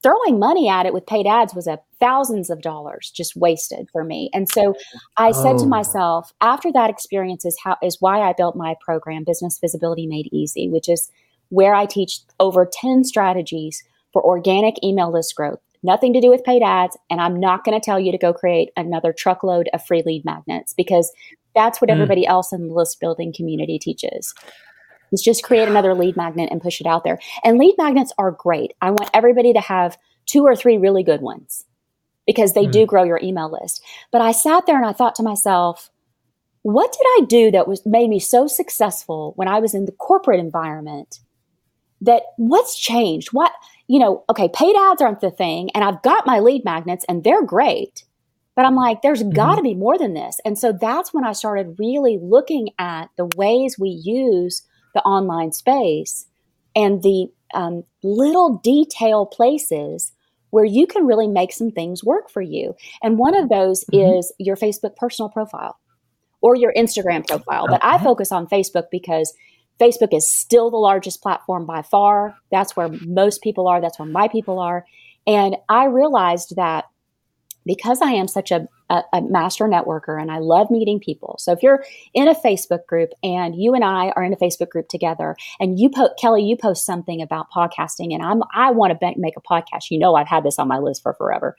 throwing 0.03 0.37
money 0.39 0.69
at 0.69 0.85
it 0.85 0.93
with 0.93 1.07
paid 1.07 1.25
ads 1.25 1.55
was 1.55 1.65
a 1.65 1.79
thousands 1.99 2.51
of 2.51 2.61
dollars 2.61 3.11
just 3.13 3.35
wasted 3.35 3.89
for 3.91 4.03
me. 4.03 4.29
And 4.35 4.47
so 4.47 4.75
I 5.17 5.31
said 5.31 5.55
oh. 5.55 5.59
to 5.59 5.65
myself, 5.65 6.31
after 6.39 6.71
that 6.71 6.91
experience 6.91 7.43
is 7.43 7.57
how 7.61 7.75
is 7.81 7.97
why 7.99 8.21
I 8.21 8.33
built 8.37 8.55
my 8.55 8.75
program, 8.79 9.23
Business 9.23 9.57
Visibility 9.59 10.05
Made 10.05 10.29
Easy, 10.31 10.69
which 10.69 10.87
is 10.87 11.11
where 11.49 11.73
I 11.73 11.87
teach 11.87 12.19
over 12.39 12.69
10 12.71 13.03
strategies 13.03 13.83
for 14.13 14.23
organic 14.23 14.75
email 14.83 15.11
list 15.11 15.35
growth. 15.35 15.59
Nothing 15.81 16.13
to 16.13 16.21
do 16.21 16.29
with 16.29 16.43
paid 16.43 16.61
ads. 16.61 16.97
And 17.09 17.19
I'm 17.19 17.39
not 17.39 17.63
going 17.63 17.79
to 17.79 17.83
tell 17.83 17.99
you 17.99 18.11
to 18.11 18.17
go 18.17 18.31
create 18.33 18.69
another 18.77 19.11
truckload 19.11 19.69
of 19.73 19.85
free 19.85 20.03
lead 20.05 20.23
magnets 20.23 20.73
because 20.73 21.11
that's 21.55 21.81
what 21.81 21.89
mm. 21.89 21.93
everybody 21.93 22.27
else 22.27 22.53
in 22.53 22.67
the 22.67 22.73
list 22.73 22.99
building 22.99 23.33
community 23.35 23.79
teaches 23.79 24.35
is 25.11 25.21
just 25.21 25.43
create 25.43 25.67
another 25.67 25.93
lead 25.93 26.15
magnet 26.15 26.49
and 26.51 26.61
push 26.61 26.81
it 26.81 26.87
out 26.87 27.03
there. 27.03 27.19
And 27.43 27.57
lead 27.57 27.75
magnets 27.77 28.13
are 28.17 28.31
great. 28.31 28.73
I 28.81 28.91
want 28.91 29.09
everybody 29.13 29.53
to 29.53 29.61
have 29.61 29.97
two 30.25 30.43
or 30.43 30.55
three 30.55 30.77
really 30.77 31.03
good 31.03 31.21
ones 31.21 31.65
because 32.25 32.53
they 32.53 32.65
mm. 32.65 32.71
do 32.71 32.85
grow 32.85 33.03
your 33.03 33.19
email 33.23 33.49
list. 33.49 33.83
But 34.11 34.21
I 34.21 34.31
sat 34.31 34.65
there 34.65 34.77
and 34.77 34.85
I 34.85 34.93
thought 34.93 35.15
to 35.15 35.23
myself, 35.23 35.89
what 36.61 36.91
did 36.91 37.05
I 37.05 37.25
do 37.27 37.51
that 37.51 37.67
was 37.67 37.85
made 37.85 38.09
me 38.09 38.19
so 38.19 38.45
successful 38.45 39.33
when 39.37 39.47
I 39.47 39.59
was 39.59 39.73
in 39.73 39.85
the 39.85 39.93
corporate 39.93 40.39
environment 40.39 41.19
that 42.01 42.23
what's 42.35 42.77
changed? 42.77 43.29
What, 43.31 43.53
you 43.87 43.99
know, 43.99 44.25
okay, 44.29 44.49
paid 44.53 44.75
ads 44.75 45.01
aren't 45.01 45.21
the 45.21 45.31
thing 45.31 45.69
and 45.73 45.83
I've 45.83 46.01
got 46.01 46.27
my 46.27 46.39
lead 46.39 46.65
magnets 46.65 47.05
and 47.07 47.23
they're 47.23 47.45
great. 47.45 48.03
But 48.55 48.65
I'm 48.65 48.75
like, 48.75 49.01
there's 49.01 49.21
mm-hmm. 49.21 49.35
got 49.35 49.55
to 49.55 49.61
be 49.61 49.75
more 49.75 49.97
than 49.97 50.13
this. 50.13 50.41
And 50.43 50.57
so 50.59 50.73
that's 50.73 51.13
when 51.13 51.23
I 51.23 51.31
started 51.31 51.77
really 51.79 52.19
looking 52.21 52.69
at 52.77 53.09
the 53.15 53.29
ways 53.37 53.77
we 53.79 53.89
use 53.89 54.63
the 54.97 55.03
online 55.03 55.51
space 55.51 56.25
and 56.75 57.03
the 57.03 57.27
um, 57.53 57.83
little 58.03 58.57
detail 58.63 59.27
places 59.27 60.11
where 60.49 60.65
you 60.65 60.87
can 60.87 61.05
really 61.05 61.27
make 61.27 61.51
some 61.53 61.69
things 61.69 62.03
work 62.03 62.31
for 62.31 62.41
you. 62.41 62.75
And 63.03 63.19
one 63.19 63.35
of 63.35 63.49
those 63.49 63.85
mm-hmm. 63.85 64.17
is 64.17 64.33
your 64.39 64.55
Facebook 64.55 64.95
personal 64.95 65.29
profile 65.29 65.77
or 66.41 66.55
your 66.55 66.73
Instagram 66.73 67.27
profile. 67.27 67.65
Okay. 67.65 67.73
But 67.73 67.85
I 67.85 68.03
focus 68.03 68.31
on 68.31 68.47
Facebook 68.47 68.85
because 68.91 69.33
Facebook 69.79 70.13
is 70.13 70.27
still 70.27 70.71
the 70.71 70.77
largest 70.77 71.21
platform 71.21 71.67
by 71.67 71.83
far. 71.83 72.35
That's 72.51 72.75
where 72.75 72.89
most 73.05 73.43
people 73.43 73.67
are, 73.67 73.79
that's 73.79 73.99
where 73.99 74.07
my 74.07 74.27
people 74.27 74.57
are. 74.59 74.83
And 75.27 75.57
I 75.69 75.85
realized 75.85 76.55
that 76.55 76.85
because 77.65 78.01
I 78.01 78.11
am 78.11 78.27
such 78.27 78.51
a, 78.51 78.67
a, 78.89 79.03
a, 79.13 79.21
master 79.21 79.65
networker 79.65 80.19
and 80.19 80.31
I 80.31 80.39
love 80.39 80.71
meeting 80.71 80.99
people. 80.99 81.35
So 81.39 81.51
if 81.51 81.61
you're 81.61 81.83
in 82.13 82.27
a 82.27 82.35
Facebook 82.35 82.85
group 82.87 83.09
and 83.23 83.55
you 83.55 83.73
and 83.73 83.83
I 83.83 84.09
are 84.15 84.23
in 84.23 84.33
a 84.33 84.37
Facebook 84.37 84.69
group 84.69 84.87
together 84.87 85.35
and 85.59 85.79
you 85.79 85.89
post, 85.89 86.13
Kelly, 86.19 86.43
you 86.43 86.55
post 86.55 86.85
something 86.85 87.21
about 87.21 87.47
podcasting 87.51 88.13
and 88.13 88.23
I'm, 88.23 88.41
I 88.53 88.71
want 88.71 88.97
to 88.97 89.13
make 89.17 89.35
a 89.37 89.41
podcast. 89.41 89.91
You 89.91 89.99
know, 89.99 90.15
I've 90.15 90.27
had 90.27 90.43
this 90.43 90.59
on 90.59 90.67
my 90.67 90.79
list 90.79 91.03
for 91.03 91.13
forever. 91.13 91.55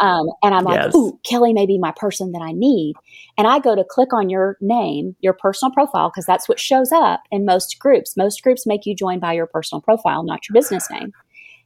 Um, 0.00 0.26
and 0.42 0.54
I'm 0.54 0.64
like, 0.64 0.82
yes. 0.82 0.94
ooh, 0.94 1.18
Kelly 1.24 1.52
may 1.52 1.66
be 1.66 1.78
my 1.78 1.92
person 1.96 2.32
that 2.32 2.42
I 2.42 2.52
need. 2.52 2.94
And 3.36 3.46
I 3.46 3.58
go 3.58 3.74
to 3.74 3.84
click 3.84 4.12
on 4.12 4.30
your 4.30 4.56
name, 4.60 5.16
your 5.20 5.34
personal 5.34 5.72
profile, 5.72 6.10
because 6.10 6.26
that's 6.26 6.48
what 6.48 6.58
shows 6.58 6.92
up 6.92 7.22
in 7.30 7.44
most 7.44 7.78
groups. 7.78 8.16
Most 8.16 8.42
groups 8.42 8.66
make 8.66 8.86
you 8.86 8.94
join 8.94 9.18
by 9.18 9.32
your 9.32 9.46
personal 9.46 9.80
profile, 9.82 10.22
not 10.22 10.48
your 10.48 10.54
business 10.54 10.90
name. 10.90 11.12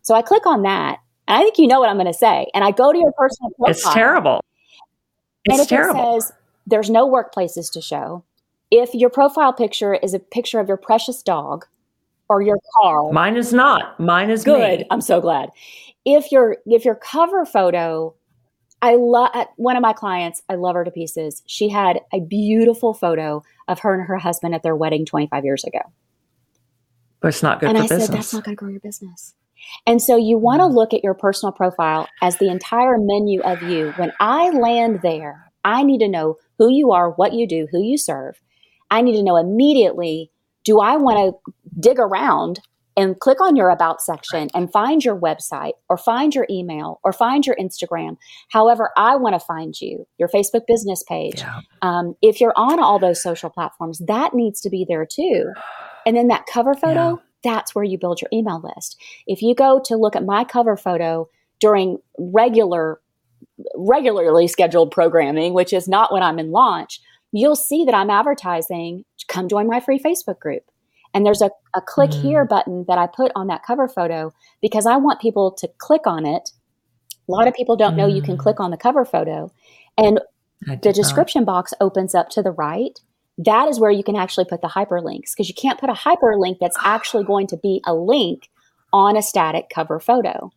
So 0.03 0.14
I 0.14 0.22
click 0.22 0.46
on 0.46 0.62
that 0.62 0.98
and 1.27 1.38
I 1.38 1.42
think 1.42 1.59
you 1.59 1.66
know 1.66 1.81
what 1.81 1.88
I'm 1.88 1.96
going 1.96 2.07
to 2.07 2.12
say. 2.12 2.46
And 2.55 2.64
I 2.64 2.70
go 2.70 2.92
to 2.92 2.98
your 2.98 3.12
personal 3.12 3.50
profile. 3.50 3.70
It's 3.70 3.94
terrible. 3.94 4.40
It's 5.44 5.61
and 5.61 5.68
terrible. 5.68 6.16
It 6.16 6.22
says 6.22 6.33
there's 6.66 6.90
no 6.90 7.09
workplaces 7.09 7.70
to 7.72 7.80
show. 7.80 8.24
If 8.70 8.94
your 8.94 9.11
profile 9.11 9.52
picture 9.52 9.94
is 9.94 10.14
a 10.14 10.18
picture 10.18 10.59
of 10.59 10.68
your 10.68 10.76
precious 10.76 11.22
dog 11.22 11.66
or 12.28 12.42
your 12.42 12.59
car, 12.80 13.12
mine 13.12 13.37
is 13.37 13.52
not. 13.52 13.98
Mine 14.00 14.30
is 14.30 14.44
good. 14.44 14.80
Me. 14.80 14.87
I'm 14.90 15.00
so 15.00 15.20
glad. 15.20 15.50
If 16.04 16.33
your 16.33 16.57
if 16.66 16.85
your 16.85 16.94
cover 16.94 17.44
photo, 17.44 18.14
I 18.83 18.96
love 18.96 19.30
uh, 19.35 19.44
one 19.57 19.76
of 19.76 19.83
my 19.83 19.92
clients. 19.92 20.42
I 20.48 20.54
love 20.57 20.74
her 20.74 20.85
to 20.85 20.90
pieces. 20.90 21.42
She 21.46 21.68
had 21.68 22.00
a 22.12 22.20
beautiful 22.20 22.94
photo 22.94 23.42
of 23.68 23.80
her 23.80 23.94
and 23.94 24.07
her 24.07 24.18
husband 24.18 24.54
at 24.54 24.62
their 24.62 24.76
wedding 24.76 25.07
25 25.07 25.44
years 25.44 25.64
ago. 25.64 25.80
But 27.20 27.28
it's 27.28 27.42
not 27.42 27.61
good 27.61 27.70
and 27.70 27.78
for 27.78 27.85
I 27.85 27.88
business. 27.88 28.07
said, 28.07 28.16
that's 28.16 28.35
not 28.35 28.44
going 28.44 28.57
to 28.57 28.59
grow 28.59 28.68
your 28.68 28.80
business. 28.80 29.35
And 29.87 30.00
so 30.00 30.16
you 30.16 30.38
want 30.38 30.61
to 30.61 30.66
mm. 30.66 30.74
look 30.74 30.94
at 30.94 31.05
your 31.05 31.14
personal 31.14 31.53
profile 31.53 32.09
as 32.22 32.38
the 32.38 32.48
entire 32.48 32.96
menu 32.98 33.40
of 33.42 33.62
you. 33.62 33.92
When 33.96 34.12
I 34.20 34.50
land 34.50 35.00
there, 35.03 35.50
I 35.64 35.83
need 35.83 35.98
to 35.98 36.09
know 36.09 36.37
who 36.59 36.70
you 36.70 36.92
are, 36.92 37.11
what 37.11 37.33
you 37.33 37.46
do, 37.46 37.66
who 37.70 37.83
you 37.83 37.98
serve. 37.98 38.40
I 38.90 39.00
need 39.00 39.16
to 39.16 39.22
know 39.22 39.37
immediately 39.37 40.31
do 40.64 40.81
I 40.81 40.96
want 40.96 41.18
to 41.18 41.53
dig 41.81 41.98
around 41.98 42.61
and 42.96 43.18
click 43.18 43.40
on 43.40 43.57
your 43.57 43.70
about 43.70 44.00
section 44.00 44.48
and 44.55 44.70
find 44.72 45.05
your 45.05 45.18
website 45.18 45.72
or 45.88 45.96
find 45.96 46.35
your 46.35 46.46
email 46.48 47.00
or 47.03 47.12
find 47.12 47.44
your 47.44 47.57
Instagram. 47.57 48.16
However, 48.50 48.90
I 48.96 49.16
want 49.16 49.35
to 49.35 49.40
find 49.40 49.79
you, 49.81 50.07
your 50.16 50.29
Facebook 50.29 50.66
business 50.66 51.03
page. 51.09 51.40
Yeah. 51.40 51.61
Um, 51.83 52.14
if 52.22 52.40
you're 52.40 52.55
on 52.57 52.81
all 52.81 52.98
those 52.98 53.22
social 53.22 53.50
platforms, 53.50 54.00
that 54.07 54.33
needs 54.33 54.61
to 54.61 54.70
be 54.70 54.87
there 54.88 55.07
too. 55.07 55.53
And 56.07 56.16
then 56.16 56.29
that 56.29 56.46
cover 56.46 56.74
photo, 56.74 57.16
yeah 57.16 57.23
that's 57.44 57.74
where 57.74 57.85
you 57.85 57.98
build 57.98 58.20
your 58.20 58.30
email 58.33 58.61
list. 58.61 59.00
If 59.26 59.42
you 59.42 59.54
go 59.54 59.80
to 59.85 59.96
look 59.96 60.16
at 60.16 60.24
my 60.24 60.44
cover 60.44 60.76
photo 60.76 61.28
during 61.61 61.98
regular 62.18 63.00
regularly 63.76 64.48
scheduled 64.48 64.90
programming, 64.90 65.54
which 65.54 65.72
is 65.72 65.87
not 65.87 66.12
when 66.12 66.22
I'm 66.22 66.38
in 66.38 66.50
launch, 66.50 67.00
you'll 67.30 67.57
see 67.57 67.85
that 67.85 67.94
I'm 67.94 68.11
advertising, 68.11 69.04
come 69.28 69.48
join 69.48 69.66
my 69.66 69.80
free 69.80 69.98
Facebook 69.98 70.38
group. 70.38 70.62
And 71.12 71.24
there's 71.24 71.42
a, 71.42 71.50
a 71.74 71.80
click 71.80 72.11
mm. 72.11 72.22
here 72.22 72.44
button 72.44 72.85
that 72.88 72.98
I 72.98 73.07
put 73.07 73.30
on 73.37 73.46
that 73.46 73.62
cover 73.62 73.87
photo 73.87 74.33
because 74.61 74.87
I 74.87 74.96
want 74.96 75.20
people 75.20 75.52
to 75.52 75.68
click 75.78 76.07
on 76.07 76.26
it. 76.26 76.50
A 77.28 77.33
lot 77.33 77.46
of 77.46 77.54
people 77.54 77.76
don't 77.76 77.94
mm. 77.94 77.98
know 77.98 78.07
you 78.07 78.22
can 78.22 78.37
mm. 78.37 78.40
click 78.40 78.59
on 78.59 78.70
the 78.70 78.76
cover 78.76 79.04
photo. 79.04 79.52
And 79.96 80.20
the 80.66 80.92
description 80.92 81.42
not. 81.42 81.46
box 81.46 81.74
opens 81.80 82.14
up 82.14 82.30
to 82.30 82.42
the 82.42 82.50
right 82.50 82.98
that 83.38 83.68
is 83.68 83.81
where 83.81 83.90
you 83.90 84.05
can 84.05 84.16
actually 84.16 84.44
put 84.44 84.61
the 84.61 84.68
hyperlinks 84.68 85.33
because 85.33 85.49
you 85.49 85.55
can't 85.55 85.81
put 85.81 85.90
a 85.90 85.94
hyperlink 85.94 86.59
that's 86.61 86.77
actually 86.83 87.25
going 87.25 87.47
to 87.49 87.57
be 87.57 87.83
a 87.87 87.94
link 87.94 88.49
on 88.92 89.16
a 89.16 89.23
static 89.23 89.66
cover 89.75 89.99
photo. 89.99 90.51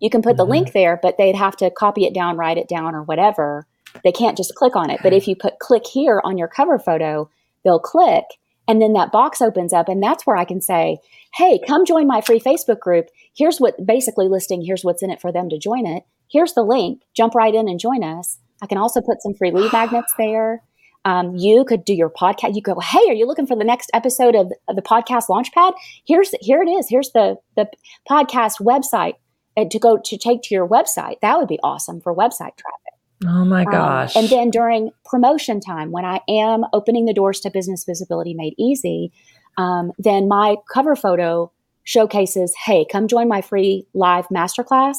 You 0.00 0.10
can 0.10 0.20
put 0.20 0.32
mm-hmm. 0.32 0.36
the 0.38 0.46
link 0.46 0.72
there, 0.72 0.98
but 1.02 1.16
they'd 1.16 1.36
have 1.36 1.56
to 1.56 1.70
copy 1.70 2.04
it 2.04 2.14
down, 2.14 2.36
write 2.36 2.58
it 2.58 2.68
down, 2.68 2.94
or 2.94 3.02
whatever. 3.02 3.66
They 4.02 4.12
can't 4.12 4.36
just 4.36 4.54
click 4.54 4.76
on 4.76 4.90
it. 4.90 5.00
But 5.02 5.12
if 5.12 5.26
you 5.26 5.36
put 5.36 5.58
click 5.60 5.86
here 5.86 6.20
on 6.24 6.36
your 6.36 6.48
cover 6.48 6.78
photo, 6.78 7.30
they'll 7.64 7.78
click 7.80 8.24
and 8.66 8.80
then 8.80 8.94
that 8.94 9.12
box 9.12 9.42
opens 9.42 9.72
up 9.72 9.88
and 9.88 10.02
that's 10.02 10.26
where 10.26 10.36
I 10.36 10.44
can 10.44 10.60
say, 10.60 10.98
"Hey, 11.34 11.60
come 11.66 11.84
join 11.84 12.06
my 12.06 12.20
free 12.20 12.40
Facebook 12.40 12.80
group. 12.80 13.08
Here's 13.36 13.58
what 13.58 13.84
basically 13.84 14.28
listing, 14.28 14.62
here's 14.62 14.84
what's 14.84 15.02
in 15.02 15.10
it 15.10 15.20
for 15.20 15.32
them 15.32 15.48
to 15.50 15.58
join 15.58 15.86
it. 15.86 16.04
Here's 16.28 16.54
the 16.54 16.62
link. 16.62 17.02
Jump 17.14 17.34
right 17.34 17.54
in 17.54 17.68
and 17.68 17.78
join 17.78 18.02
us." 18.02 18.38
I 18.62 18.66
can 18.66 18.78
also 18.78 19.00
put 19.00 19.22
some 19.22 19.34
free 19.34 19.50
lead 19.50 19.72
magnets 19.72 20.12
there. 20.16 20.62
Um, 21.04 21.34
you 21.36 21.64
could 21.64 21.84
do 21.84 21.94
your 21.94 22.10
podcast. 22.10 22.54
You 22.54 22.62
go, 22.62 22.78
hey, 22.80 23.00
are 23.08 23.14
you 23.14 23.26
looking 23.26 23.46
for 23.46 23.56
the 23.56 23.64
next 23.64 23.90
episode 23.92 24.34
of, 24.34 24.52
of 24.68 24.76
the 24.76 24.82
podcast 24.82 25.28
Launchpad? 25.28 25.74
Here's 26.06 26.30
here 26.40 26.62
it 26.62 26.68
is. 26.68 26.88
Here's 26.88 27.10
the 27.12 27.36
the 27.56 27.68
podcast 28.08 28.60
website 28.60 29.14
uh, 29.56 29.66
to 29.70 29.78
go 29.78 29.98
to 30.02 30.18
take 30.18 30.42
to 30.42 30.54
your 30.54 30.68
website. 30.68 31.20
That 31.20 31.38
would 31.38 31.48
be 31.48 31.58
awesome 31.62 32.00
for 32.00 32.14
website 32.14 32.56
traffic. 32.56 32.94
Oh 33.26 33.44
my 33.44 33.64
gosh. 33.64 34.16
Um, 34.16 34.24
and 34.24 34.32
then 34.32 34.50
during 34.50 34.90
promotion 35.04 35.60
time, 35.60 35.92
when 35.92 36.04
I 36.04 36.20
am 36.28 36.64
opening 36.72 37.04
the 37.06 37.14
doors 37.14 37.40
to 37.40 37.50
business 37.50 37.84
visibility 37.84 38.34
made 38.34 38.54
easy, 38.58 39.12
um, 39.56 39.92
then 39.98 40.28
my 40.28 40.56
cover 40.72 40.96
photo 40.96 41.50
showcases, 41.84 42.54
hey, 42.64 42.84
come 42.90 43.08
join 43.08 43.28
my 43.28 43.40
free 43.40 43.86
live 43.94 44.26
masterclass. 44.28 44.96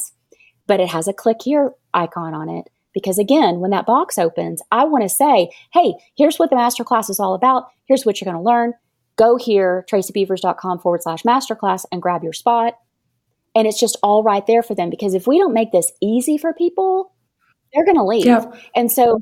But 0.66 0.80
it 0.80 0.88
has 0.88 1.06
a 1.06 1.12
click 1.12 1.38
here 1.44 1.72
icon 1.94 2.34
on 2.34 2.48
it. 2.48 2.68
Because 2.96 3.18
again, 3.18 3.60
when 3.60 3.72
that 3.72 3.84
box 3.84 4.16
opens, 4.16 4.62
I 4.72 4.84
want 4.84 5.02
to 5.02 5.08
say, 5.10 5.50
hey, 5.74 5.96
here's 6.16 6.38
what 6.38 6.48
the 6.48 6.56
masterclass 6.56 7.10
is 7.10 7.20
all 7.20 7.34
about. 7.34 7.66
Here's 7.84 8.06
what 8.06 8.18
you're 8.18 8.32
going 8.32 8.42
to 8.42 8.50
learn. 8.50 8.72
Go 9.16 9.36
here, 9.36 9.84
tracybeavers.com 9.92 10.78
forward 10.78 11.02
slash 11.02 11.22
masterclass 11.22 11.84
and 11.92 12.00
grab 12.00 12.24
your 12.24 12.32
spot. 12.32 12.78
And 13.54 13.66
it's 13.66 13.78
just 13.78 13.98
all 14.02 14.22
right 14.22 14.46
there 14.46 14.62
for 14.62 14.74
them. 14.74 14.88
Because 14.88 15.12
if 15.12 15.26
we 15.26 15.36
don't 15.36 15.52
make 15.52 15.72
this 15.72 15.92
easy 16.00 16.38
for 16.38 16.54
people, 16.54 17.12
they're 17.74 17.84
going 17.84 17.98
to 17.98 18.02
leave. 18.02 18.24
Yep. 18.24 18.54
And 18.74 18.90
so 18.90 19.20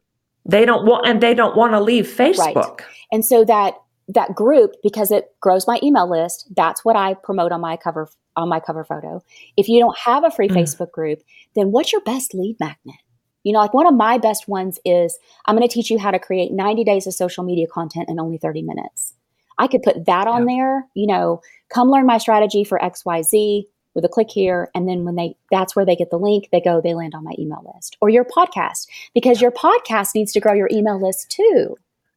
they 0.48 0.64
don't 0.64 0.87
want, 0.87 1.08
and 1.08 1.20
they 1.20 1.34
don't 1.34 1.56
want 1.56 1.72
to 1.72 1.80
leave 1.80 2.06
Facebook. 2.06 2.54
Right. 2.54 2.87
And 3.10 3.24
so 3.24 3.44
that 3.44 3.74
that 4.06 4.37
group 4.37 4.76
because 4.84 5.10
it 5.10 5.34
grows 5.40 5.66
my 5.66 5.80
email 5.82 6.06
list 6.08 6.46
that's 6.54 6.84
what 6.84 6.94
i 6.94 7.14
promote 7.14 7.52
on 7.52 7.60
my 7.62 7.74
cover 7.74 8.06
on 8.37 8.50
my 8.50 8.60
cover 8.60 8.84
photo 8.84 9.22
if 9.56 9.66
you 9.66 9.80
don't 9.80 9.96
have 9.96 10.24
a 10.24 10.30
free 10.30 10.46
mm. 10.46 10.54
facebook 10.54 10.92
group 10.92 11.22
then 11.54 11.72
what's 11.72 11.90
your 11.90 12.02
best 12.02 12.34
lead 12.34 12.54
magnet 12.60 12.96
you 13.44 13.52
know 13.52 13.61
like 13.61 13.72
one 13.72 13.87
of 13.87 13.94
my 13.94 14.18
best 14.18 14.48
ones 14.48 14.80
is 14.85 15.18
i'm 15.46 15.57
going 15.57 15.66
to 15.66 15.72
teach 15.72 15.90
you 15.90 15.98
how 15.98 16.11
to 16.11 16.18
create 16.18 16.52
90 16.52 16.83
days 16.83 17.07
of 17.07 17.14
social 17.14 17.44
media 17.44 17.66
content 17.66 18.09
in 18.09 18.18
only 18.18 18.38
30 18.38 18.62
minutes. 18.62 19.14
I 19.57 19.68
could 19.68 19.85
put 19.85 20.07
that 20.07 20.26
on 20.26 20.48
yeah. 20.48 20.57
there 20.57 20.87
you 20.94 21.07
know 21.07 21.40
come 21.68 21.90
learn 21.90 22.07
my 22.07 22.18
strategy 22.18 22.64
for 22.64 22.78
xyz 22.78 23.64
with 23.94 24.04
a 24.04 24.09
click 24.09 24.30
here 24.30 24.68
and 24.74 24.88
then 24.88 25.04
when 25.04 25.14
they 25.14 25.37
that's 25.52 25.76
where 25.76 25.87
they 25.87 25.94
get 25.94 26.11
the 26.11 26.18
link 26.18 26.48
they 26.50 26.61
go 26.61 26.80
they 26.80 26.94
land 26.94 27.14
on 27.14 27.22
my 27.22 27.35
email 27.38 27.72
list 27.74 27.96
or 28.00 28.09
your 28.09 28.24
podcast 28.24 28.88
because 29.14 29.40
your 29.40 29.52
podcast 29.52 30.14
needs 30.14 30.33
to 30.33 30.40
grow 30.40 30.52
your 30.52 30.68
email 30.72 31.00
list 31.00 31.30
too 31.30 31.76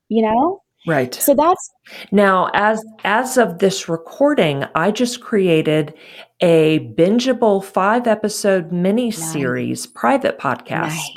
you 0.09 0.23
know 0.23 0.63
Right. 0.85 1.13
So 1.13 1.33
that's 1.33 1.71
now 2.11 2.49
as 2.53 2.83
as 3.03 3.37
of 3.37 3.59
this 3.59 3.89
recording, 3.89 4.65
I 4.75 4.91
just 4.91 5.21
created 5.21 5.93
a 6.39 6.79
bingeable 6.95 7.63
five 7.63 8.07
episode 8.07 8.71
mini 8.71 9.11
series 9.11 9.85
nice. 9.85 9.93
private 9.93 10.39
podcast. 10.39 10.89
Nice. 10.89 11.15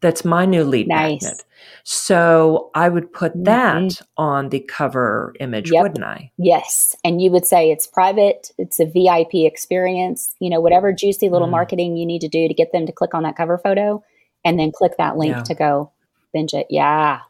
That's 0.00 0.24
my 0.24 0.44
new 0.46 0.64
lead 0.64 0.88
nice. 0.88 1.22
magnet. 1.22 1.44
So 1.84 2.70
I 2.74 2.88
would 2.88 3.12
put 3.12 3.32
mm-hmm. 3.32 3.44
that 3.44 3.82
mm-hmm. 3.82 4.04
on 4.16 4.48
the 4.48 4.60
cover 4.60 5.34
image, 5.38 5.70
yep. 5.70 5.82
wouldn't 5.82 6.04
I? 6.04 6.30
Yes. 6.38 6.96
And 7.04 7.20
you 7.20 7.30
would 7.30 7.46
say 7.46 7.70
it's 7.70 7.86
private, 7.86 8.50
it's 8.58 8.80
a 8.80 8.86
VIP 8.86 9.46
experience, 9.46 10.34
you 10.40 10.48
know, 10.48 10.60
whatever 10.60 10.92
juicy 10.92 11.28
little 11.28 11.48
mm. 11.48 11.52
marketing 11.52 11.96
you 11.96 12.06
need 12.06 12.20
to 12.20 12.28
do 12.28 12.48
to 12.48 12.54
get 12.54 12.72
them 12.72 12.86
to 12.86 12.92
click 12.92 13.14
on 13.14 13.22
that 13.24 13.36
cover 13.36 13.58
photo 13.58 14.02
and 14.44 14.58
then 14.58 14.72
click 14.72 14.96
that 14.96 15.16
link 15.16 15.36
yeah. 15.36 15.42
to 15.42 15.54
go 15.54 15.92
binge 16.32 16.54
it. 16.54 16.66
Yeah. 16.70 17.20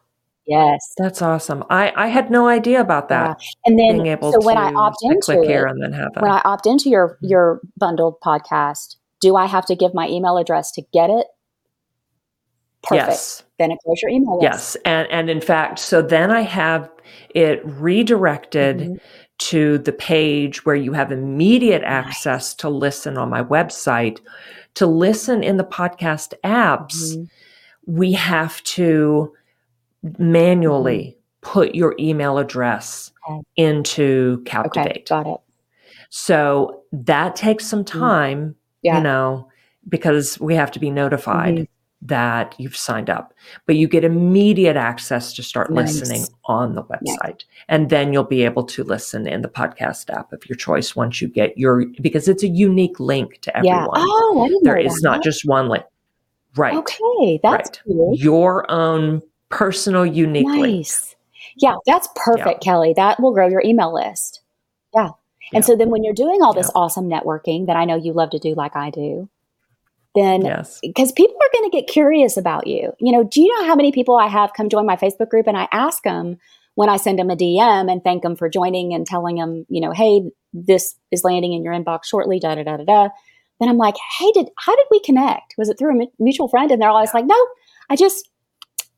Yes. 0.47 0.93
That's 0.99 1.23
awesome. 1.23 1.65
I, 1.71 1.93
I 1.97 2.09
had 2.09 2.31
no 2.31 2.49
idea 2.49 2.81
about 2.81 3.09
that. 3.09 3.41
Yeah. 3.41 3.47
And 3.65 3.79
then 3.79 4.03
being 4.03 4.07
able 4.09 4.33
so 4.33 4.45
when 4.45 4.59
I 4.59 4.73
opt 4.73 4.99
into 5.03 5.21
click 5.23 5.39
it, 5.39 5.47
here 5.47 5.67
and 5.67 5.83
then 5.83 5.93
have 5.93 6.11
when 6.21 6.31
I 6.31 6.43
opt 6.45 6.67
into 6.67 6.91
your 6.91 7.11
mm-hmm. 7.11 7.27
your 7.27 7.61
bundled 7.77 8.21
podcast, 8.21 8.97
do 9.21 9.37
I 9.37 9.47
have 9.47 9.65
to 9.67 9.75
give 9.75 9.95
my 9.95 10.09
email 10.09 10.37
address 10.37 10.71
to 10.73 10.83
get 10.93 11.09
it? 11.09 11.27
Perfect. 12.83 13.09
Yes. 13.09 13.43
Then 13.59 13.71
it 13.71 13.79
goes 13.87 14.03
your 14.03 14.11
email 14.11 14.39
list. 14.39 14.43
Yes. 14.43 14.77
And 14.85 15.09
and 15.11 15.31
in 15.31 15.41
fact, 15.41 15.79
so 15.79 16.03
then 16.03 16.31
I 16.31 16.43
have 16.43 16.91
it 17.35 17.63
redirected 17.65 18.79
mm-hmm. 18.79 18.95
to 19.39 19.79
the 19.79 19.93
page 19.93 20.67
where 20.67 20.77
you 20.77 20.93
have 20.93 21.11
immediate 21.11 21.83
access 21.85 22.51
nice. 22.51 22.55
to 22.57 22.69
listen 22.69 23.17
on 23.17 23.31
my 23.31 23.43
website. 23.43 24.21
To 24.75 24.87
listen 24.87 25.43
in 25.43 25.57
the 25.57 25.65
podcast 25.65 26.35
apps, 26.45 27.15
mm-hmm. 27.15 27.25
we 27.87 28.13
have 28.13 28.63
to 28.65 29.33
manually 30.19 31.17
mm-hmm. 31.43 31.53
put 31.53 31.75
your 31.75 31.95
email 31.99 32.39
address 32.39 33.13
okay. 33.29 33.41
into 33.57 34.43
Captivate. 34.45 34.91
Okay, 34.91 35.05
got 35.09 35.27
it. 35.27 35.41
So 36.11 36.83
that 36.93 37.35
takes 37.37 37.67
some 37.67 37.85
mm-hmm. 37.85 37.99
time, 37.99 38.57
yeah. 38.83 38.99
you 38.99 39.03
know, 39.03 39.49
because 39.89 40.39
we 40.41 40.55
have 40.55 40.71
to 40.73 40.79
be 40.79 40.91
notified 40.91 41.55
mm-hmm. 41.55 42.07
that 42.07 42.55
you've 42.59 42.77
signed 42.77 43.11
up. 43.11 43.35
But 43.67 43.77
you 43.77 43.89
get 43.89 44.05
immediate 44.05 44.77
access 44.77 45.33
to 45.35 45.43
start 45.43 45.71
nice. 45.73 45.99
listening 45.99 46.27
on 46.45 46.75
the 46.75 46.85
website. 46.85 47.45
And 47.69 47.91
then 47.91 48.13
you'll 48.13 48.25
be 48.25 48.45
able 48.45 48.65
to 48.65 48.85
listen 48.85 49.27
in 49.27 49.43
the 49.43 49.49
podcast 49.49 50.09
app 50.11 50.33
of 50.33 50.49
your 50.49 50.57
choice 50.57 50.95
once 50.95 51.21
you 51.21 51.29
get 51.29 51.59
your 51.59 51.87
because 52.01 52.29
it's 52.29 52.43
a 52.43 52.49
unique 52.49 53.01
link 53.01 53.41
to 53.41 53.57
everyone. 53.57 53.81
Yeah. 53.83 53.87
Oh, 53.99 54.43
I 54.45 54.49
didn't 54.49 54.65
there 54.65 54.77
know 54.77 54.83
is 54.83 55.03
not 55.03 55.23
just 55.23 55.45
one 55.45 55.69
link. 55.69 55.85
Right. 56.57 56.77
Okay, 56.77 57.41
that's 57.43 57.71
right. 57.71 57.83
Cool. 57.85 58.15
Your 58.17 58.71
own 58.71 59.21
personal, 59.55 60.05
unique 60.05 60.47
nice. 60.47 61.15
Yeah, 61.57 61.77
that's 61.87 62.09
perfect, 62.17 62.65
yeah. 62.65 62.73
Kelly. 62.73 62.93
That 62.97 63.21
will 63.21 63.33
grow 63.33 63.49
your 63.49 63.63
email 63.65 63.95
list. 63.95 64.41
Yeah. 64.93 65.11
And 65.53 65.63
yeah. 65.63 65.67
so 65.67 65.77
then 65.77 65.91
when 65.91 66.03
you're 66.03 66.15
doing 66.15 66.43
all 66.43 66.53
this 66.53 66.71
yeah. 66.75 66.81
awesome 66.81 67.09
networking 67.09 67.67
that 67.67 67.77
I 67.77 67.85
know 67.85 67.97
you 67.97 68.13
love 68.13 68.31
to 68.31 68.39
do 68.39 68.55
like 68.55 68.75
I 68.75 68.91
do, 68.91 69.29
then 70.15 70.41
because 70.41 70.81
yes. 70.83 71.13
people 71.13 71.37
are 71.37 71.51
going 71.53 71.71
to 71.71 71.77
get 71.77 71.87
curious 71.87 72.37
about 72.37 72.67
you. 72.67 72.93
You 72.99 73.13
know, 73.13 73.25
do 73.25 73.41
you 73.41 73.49
know 73.49 73.67
how 73.67 73.77
many 73.77 73.93
people 73.93 74.17
I 74.17 74.27
have 74.27 74.53
come 74.57 74.69
join 74.69 74.87
my 74.87 74.97
Facebook 74.97 75.29
group 75.29 75.47
and 75.47 75.57
I 75.57 75.69
ask 75.71 76.03
them 76.03 76.39
when 76.75 76.89
I 76.89 76.97
send 76.97 77.19
them 77.19 77.31
a 77.31 77.37
DM 77.37 77.91
and 77.91 78.03
thank 78.03 78.23
them 78.23 78.35
for 78.35 78.49
joining 78.49 78.93
and 78.93 79.07
telling 79.07 79.37
them, 79.37 79.65
you 79.69 79.81
know, 79.81 79.93
hey, 79.93 80.23
this 80.53 80.97
is 81.13 81.23
landing 81.23 81.53
in 81.53 81.63
your 81.63 81.75
inbox 81.75 82.07
shortly, 82.07 82.41
da 82.41 82.57
da 82.57 82.65
da 82.65 82.77
da 82.79 82.85
da. 82.85 83.09
Then 83.61 83.69
I'm 83.69 83.77
like, 83.77 83.95
hey, 84.19 84.33
did 84.33 84.49
how 84.59 84.75
did 84.75 84.87
we 84.91 85.01
connect? 85.01 85.55
Was 85.57 85.69
it 85.69 85.79
through 85.79 86.03
a 86.03 86.07
mutual 86.19 86.49
friend? 86.49 86.73
And 86.73 86.83
they're 86.83 86.91
always 86.91 87.15
like, 87.15 87.27
no, 87.27 87.47
I 87.89 87.95
just 87.95 88.29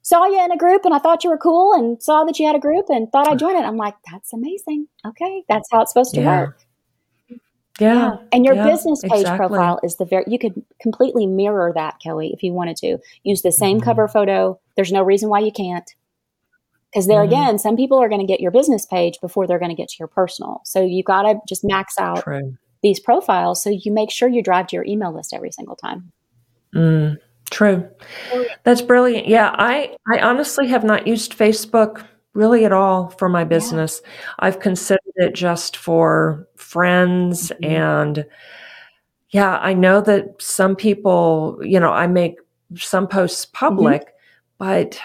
saw 0.06 0.24
you 0.24 0.40
in 0.40 0.52
a 0.52 0.56
group 0.56 0.84
and 0.84 0.94
I 0.94 1.00
thought 1.00 1.24
you 1.24 1.30
were 1.30 1.36
cool 1.36 1.74
and 1.74 2.00
saw 2.00 2.22
that 2.22 2.38
you 2.38 2.46
had 2.46 2.54
a 2.54 2.60
group 2.60 2.86
and 2.90 3.10
thought 3.10 3.26
I'd 3.26 3.40
join 3.40 3.56
it. 3.56 3.64
I'm 3.64 3.76
like, 3.76 3.96
that's 4.08 4.32
amazing. 4.32 4.86
Okay. 5.04 5.42
That's 5.48 5.68
how 5.72 5.82
it's 5.82 5.90
supposed 5.90 6.14
to 6.14 6.20
yeah. 6.20 6.40
work. 6.42 6.60
Yeah. 7.28 7.38
yeah. 7.80 8.16
And 8.30 8.44
your 8.44 8.54
yeah, 8.54 8.68
business 8.68 9.02
page 9.02 9.22
exactly. 9.22 9.48
profile 9.48 9.80
is 9.82 9.96
the 9.96 10.04
very, 10.04 10.22
you 10.28 10.38
could 10.38 10.62
completely 10.80 11.26
mirror 11.26 11.72
that, 11.74 11.98
Kelly, 12.00 12.30
if 12.32 12.44
you 12.44 12.52
wanted 12.52 12.76
to. 12.76 12.98
Use 13.24 13.42
the 13.42 13.50
same 13.50 13.78
mm-hmm. 13.78 13.84
cover 13.84 14.06
photo. 14.06 14.60
There's 14.76 14.92
no 14.92 15.02
reason 15.02 15.28
why 15.28 15.40
you 15.40 15.50
can't. 15.50 15.92
Because 16.92 17.08
there 17.08 17.18
mm-hmm. 17.24 17.32
again, 17.32 17.58
some 17.58 17.74
people 17.74 17.98
are 18.00 18.08
going 18.08 18.20
to 18.20 18.32
get 18.32 18.38
your 18.38 18.52
business 18.52 18.86
page 18.86 19.18
before 19.20 19.48
they're 19.48 19.58
going 19.58 19.74
to 19.74 19.76
get 19.76 19.88
to 19.88 19.96
your 19.98 20.06
personal. 20.06 20.60
So 20.64 20.84
you 20.84 21.02
got 21.02 21.22
to 21.22 21.40
just 21.48 21.64
max 21.64 21.98
out 21.98 22.22
True. 22.22 22.56
these 22.80 23.00
profiles 23.00 23.60
so 23.60 23.70
you 23.70 23.90
make 23.90 24.12
sure 24.12 24.28
you 24.28 24.40
drive 24.40 24.68
to 24.68 24.76
your 24.76 24.84
email 24.84 25.12
list 25.12 25.34
every 25.34 25.50
single 25.50 25.74
time. 25.74 26.12
Mm. 26.72 27.16
True. 27.50 27.88
That's 28.64 28.82
brilliant. 28.82 29.28
Yeah, 29.28 29.54
I 29.56 29.96
I 30.12 30.18
honestly 30.18 30.66
have 30.68 30.84
not 30.84 31.06
used 31.06 31.36
Facebook 31.36 32.04
really 32.34 32.64
at 32.64 32.72
all 32.72 33.10
for 33.10 33.28
my 33.28 33.44
business. 33.44 34.02
Yeah. 34.04 34.10
I've 34.40 34.60
considered 34.60 35.00
it 35.16 35.34
just 35.34 35.76
for 35.76 36.46
friends 36.56 37.50
mm-hmm. 37.50 37.64
and 37.64 38.26
yeah, 39.30 39.58
I 39.58 39.74
know 39.74 40.00
that 40.02 40.40
some 40.40 40.76
people, 40.76 41.58
you 41.62 41.80
know, 41.80 41.90
I 41.90 42.06
make 42.06 42.36
some 42.74 43.08
posts 43.08 43.46
mm-hmm. 43.46 43.66
public, 43.66 44.02
mm-hmm. 44.02 44.10
but 44.58 45.00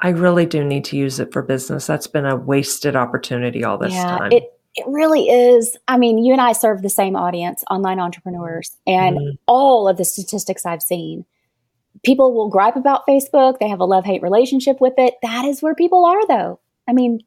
I 0.00 0.10
really 0.10 0.46
do 0.46 0.64
need 0.64 0.84
to 0.86 0.96
use 0.96 1.20
it 1.20 1.32
for 1.32 1.42
business. 1.42 1.86
That's 1.86 2.06
been 2.06 2.26
a 2.26 2.36
wasted 2.36 2.96
opportunity 2.96 3.64
all 3.64 3.78
this 3.78 3.92
yeah, 3.92 4.18
time. 4.18 4.32
It 4.32 4.44
it 4.78 4.84
really 4.86 5.28
is. 5.28 5.74
I 5.88 5.96
mean, 5.96 6.18
you 6.18 6.32
and 6.32 6.40
I 6.40 6.52
serve 6.52 6.82
the 6.82 6.90
same 6.90 7.16
audience, 7.16 7.64
online 7.70 7.98
entrepreneurs, 7.98 8.76
and 8.86 9.16
mm-hmm. 9.16 9.34
all 9.46 9.88
of 9.88 9.96
the 9.96 10.04
statistics 10.04 10.66
I've 10.66 10.82
seen 10.82 11.24
people 12.06 12.32
will 12.32 12.48
gripe 12.48 12.76
about 12.76 13.04
Facebook. 13.06 13.58
They 13.58 13.68
have 13.68 13.80
a 13.80 13.84
love 13.84 14.04
hate 14.04 14.22
relationship 14.22 14.80
with 14.80 14.94
it. 14.96 15.14
That 15.22 15.44
is 15.44 15.60
where 15.60 15.74
people 15.74 16.04
are, 16.04 16.26
though. 16.28 16.60
I 16.88 16.92
mean, 16.92 17.18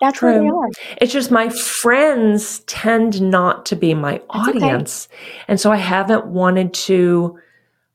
that's 0.00 0.18
True. 0.18 0.32
where 0.32 0.40
they 0.40 0.48
are. 0.48 0.68
It's 0.96 1.12
just 1.12 1.30
my 1.30 1.50
friends 1.50 2.60
tend 2.60 3.20
not 3.20 3.66
to 3.66 3.76
be 3.76 3.92
my 3.92 4.12
that's 4.12 4.24
audience. 4.30 5.08
Okay. 5.12 5.44
And 5.48 5.60
so 5.60 5.70
I 5.70 5.76
haven't 5.76 6.26
wanted 6.26 6.72
to 6.74 7.38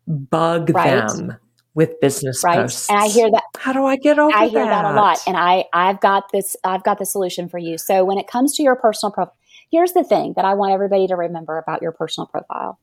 bug 0.08 0.70
right. 0.70 1.08
them 1.08 1.36
with 1.74 2.00
business 2.00 2.44
right. 2.44 2.58
posts. 2.58 2.90
And 2.90 3.00
I 3.00 3.08
hear 3.08 3.30
that. 3.32 3.44
How 3.58 3.74
do 3.74 3.86
I 3.86 3.96
get 3.98 4.20
over 4.20 4.32
that? 4.32 4.40
I 4.40 4.48
hear 4.48 4.64
that? 4.64 4.84
that 4.84 4.94
a 4.94 4.96
lot. 4.96 5.18
And 5.26 5.36
I, 5.36 5.66
I've 5.74 6.00
got 6.00 6.32
this, 6.32 6.56
I've 6.64 6.84
got 6.84 7.00
the 7.00 7.06
solution 7.06 7.50
for 7.50 7.58
you. 7.58 7.80
So 7.80 8.06
when 8.06 8.20
it 8.20 8.28
comes 8.28 8.56
to 8.58 8.64
your 8.64 8.76
personal 8.76 9.12
profile, 9.12 9.36
here's 9.72 9.94
the 9.94 10.04
thing 10.04 10.34
that 10.36 10.46
I 10.46 10.54
want 10.54 10.74
everybody 10.74 11.08
to 11.08 11.16
remember 11.16 11.58
about 11.58 11.82
your 11.82 11.92
personal 11.92 12.28
profile 12.28 12.80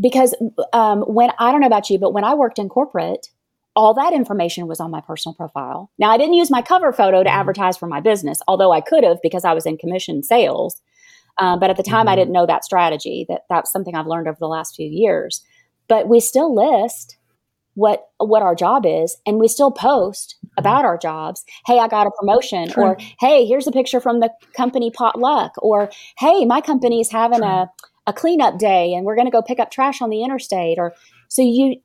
because 0.00 0.34
um, 0.72 1.02
when 1.02 1.30
I 1.38 1.50
don't 1.50 1.60
know 1.60 1.66
about 1.66 1.90
you, 1.90 1.98
but 1.98 2.12
when 2.12 2.24
I 2.24 2.34
worked 2.34 2.58
in 2.58 2.68
corporate, 2.68 3.28
all 3.76 3.94
that 3.94 4.12
information 4.12 4.66
was 4.66 4.80
on 4.80 4.90
my 4.90 5.00
personal 5.00 5.34
profile. 5.34 5.90
Now, 5.98 6.10
I 6.10 6.16
didn't 6.16 6.34
use 6.34 6.50
my 6.50 6.62
cover 6.62 6.92
photo 6.92 7.22
to 7.22 7.28
mm-hmm. 7.28 7.38
advertise 7.38 7.76
for 7.76 7.86
my 7.86 8.00
business, 8.00 8.40
although 8.46 8.72
I 8.72 8.80
could 8.80 9.04
have 9.04 9.18
because 9.22 9.44
I 9.44 9.52
was 9.52 9.66
in 9.66 9.76
commission 9.76 10.22
sales. 10.22 10.80
Um, 11.38 11.58
but 11.58 11.70
at 11.70 11.76
the 11.76 11.82
time, 11.82 12.06
mm-hmm. 12.06 12.10
I 12.10 12.16
didn't 12.16 12.32
know 12.32 12.46
that 12.46 12.64
strategy. 12.64 13.26
That 13.28 13.42
that's 13.48 13.72
something 13.72 13.94
I've 13.94 14.06
learned 14.06 14.28
over 14.28 14.38
the 14.38 14.46
last 14.46 14.76
few 14.76 14.88
years. 14.88 15.42
But 15.88 16.08
we 16.08 16.20
still 16.20 16.54
list 16.54 17.16
what 17.74 18.08
what 18.18 18.42
our 18.42 18.54
job 18.54 18.84
is, 18.86 19.16
and 19.26 19.38
we 19.38 19.48
still 19.48 19.72
post 19.72 20.36
about 20.56 20.84
our 20.84 20.96
jobs. 20.96 21.44
Hey, 21.66 21.80
I 21.80 21.88
got 21.88 22.06
a 22.06 22.12
promotion, 22.18 22.68
True. 22.68 22.84
or 22.84 22.96
hey, 23.18 23.44
here's 23.44 23.66
a 23.66 23.72
picture 23.72 24.00
from 24.00 24.20
the 24.20 24.30
company 24.56 24.92
potluck, 24.92 25.52
or 25.58 25.90
hey, 26.16 26.44
my 26.44 26.60
company 26.60 27.00
is 27.00 27.10
having 27.10 27.40
True. 27.40 27.48
a 27.48 27.70
a 28.06 28.12
cleanup 28.12 28.58
day 28.58 28.92
and 28.94 29.04
we're 29.04 29.14
going 29.16 29.26
to 29.26 29.30
go 29.30 29.42
pick 29.42 29.58
up 29.58 29.70
trash 29.70 30.02
on 30.02 30.10
the 30.10 30.22
interstate 30.22 30.78
or 30.78 30.94
so 31.28 31.42
you 31.42 31.76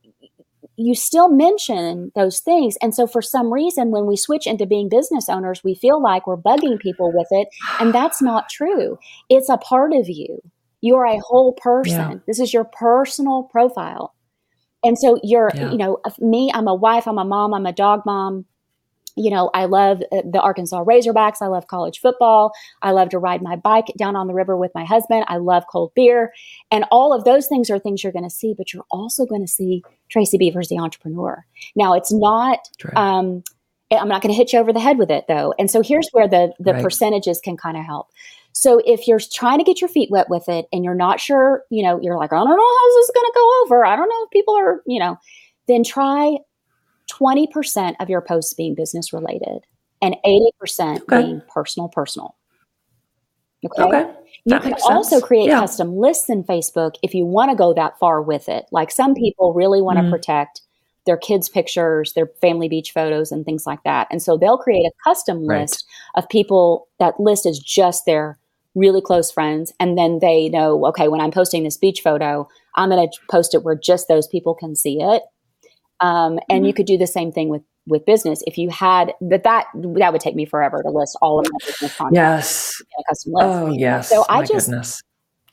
you 0.82 0.96
still 0.96 1.30
mention 1.30 2.10
those 2.16 2.40
things. 2.40 2.78
And 2.82 2.96
so 2.96 3.06
for 3.06 3.22
some 3.22 3.52
reason 3.54 3.92
when 3.92 4.06
we 4.06 4.16
switch 4.16 4.48
into 4.48 4.66
being 4.66 4.88
business 4.90 5.28
owners 5.30 5.62
we 5.64 5.76
feel 5.76 6.02
like 6.02 6.26
we're 6.28 6.38
bugging 6.38 6.80
people 6.80 7.12
with 7.14 7.28
it 7.32 7.48
and 7.80 7.94
that's 7.94 8.22
not 8.22 8.50
true. 8.50 8.98
It's 9.30 9.50
a 9.50 9.58
part 9.58 9.94
of 9.94 10.08
you. 10.10 10.42
You 10.82 10.96
are 10.96 11.06
a 11.06 11.20
whole 11.20 11.54
person. 11.54 11.92
Yeah. 12.12 12.14
this 12.28 12.40
is 12.40 12.54
your 12.54 12.64
personal 12.64 13.44
profile. 13.44 14.14
And 14.84 14.98
so 14.98 15.20
you're 15.24 15.52
Yeah. 15.54 15.72
you 15.72 15.78
know 15.78 16.00
me 16.20 16.50
i'm 16.54 16.68
a 16.70 16.76
wife 16.76 17.08
i'm 17.08 17.18
a 17.18 17.26
mom 17.26 17.54
i'm 17.54 17.66
a 17.66 17.74
dog 17.74 18.02
mom 18.06 18.46
you 19.20 19.30
know 19.30 19.50
i 19.54 19.66
love 19.66 20.02
uh, 20.12 20.22
the 20.34 20.40
arkansas 20.42 20.84
razorbacks. 20.84 21.42
I 21.42 21.48
love 21.48 21.68
college 21.68 22.00
football. 22.00 22.52
I 22.82 22.92
love 22.92 23.10
to 23.10 23.20
ride 23.20 23.42
my 23.42 23.56
bike 23.56 23.88
down 23.98 24.16
on 24.16 24.28
the 24.28 24.34
river 24.34 24.56
with 24.58 24.72
my 24.74 24.86
husband. 24.86 25.26
I 25.28 25.38
love 25.38 25.64
cold 25.72 25.92
beer. 25.94 26.34
And 26.72 26.86
all 26.90 27.14
of 27.14 27.26
those 27.26 27.48
things 27.48 27.70
are 27.70 27.78
things 27.80 28.04
you're 28.04 28.14
going 28.14 28.30
to 28.30 28.30
see 28.42 28.56
but 28.58 28.74
you're 28.74 28.86
also 28.90 29.26
going 29.26 29.42
to 29.46 29.52
see 29.52 29.84
tracy 30.10 30.38
beavers 30.38 30.70
the 30.70 30.80
entrepreneur. 30.80 31.46
Now 31.76 31.94
it's 31.94 32.12
not 32.12 32.60
True. 32.80 32.92
um, 32.96 33.44
i'm 33.92 34.08
not 34.08 34.22
going 34.22 34.32
to 34.34 34.38
hit 34.38 34.54
you 34.54 34.60
over 34.60 34.72
the 34.72 34.80
head 34.80 34.98
with 34.98 35.12
it 35.12 35.26
though. 35.28 35.54
And 35.60 35.70
so 35.70 35.82
here's 35.82 36.10
where 36.12 36.28
the 36.28 36.54
the 36.60 36.74
Right. 36.74 36.84
percentages 36.84 37.42
can 37.44 37.58
kind 37.58 37.78
of 37.78 37.84
help. 37.86 38.08
So 38.54 38.82
if 38.86 39.08
you're 39.08 39.20
trying 39.20 39.60
to 39.60 39.64
get 39.64 39.82
your 39.82 39.90
feet 39.90 40.10
wet 40.12 40.30
with 40.30 40.48
it 40.50 40.66
and 40.72 40.84
you're 40.84 40.96
not 40.96 41.20
sure 41.20 41.64
you 41.70 41.84
know 41.84 42.00
you're 42.02 42.18
like 42.18 42.32
i 42.34 42.38
don't 42.38 42.48
know 42.50 42.56
how's 42.80 42.96
this 42.96 43.06
is 43.06 43.12
going 43.16 43.26
to 43.26 43.34
go 43.36 43.62
over. 43.64 43.86
I 43.86 43.96
don't 43.96 44.10
know 44.10 44.24
if 44.24 44.32
people 44.32 44.56
are 44.56 44.82
you 44.88 45.00
know 45.00 45.18
then 45.68 45.84
try 45.84 46.38
20% 47.12 47.96
of 48.00 48.10
your 48.10 48.22
posts 48.22 48.54
being 48.54 48.76
business 48.76 49.12
related 49.14 49.66
and 50.02 50.16
80% 50.26 51.02
Okay. 51.02 51.22
being 51.22 51.42
personal 51.54 51.90
personal 51.90 52.36
okay, 53.66 53.84
okay. 53.84 54.12
you 54.46 54.54
That 54.54 54.64
can 54.64 54.74
also 54.86 55.18
sense. 55.18 55.24
create 55.24 55.48
Yeah. 55.48 55.60
custom 55.60 55.98
lists 55.98 56.30
in 56.30 56.44
Facebook 56.44 56.96
if 57.04 57.14
you 57.14 57.26
want 57.26 57.52
to 57.52 57.58
go 57.58 57.74
that 57.74 57.98
far 58.00 58.22
with 58.22 58.48
it. 58.50 58.66
Like 58.72 58.92
some 58.92 59.14
people 59.14 59.54
really 59.54 59.82
want 59.82 60.00
to 60.00 60.04
Mhm. 60.04 60.10
protect 60.12 60.62
their 61.06 61.18
kids' 61.18 61.50
pictures, 61.50 62.14
their 62.14 62.28
family 62.42 62.70
beach 62.70 62.92
photos, 62.92 63.32
and 63.32 63.44
things 63.46 63.66
like 63.66 63.84
that. 63.84 64.08
And 64.12 64.22
so 64.22 64.38
they'll 64.38 64.58
create 64.58 64.86
a 64.86 64.92
custom 65.04 65.46
Right. 65.46 65.62
list 65.62 65.86
of 66.16 66.30
people. 66.30 66.88
That 67.00 67.20
list 67.20 67.46
is 67.46 67.60
just 67.60 68.06
their 68.06 68.38
really 68.76 69.02
close 69.02 69.32
friends. 69.32 69.74
And 69.80 69.98
then 69.98 70.20
they 70.20 70.50
know, 70.50 70.86
okay, 70.88 71.08
when 71.08 71.20
I'm 71.20 71.32
posting 71.32 71.64
this 71.64 71.78
beach 71.78 72.02
photo, 72.02 72.48
I'm 72.76 72.90
going 72.90 73.10
to 73.10 73.20
post 73.30 73.54
it 73.56 73.64
where 73.64 73.76
just 73.76 74.08
those 74.08 74.28
people 74.28 74.54
can 74.54 74.76
see 74.76 75.02
it. 75.02 75.24
Um, 76.02 76.40
and 76.50 76.60
Mm-hmm. 76.60 76.66
you 76.66 76.74
could 76.74 76.86
do 76.86 76.98
the 76.98 77.08
same 77.08 77.32
thing 77.32 77.50
with 77.50 77.62
with 77.88 78.06
business 78.06 78.44
if 78.46 78.56
you 78.58 78.70
had 78.70 79.14
but 79.20 79.42
that 79.44 79.66
that 79.74 80.12
would 80.14 80.22
take 80.22 80.36
me 80.36 80.46
forever 80.46 80.84
to 80.84 80.90
list 80.92 81.18
all 81.24 81.40
of 81.40 81.48
my 81.52 81.58
business 81.66 81.96
content 81.96 82.16
Yes. 82.16 82.82
custom 83.08 83.34
list 83.34 83.46
Oh, 83.48 83.72
yes. 83.72 84.10
So 84.10 84.26
I 84.30 84.42
My 84.42 84.46
just- 84.46 84.68
goodness. 84.68 85.02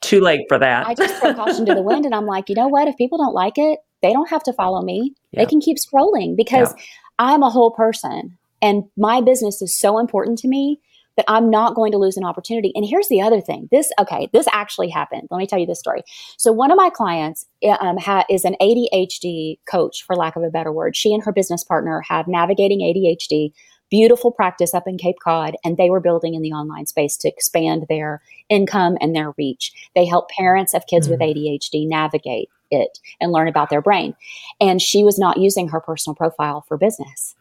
Too 0.03 0.21
late 0.21 0.43
for 0.49 0.59
that. 0.59 0.87
I 0.87 0.95
just 0.95 1.15
throw 1.17 1.33
caution 1.35 1.65
to 1.67 1.75
the 1.75 1.81
wind 1.83 2.05
and 2.05 2.15
I'm 2.15 2.27
like, 2.27 2.49
you 2.51 2.55
know 2.55 2.69
what? 2.69 2.87
If 2.87 2.97
people 2.99 3.17
don't 3.17 3.33
like 3.35 3.57
it, 3.57 3.79
they 4.03 4.13
don't 4.13 4.29
have 4.29 4.43
to 4.45 4.53
follow 4.53 4.83
me. 4.83 5.15
They 5.33 5.47
can 5.47 5.61
keep 5.61 5.79
scrolling 5.79 6.37
because 6.37 6.75
I'm 7.19 7.43
a 7.43 7.49
whole 7.51 7.71
person 7.71 8.37
and 8.61 8.85
my 8.99 9.21
business 9.23 9.63
is 9.63 9.77
so 9.77 9.99
important 9.99 10.39
to 10.41 10.49
me 10.49 10.79
that 11.17 11.25
I'm 11.29 11.51
not 11.51 11.75
going 11.75 11.93
to 11.93 11.99
lose 11.99 12.17
an 12.17 12.25
opportunity. 12.25 12.73
And 12.75 12.85
here's 12.85 13.09
the 13.09 13.21
other 13.21 13.41
thing. 13.41 13.69
This, 13.71 13.91
okay, 13.99 14.29
this 14.33 14.47
actually 14.53 14.89
happened. 14.89 15.29
Let 15.31 15.39
me 15.39 15.47
tell 15.47 15.59
you 15.59 15.67
this 15.67 15.79
story. 15.79 16.03
So 16.37 16.53
one 16.53 16.71
of 16.71 16.77
my 16.77 16.91
clients 16.91 17.47
um, 17.81 17.97
ha- 17.97 18.25
is 18.29 18.45
an 18.45 18.57
ADHD 18.61 19.59
coach, 19.71 20.05
for 20.05 20.17
lack 20.17 20.37
of 20.37 20.43
a 20.43 20.51
better 20.51 20.73
word. 20.73 20.97
She 20.97 21.13
and 21.13 21.23
her 21.25 21.33
business 21.33 21.65
partner 21.65 22.03
have 22.09 22.29
navigating 22.29 22.81
ADHD, 22.81 23.53
beautiful 23.91 24.33
practice 24.33 24.75
up 24.75 24.85
in 24.87 24.99
Cape 24.99 25.17
Cod, 25.23 25.55
and 25.65 25.77
they 25.77 25.91
were 25.91 26.01
building 26.01 26.35
in 26.35 26.43
the 26.43 26.53
online 26.53 26.87
space 26.87 27.17
to 27.19 27.29
expand 27.29 27.87
their 27.89 28.21
income 28.49 28.99
and 29.01 29.15
their 29.15 29.33
reach. 29.39 29.73
They 29.95 30.05
help 30.07 30.29
parents 30.31 30.75
of 30.75 30.87
kids 30.87 31.09
with 31.09 31.21
Mm. 31.21 31.31
ADHD 31.31 31.87
navigate 31.89 32.51
it 32.71 32.99
and 33.21 33.33
learn 33.33 33.49
about 33.49 33.71
their 33.71 33.81
brain. 33.81 34.15
And 34.61 34.83
she 34.83 35.05
was 35.05 35.19
not 35.19 35.37
using 35.37 35.69
her 35.69 35.81
personal 35.81 36.15
profile 36.15 36.65
for 36.67 36.77
business. 36.77 37.35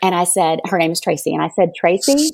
And 0.00 0.14
I 0.14 0.24
said, 0.24 0.60
her 0.66 0.78
name 0.78 0.92
is 0.92 1.00
Tracy. 1.00 1.34
And 1.34 1.42
I 1.42 1.48
said, 1.48 1.72
Tracy, 1.74 2.30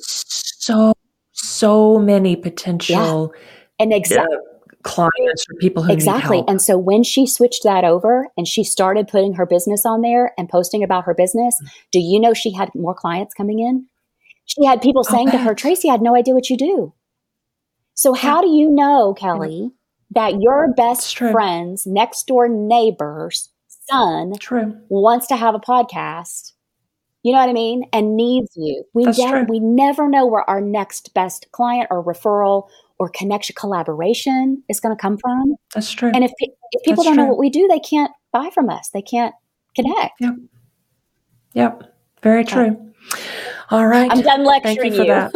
So, 0.65 0.93
so 1.31 1.99
many 1.99 2.35
potential 2.35 3.33
and 3.79 3.93
exactly. 3.93 4.35
uh, 4.35 4.39
clients 4.81 5.45
or 5.49 5.55
people 5.59 5.83
who 5.83 5.91
Exactly. 5.93 6.37
need 6.37 6.41
help. 6.41 6.49
And 6.49 6.61
so 6.61 6.75
when 6.77 7.03
she 7.03 7.27
switched 7.27 7.63
that 7.63 7.83
over 7.83 8.27
and 8.35 8.47
she 8.47 8.63
started 8.63 9.07
putting 9.07 9.33
her 9.33 9.45
business 9.45 9.85
on 9.85 10.01
there 10.01 10.33
and 10.39 10.49
posting 10.49 10.83
about 10.83 11.03
her 11.03 11.13
business, 11.13 11.55
do 11.91 11.99
you 11.99 12.19
know 12.19 12.33
she 12.33 12.51
had 12.51 12.69
more 12.73 12.95
clients 12.95 13.35
coming 13.35 13.59
in? 13.59 13.85
She 14.45 14.65
had 14.65 14.81
people 14.81 15.03
saying 15.03 15.29
to 15.31 15.37
her. 15.37 15.53
Tracy, 15.53 15.89
I 15.89 15.93
had 15.93 16.01
no 16.01 16.15
idea 16.15 16.33
what 16.33 16.49
you 16.49 16.57
do. 16.57 16.93
So 17.93 18.13
how 18.13 18.41
do 18.41 18.49
you 18.49 18.69
know, 18.69 19.13
Kelly, 19.13 19.71
that 20.11 20.41
your 20.41 20.73
best 20.73 21.15
friend's 21.17 21.85
next 21.85 22.25
door 22.25 22.47
neighbor's 22.49 23.49
son 23.89 24.33
True. 24.39 24.75
wants 24.89 25.27
to 25.27 25.35
have 25.35 25.53
a 25.53 25.59
podcast? 25.59 26.53
You 27.25 27.31
know 27.31 27.39
what 27.39 27.49
I 27.49 27.53
mean? 27.53 27.89
And 27.91 28.15
needs 28.15 28.51
you. 28.55 28.83
We 28.93 29.05
true. 29.05 29.47
we 29.49 29.59
never 29.59 30.07
know 30.07 30.27
where 30.27 30.47
our 30.47 30.61
next 30.61 31.11
best 31.15 31.47
client 31.53 31.87
or 31.89 32.03
referral 32.03 32.67
or 32.99 33.09
connection 33.09 33.55
collaboration 33.57 34.61
is 34.69 34.79
going 34.79 34.95
to 34.95 35.01
come 35.01 35.17
from. 35.17 35.55
That's 35.73 35.91
true. 35.91 36.11
And 36.13 36.23
if, 36.23 36.29
pe- 36.39 36.53
if 36.71 36.83
people 36.83 37.03
That's 37.03 37.15
don't 37.15 37.17
know 37.17 37.25
what 37.25 37.39
we 37.39 37.49
do, 37.49 37.67
they 37.67 37.79
can't 37.79 38.11
buy 38.31 38.51
from 38.53 38.69
us. 38.69 38.89
They 38.89 39.01
can't 39.01 39.33
connect. 39.75 40.13
yep. 40.19 40.35
Yep. 41.53 41.95
Very 42.21 42.45
true. 42.45 42.93
All 43.71 43.87
right. 43.87 44.11
I'm 44.11 44.21
done 44.21 44.45
Thank 44.45 44.63
lecturing 44.63 44.91
you 44.91 44.97
for 44.99 45.03
you. 45.05 45.09
that. 45.09 45.31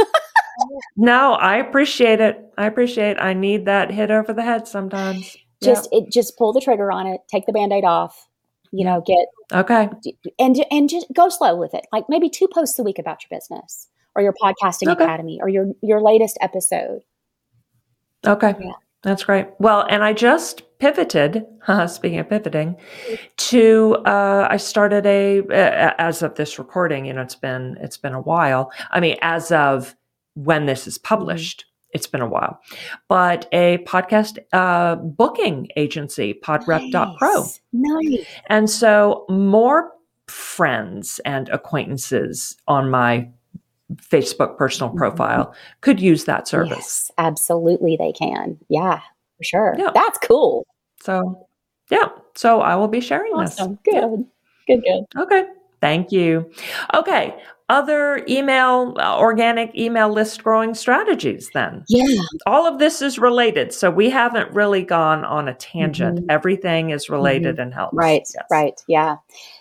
no, 0.95 1.33
I 1.33 1.57
appreciate 1.57 2.21
it. 2.21 2.39
I 2.55 2.67
appreciate 2.67 3.13
it. 3.13 3.19
I 3.19 3.33
need 3.33 3.65
that 3.65 3.89
hit 3.89 4.11
over 4.11 4.31
the 4.31 4.43
head 4.43 4.67
sometimes. 4.67 5.35
just 5.63 5.89
it 5.91 6.11
just 6.11 6.37
pull 6.37 6.53
the 6.53 6.61
trigger 6.61 6.91
on 6.91 7.07
it, 7.07 7.21
take 7.31 7.47
the 7.47 7.51
band-aid 7.51 7.83
off, 7.83 8.27
you 8.71 8.85
know, 8.85 9.01
get 9.05 9.27
okay. 9.51 9.89
and 10.37 10.65
and 10.71 10.89
just 10.89 11.07
go 11.13 11.29
slow 11.29 11.55
with 11.55 11.73
it. 11.73 11.85
Like 11.91 12.05
maybe 12.09 12.29
two 12.29 12.47
posts 12.47 12.77
a 12.79 12.83
week 12.83 12.99
about 12.99 13.19
your 13.23 13.39
business 13.39 13.87
or 14.15 14.21
your 14.21 14.33
podcasting 14.33 14.91
Okay. 14.91 15.03
academy 15.03 15.39
or 15.41 15.49
your 15.49 15.67
your 15.81 16.01
latest 16.01 16.37
episode. 16.41 17.01
Okay. 18.25 18.53
Yeah. 18.59 18.71
That's 19.01 19.23
great. 19.23 19.47
Well, 19.59 19.85
and 19.89 20.03
I 20.03 20.11
just 20.11 20.63
pivoted, 20.79 21.45
speaking 21.87 22.19
of 22.19 22.29
pivoting, 22.29 22.75
to 23.37 23.95
uh, 24.05 24.47
I 24.49 24.57
started 24.57 25.05
a 25.05 25.39
uh, 25.39 25.93
as 25.97 26.21
of 26.21 26.35
this 26.35 26.59
recording, 26.59 27.05
you 27.05 27.13
know, 27.13 27.21
it's 27.21 27.35
been 27.35 27.77
it's 27.79 27.97
been 27.97 28.13
a 28.13 28.21
while. 28.21 28.71
I 28.91 28.99
mean, 28.99 29.15
as 29.21 29.51
of 29.51 29.95
when 30.33 30.65
this 30.65 30.85
is 30.85 30.97
published, 30.97 31.65
it's 31.93 32.07
been 32.07 32.21
a 32.21 32.27
while. 32.27 32.59
But 33.07 33.47
a 33.51 33.79
podcast 33.79 34.37
uh, 34.53 34.95
booking 34.95 35.67
agency, 35.75 36.33
podrep.pro. 36.43 37.41
Nice. 37.41 37.61
Nice. 37.73 38.25
And 38.47 38.69
so 38.69 39.25
more 39.29 39.91
friends 40.27 41.19
and 41.25 41.49
acquaintances 41.49 42.55
on 42.67 42.89
my 42.89 43.27
Facebook 43.95 44.55
personal 44.57 44.93
Mhm. 44.93 44.97
profile 44.97 45.53
could 45.81 45.99
use 45.99 46.25
that 46.25 46.47
service. 46.47 46.77
Yes, 46.77 47.11
absolutely 47.17 47.97
they 47.97 48.11
can. 48.11 48.57
Yeah, 48.69 48.99
for 49.37 49.43
sure. 49.43 49.75
Yeah. 49.79 49.89
That's 49.95 50.19
cool. 50.19 50.67
So, 51.01 51.47
yeah. 51.89 52.09
So 52.35 52.61
I 52.61 52.75
will 52.75 52.87
be 52.87 53.01
sharing 53.01 53.33
Awesome. 53.33 53.79
this. 53.83 53.93
Good. 53.95 54.25
Good, 54.67 54.83
good. 54.83 55.05
Okay. 55.23 55.45
Thank 55.81 56.11
you. 56.11 56.51
Okay. 56.93 57.35
Other 57.69 58.23
email, 58.27 58.95
uh, 58.97 59.17
organic 59.19 59.75
email 59.77 60.09
list 60.09 60.43
growing 60.43 60.73
strategies 60.73 61.49
then. 61.53 61.83
Yeah. 61.87 62.21
All 62.47 62.65
of 62.65 62.79
this 62.79 63.01
is 63.01 63.19
related. 63.19 63.71
So 63.73 63.91
we 63.91 64.09
haven't 64.09 64.51
really 64.51 64.83
gone 64.83 65.23
on 65.23 65.47
a 65.47 65.53
tangent. 65.53 66.21
Mhm. 66.21 66.25
Everything 66.29 66.89
is 66.89 67.09
related 67.09 67.59
and 67.59 67.71
helps. 67.73 67.93
Right, 67.95 68.23
Yes. 68.33 68.45
right. 68.51 68.83
Yeah. 68.87 69.17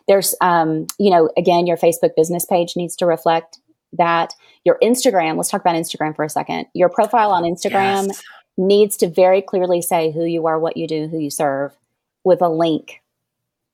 There's, 0.06 0.34
um, 0.40 0.86
you 0.98 1.10
know, 1.10 1.28
again, 1.36 1.66
your 1.66 1.76
Facebook 1.76 2.16
business 2.16 2.46
page 2.46 2.76
needs 2.76 2.96
to 2.96 3.06
reflect 3.06 3.58
that. 3.92 4.34
Your 4.64 4.78
Instagram, 4.82 5.36
let's 5.36 5.50
talk 5.50 5.60
about 5.60 5.74
Instagram 5.76 6.16
for 6.16 6.24
a 6.24 6.30
second. 6.30 6.66
Your 6.74 6.88
profile 6.88 7.30
on 7.30 7.42
Instagram 7.42 8.06
Yes. 8.08 8.22
needs 8.56 8.96
to 8.98 9.08
very 9.08 9.42
clearly 9.42 9.82
say 9.82 10.10
who 10.10 10.24
you 10.24 10.46
are, 10.46 10.58
what 10.58 10.76
you 10.76 10.86
do, 10.86 11.08
who 11.08 11.18
you 11.18 11.30
serve 11.30 11.76
with 12.24 12.40
a 12.42 12.48
link 12.48 13.02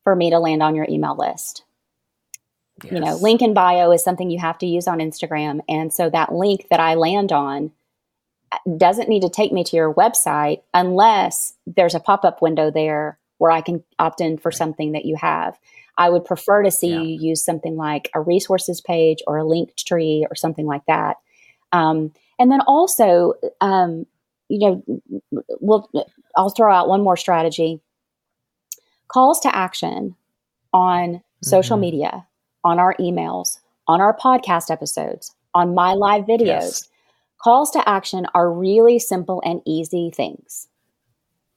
for 0.03 0.15
me 0.15 0.31
to 0.31 0.39
land 0.39 0.63
on 0.63 0.75
your 0.75 0.87
email 0.89 1.17
list. 1.17 1.64
You 2.83 2.99
know, 3.01 3.15
link 3.17 3.41
in 3.41 3.55
bio 3.55 3.93
is 3.93 4.03
something 4.03 4.31
you 4.31 4.41
have 4.41 4.59
to 4.59 4.67
use 4.67 4.89
on 4.89 4.99
Instagram. 4.99 5.61
And 5.69 5.93
so 5.93 6.11
that 6.11 6.35
link 6.35 6.67
that 6.71 6.81
I 6.81 6.95
land 6.95 7.31
on 7.31 7.71
uh, 8.51 8.59
doesn't 8.77 9.09
need 9.09 9.23
to 9.23 9.29
take 9.29 9.53
me 9.53 9.63
to 9.65 9.77
your 9.77 9.95
website 9.95 10.63
unless 10.75 11.55
there's 11.67 11.95
a 11.95 12.01
pop 12.01 12.25
up 12.25 12.43
window 12.43 12.71
there 12.73 13.19
where 13.39 13.53
I 13.53 13.61
can 13.61 13.85
opt 13.99 14.21
in 14.21 14.39
for 14.39 14.51
something 14.51 14.93
that 14.93 15.05
you 15.05 15.17
have. 15.17 15.59
I 15.97 16.11
would 16.11 16.25
prefer 16.25 16.65
to 16.65 16.71
see 16.73 16.89
Yeah. 16.91 17.01
you 17.03 17.29
use 17.31 17.45
something 17.45 17.77
like 17.77 18.11
a 18.15 18.21
resources 18.21 18.81
page 18.81 19.23
or 19.27 19.39
a 19.39 19.45
Linktree 19.45 20.25
or 20.29 20.35
something 20.35 20.67
like 20.67 20.85
that. 20.87 21.19
Um, 21.73 22.13
and 22.41 22.51
then 22.51 22.61
also, 22.63 23.35
um, 23.61 24.05
you 24.49 24.59
know, 24.59 25.01
we'll, 25.61 25.89
I'll 26.37 26.51
throw 26.51 26.73
out 26.73 26.89
one 26.89 27.03
more 27.03 27.17
strategy 27.17 27.81
calls 29.09 29.39
to 29.41 29.55
action 29.55 30.17
on 30.73 31.23
social 31.43 31.77
Mhm. 31.77 31.81
media, 31.81 32.27
on 32.65 32.79
our 32.79 32.95
emails 32.99 33.59
on 33.87 34.01
our 34.01 34.17
podcast 34.17 34.71
episodes, 34.71 35.35
on 35.55 35.75
my 35.75 35.93
live 35.93 36.25
videos. 36.25 36.47
Yes. 36.47 36.89
Calls 37.43 37.71
to 37.73 37.89
action 37.89 38.27
are 38.35 38.51
really 38.51 38.99
simple 38.99 39.43
and 39.45 39.61
easy 39.67 40.11
things. 40.15 40.69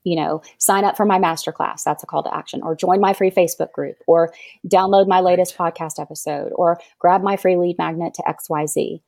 You 0.04 0.16
know, 0.16 0.42
sign 0.58 0.86
up 0.86 0.96
for 0.96 1.06
my 1.06 1.20
masterclass, 1.20 1.84
that's 1.84 2.04
a 2.04 2.06
call 2.06 2.24
to 2.24 2.34
action, 2.34 2.62
or 2.62 2.76
join 2.76 3.02
my 3.02 3.14
free 3.14 3.32
Facebook 3.32 3.74
group, 3.74 3.98
or 4.08 4.34
download 4.66 5.08
my 5.08 5.20
latest 5.20 5.58
podcast 5.58 6.00
episode, 6.00 6.52
or 6.56 6.80
grab 7.00 7.22
my 7.22 7.36
free 7.36 7.58
lead 7.58 7.78
magnet 7.78 8.14
to 8.14 8.24
XYZ. 8.24 9.02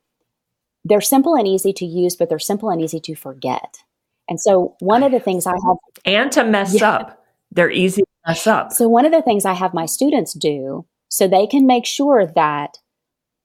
They're 0.84 1.02
simple 1.02 1.36
and 1.36 1.48
easy 1.48 1.72
to 1.74 1.86
use, 1.86 2.16
but 2.16 2.28
they're 2.28 2.40
simple 2.40 2.70
and 2.70 2.82
easy 2.82 3.00
to 3.02 3.16
forget. 3.16 3.84
And 4.28 4.40
so, 4.42 4.76
one 4.80 5.04
of 5.04 5.12
the 5.12 5.20
things 5.20 5.48
I 5.48 5.52
have. 5.52 5.78
And 6.06 6.32
to 6.34 6.44
mess 6.44 6.80
yeah. 6.80 6.92
up. 6.92 7.26
They're 7.52 7.72
easy 7.72 8.02
to 8.02 8.08
mess 8.28 8.46
up. 8.46 8.72
So, 8.74 8.88
one 8.88 9.06
of 9.06 9.12
the 9.12 9.22
things 9.22 9.46
I 9.46 9.54
have 9.54 9.74
my 9.74 9.86
students 9.86 10.34
do 10.34 10.86
so 11.10 11.28
they 11.28 11.48
can 11.48 11.68
make 11.68 11.86
sure 11.86 12.26
that 12.36 12.78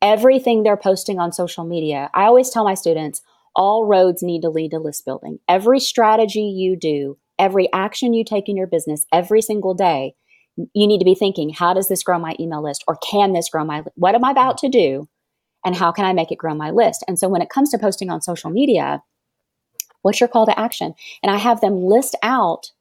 everything 0.00 0.62
they're 0.62 0.76
posting 0.76 1.18
on 1.18 1.32
social 1.32 1.64
media, 1.64 2.10
I 2.14 2.24
always 2.24 2.50
tell 2.50 2.64
my 2.64 2.74
students, 2.74 3.22
all 3.56 3.86
roads 3.86 4.22
need 4.22 4.42
to 4.42 4.50
lead 4.50 4.72
to 4.72 4.78
list 4.78 5.04
building. 5.04 5.38
Every 5.48 5.80
strategy 5.80 6.42
you 6.42 6.76
do, 6.76 7.18
every 7.38 7.72
action 7.72 8.12
you 8.12 8.24
take 8.24 8.48
in 8.48 8.56
your 8.56 8.66
business 8.66 9.06
every 9.12 9.40
single 9.40 9.74
day, 9.74 10.14
you 10.56 10.86
need 10.86 10.98
to 10.98 11.04
be 11.04 11.14
thinking, 11.14 11.48
how 11.50 11.74
does 11.74 11.88
this 11.88 12.02
grow 12.02 12.18
my 12.18 12.36
email 12.38 12.62
list? 12.62 12.84
Or 12.86 12.96
can 12.96 13.32
this 13.32 13.48
grow 13.48 13.64
my, 13.64 13.82
what 13.94 14.14
am 14.14 14.24
I 14.24 14.30
about 14.30 14.58
to 14.58 14.68
do? 14.68 15.08
And 15.64 15.74
how 15.74 15.90
can 15.90 16.04
I 16.04 16.12
make 16.12 16.30
it 16.30 16.38
grow 16.38 16.54
my 16.54 16.70
list? 16.70 17.02
And 17.08 17.18
so 17.18 17.28
when 17.28 17.42
it 17.42 17.48
comes 17.48 17.70
to 17.70 17.78
posting 17.78 18.10
on 18.10 18.20
social 18.20 18.50
media, 18.50 19.02
what's 20.02 20.20
your 20.20 20.28
call 20.28 20.46
to 20.46 20.58
action? 20.58 20.94
And 21.22 21.32
I 21.32 21.38
have 21.38 21.60
them 21.60 21.82
list 21.82 22.14
out 22.22 22.72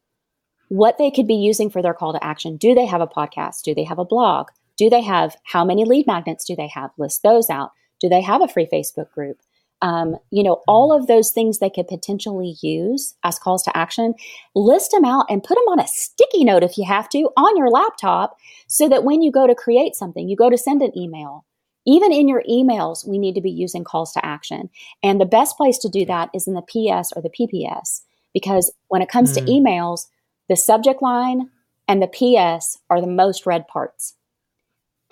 what 0.68 0.98
they 0.98 1.10
could 1.10 1.28
be 1.28 1.36
using 1.36 1.70
for 1.70 1.82
their 1.82 1.94
call 1.94 2.14
to 2.14 2.24
action. 2.24 2.58
Do 2.58 2.76
they 2.76 2.86
have 2.86 3.02
a 3.02 3.08
podcast? 3.08 3.64
Do 3.64 3.74
they 3.74 3.86
have 3.86 4.00
a 4.00 4.06
blog? 4.06 4.50
Do 4.78 4.90
they 4.90 5.02
have 5.02 5.36
how 5.44 5.64
many 5.64 5.86
lead 5.86 6.08
magnets 6.08 6.46
do 6.46 6.56
they 6.56 6.68
have? 6.68 6.92
List 6.98 7.24
those 7.24 7.50
out. 7.50 7.72
Do 8.00 8.10
they 8.10 8.22
have 8.22 8.42
a 8.42 8.48
free 8.48 8.68
Facebook 8.72 9.12
group? 9.12 9.40
Um, 9.82 10.16
you 10.32 10.44
know, 10.44 10.62
all 10.66 10.94
of 10.94 11.08
those 11.08 11.32
things 11.32 11.60
they 11.60 11.70
could 11.70 11.90
potentially 11.90 12.56
use 12.62 13.16
as 13.24 13.38
calls 13.38 13.64
to 13.64 13.78
action, 13.78 14.14
list 14.56 14.92
them 14.92 15.04
out 15.04 15.26
and 15.30 15.44
put 15.44 15.56
them 15.56 15.68
on 15.68 15.80
a 15.82 15.88
sticky 15.88 16.46
note 16.46 16.64
if 16.64 16.78
you 16.78 16.86
have 16.86 17.10
to 17.10 17.30
on 17.36 17.58
your 17.58 17.70
laptop 17.70 18.38
so 18.68 18.88
that 18.88 19.04
when 19.04 19.22
you 19.22 19.30
go 19.30 19.46
to 19.46 19.54
create 19.54 19.94
something, 19.96 20.30
you 20.30 20.38
go 20.38 20.50
to 20.50 20.58
send 20.58 20.82
an 20.82 20.98
email. 20.98 21.46
Even 21.86 22.14
in 22.14 22.30
your 22.30 22.44
emails, 22.50 23.06
we 23.06 23.18
need 23.18 23.36
to 23.36 23.42
be 23.42 23.52
using 23.52 23.84
calls 23.84 24.14
to 24.14 24.26
action. 24.26 24.70
And 25.04 25.20
the 25.20 25.26
best 25.26 25.58
place 25.58 25.78
to 25.80 25.90
do 25.90 26.06
that 26.06 26.30
is 26.34 26.48
in 26.48 26.54
the 26.54 26.62
PS 26.62 27.12
or 27.14 27.22
the 27.22 27.30
PPS 27.30 28.04
because 28.34 28.72
when 28.88 29.02
it 29.02 29.10
comes 29.10 29.34
mm. 29.34 29.36
to 29.36 29.52
emails, 29.52 30.08
the 30.48 30.56
subject 30.56 31.02
line 31.02 31.50
and 31.90 32.02
the 32.02 32.08
PS 32.08 32.80
are 32.90 33.02
the 33.02 33.08
most 33.08 33.46
read 33.46 33.68
parts. 33.68 34.16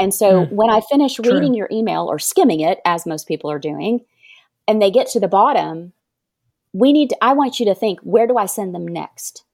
And 0.01 0.11
so 0.11 0.45
mm, 0.45 0.51
when 0.51 0.71
I 0.71 0.81
finish 0.81 1.13
true. 1.13 1.31
reading 1.31 1.53
your 1.53 1.69
email 1.71 2.07
or 2.09 2.17
skimming 2.17 2.59
it, 2.59 2.79
as 2.85 3.05
most 3.05 3.27
people 3.27 3.51
are 3.51 3.59
doing, 3.59 4.03
and 4.67 4.81
they 4.81 4.89
get 4.89 5.05
to 5.09 5.19
the 5.19 5.27
bottom, 5.27 5.93
we 6.73 6.91
need 6.91 7.11
to, 7.11 7.17
I 7.21 7.33
want 7.33 7.59
you 7.59 7.67
to 7.67 7.75
think, 7.75 7.99
where 7.99 8.25
do 8.25 8.35
I 8.35 8.47
send 8.47 8.73
them 8.73 8.87
next? 8.87 9.45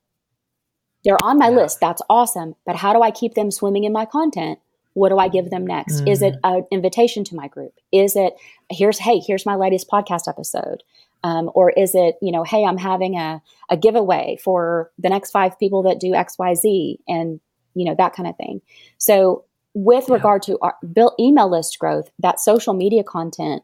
They're 1.04 1.22
on 1.22 1.38
my 1.38 1.50
yeah. 1.50 1.56
list. 1.58 1.82
That's 1.82 2.02
awesome. 2.10 2.56
But 2.66 2.78
how 2.78 2.94
do 2.94 3.02
I 3.02 3.12
keep 3.12 3.34
them 3.34 3.52
swimming 3.52 3.84
in 3.84 3.92
my 3.92 4.06
content? 4.06 4.60
What 4.94 5.10
do 5.10 5.18
I 5.18 5.28
give 5.28 5.50
them 5.50 5.68
next? 5.68 6.02
Mm. 6.02 6.12
Is 6.12 6.22
it 6.22 6.36
mm. 6.36 6.58
an 6.58 6.66
invitation 6.72 7.26
to 7.26 7.36
my 7.36 7.50
group? 7.50 7.74
Is 7.92 8.16
it, 8.16 8.34
here's, 8.72 9.00
hey, 9.00 9.20
here's 9.20 9.46
my 9.46 9.56
latest 9.56 9.90
podcast 9.90 10.30
episode? 10.30 10.82
Um, 11.24 11.52
or 11.56 11.72
is 11.72 11.94
it, 11.94 12.16
you 12.22 12.32
know, 12.32 12.46
hey, 12.46 12.64
I'm 12.64 12.78
having 12.78 13.18
a, 13.18 13.42
a 13.70 13.76
giveaway 13.76 14.38
for 14.42 14.92
the 14.98 15.10
next 15.10 15.32
five 15.32 15.60
people 15.60 15.84
that 15.84 16.00
do 16.00 16.12
XYZ 16.12 17.00
and, 17.06 17.42
you 17.74 17.84
know, 17.84 17.96
that 17.98 18.14
kind 18.14 18.30
of 18.30 18.38
thing. 18.38 18.62
So 18.98 19.44
with 19.74 20.06
yeah. 20.08 20.16
regard 20.16 20.42
to 20.44 20.58
our 20.62 20.76
build 20.94 21.14
email 21.20 21.50
list 21.50 21.78
growth, 21.80 22.10
that 22.20 22.40
social 22.40 22.74
media 22.74 23.04
content, 23.04 23.64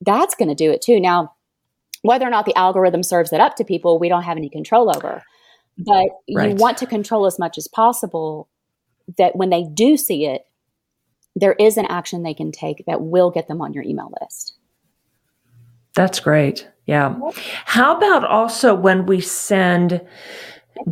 that's 0.00 0.34
going 0.34 0.48
to 0.48 0.54
do 0.54 0.70
it 0.70 0.82
too. 0.82 1.00
Now, 1.00 1.34
whether 2.02 2.26
or 2.26 2.30
not 2.30 2.46
the 2.46 2.56
algorithm 2.56 3.02
serves 3.02 3.32
it 3.32 3.40
up 3.40 3.56
to 3.56 3.64
people, 3.64 3.98
we 3.98 4.08
don't 4.08 4.24
have 4.24 4.36
any 4.36 4.48
control 4.48 4.94
over. 4.94 5.22
But 5.78 6.08
right. 6.34 6.50
you 6.50 6.56
want 6.56 6.78
to 6.78 6.86
control 6.86 7.26
as 7.26 7.38
much 7.38 7.56
as 7.56 7.68
possible 7.68 8.48
that 9.16 9.36
when 9.36 9.50
they 9.50 9.64
do 9.64 9.96
see 9.96 10.26
it, 10.26 10.42
there 11.34 11.54
is 11.54 11.76
an 11.76 11.86
action 11.86 12.22
they 12.22 12.34
can 12.34 12.52
take 12.52 12.84
that 12.86 13.00
will 13.00 13.30
get 13.30 13.48
them 13.48 13.62
on 13.62 13.72
your 13.72 13.84
email 13.84 14.12
list. 14.20 14.54
That's 15.94 16.20
great. 16.20 16.68
Yeah. 16.86 17.18
How 17.64 17.96
about 17.96 18.24
also 18.24 18.74
when 18.74 19.06
we 19.06 19.20
send 19.20 20.00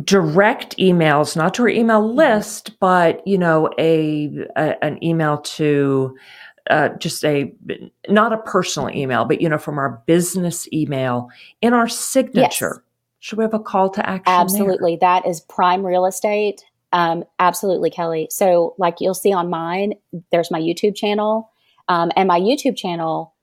direct 0.03 0.77
emails, 0.77 1.35
not 1.35 1.53
to 1.55 1.63
our 1.63 1.69
email 1.69 2.13
list, 2.13 2.79
but 2.79 3.25
you 3.27 3.37
know, 3.37 3.69
a, 3.77 4.31
a 4.55 4.83
an 4.83 5.03
email 5.03 5.39
to 5.39 6.15
uh, 6.69 6.89
just 6.99 7.25
a 7.25 7.53
not 8.07 8.33
a 8.33 8.37
personal 8.37 8.89
email, 8.89 9.25
but 9.25 9.41
you 9.41 9.49
know, 9.49 9.57
from 9.57 9.77
our 9.77 10.01
business 10.05 10.71
email 10.71 11.29
in 11.61 11.73
our 11.73 11.87
signature. 11.87 12.83
Yes. 12.83 12.87
Should 13.19 13.37
we 13.37 13.43
have 13.43 13.53
a 13.53 13.59
call 13.59 13.89
to 13.91 14.09
action? 14.09 14.33
Absolutely, 14.33 14.95
there? 14.95 15.21
that 15.21 15.27
is 15.27 15.41
prime 15.41 15.85
real 15.85 16.05
estate. 16.05 16.63
Um, 16.93 17.23
absolutely, 17.39 17.89
Kelly. 17.89 18.27
So, 18.31 18.75
like 18.77 18.95
you'll 18.99 19.13
see 19.13 19.33
on 19.33 19.49
mine, 19.49 19.93
there's 20.31 20.51
my 20.51 20.59
YouTube 20.59 20.95
channel, 20.95 21.51
um, 21.87 22.11
and 22.15 22.27
my 22.27 22.39
YouTube 22.39 22.75
channel 22.75 23.33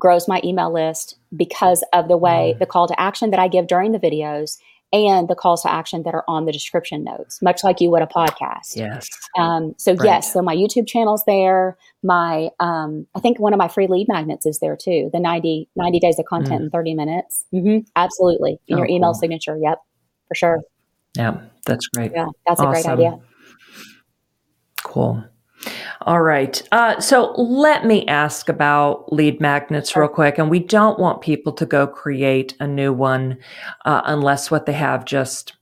grows 0.00 0.28
my 0.28 0.40
email 0.44 0.72
list 0.72 1.18
because 1.36 1.84
of 1.92 2.08
the 2.08 2.16
way 2.16 2.54
mm. 2.54 2.58
the 2.58 2.66
call 2.66 2.86
to 2.88 3.00
action 3.00 3.30
that 3.30 3.40
I 3.40 3.48
give 3.48 3.66
during 3.66 3.92
the 3.92 3.98
videos 3.98 4.58
and 4.92 5.28
the 5.28 5.34
calls 5.34 5.62
to 5.62 5.70
action 5.70 6.02
that 6.04 6.14
are 6.14 6.24
on 6.28 6.46
the 6.46 6.52
description 6.52 7.04
notes, 7.04 7.42
much 7.42 7.62
like 7.62 7.80
you 7.80 7.90
would 7.90 8.02
a 8.02 8.06
podcast. 8.06 8.76
Yes. 8.76 9.08
Um, 9.36 9.74
so 9.76 9.92
right. 9.94 10.04
yes, 10.04 10.32
so 10.32 10.40
my 10.40 10.56
YouTube 10.56 10.86
channel's 10.86 11.24
there. 11.26 11.76
My, 12.02 12.50
um, 12.58 13.06
I 13.14 13.20
think 13.20 13.38
one 13.38 13.52
of 13.52 13.58
my 13.58 13.68
free 13.68 13.86
lead 13.86 14.08
magnets 14.08 14.46
is 14.46 14.60
there 14.60 14.76
too. 14.76 15.10
The 15.12 15.20
90, 15.20 15.68
90 15.76 16.00
days 16.00 16.18
of 16.18 16.24
content 16.24 16.62
mm. 16.62 16.64
in 16.64 16.70
30 16.70 16.94
minutes. 16.94 17.44
Mm-hmm. 17.52 17.78
Absolutely. 17.96 18.58
In 18.68 18.76
oh, 18.76 18.78
your 18.78 18.86
email 18.86 19.12
cool. 19.12 19.20
signature. 19.20 19.58
Yep. 19.60 19.78
For 20.28 20.34
sure. 20.34 20.60
Yeah. 21.16 21.40
That's 21.66 21.86
great. 21.88 22.12
Yeah. 22.14 22.26
That's 22.46 22.60
awesome. 22.60 22.70
a 22.70 22.72
great 22.72 22.86
idea. 22.86 23.18
Cool. 24.84 25.24
All 26.02 26.22
right. 26.22 26.62
Uh, 26.70 27.00
so 27.00 27.32
let 27.32 27.84
me 27.84 28.06
ask 28.06 28.48
about 28.48 29.12
lead 29.12 29.40
magnets 29.40 29.96
real 29.96 30.08
quick. 30.08 30.38
And 30.38 30.48
we 30.48 30.60
don't 30.60 30.98
want 30.98 31.22
people 31.22 31.52
to 31.54 31.66
go 31.66 31.86
create 31.86 32.54
a 32.60 32.66
new 32.66 32.92
one 32.92 33.38
uh, 33.84 34.02
unless 34.04 34.50
what 34.50 34.66
they 34.66 34.72
have 34.72 35.04
just 35.04 35.54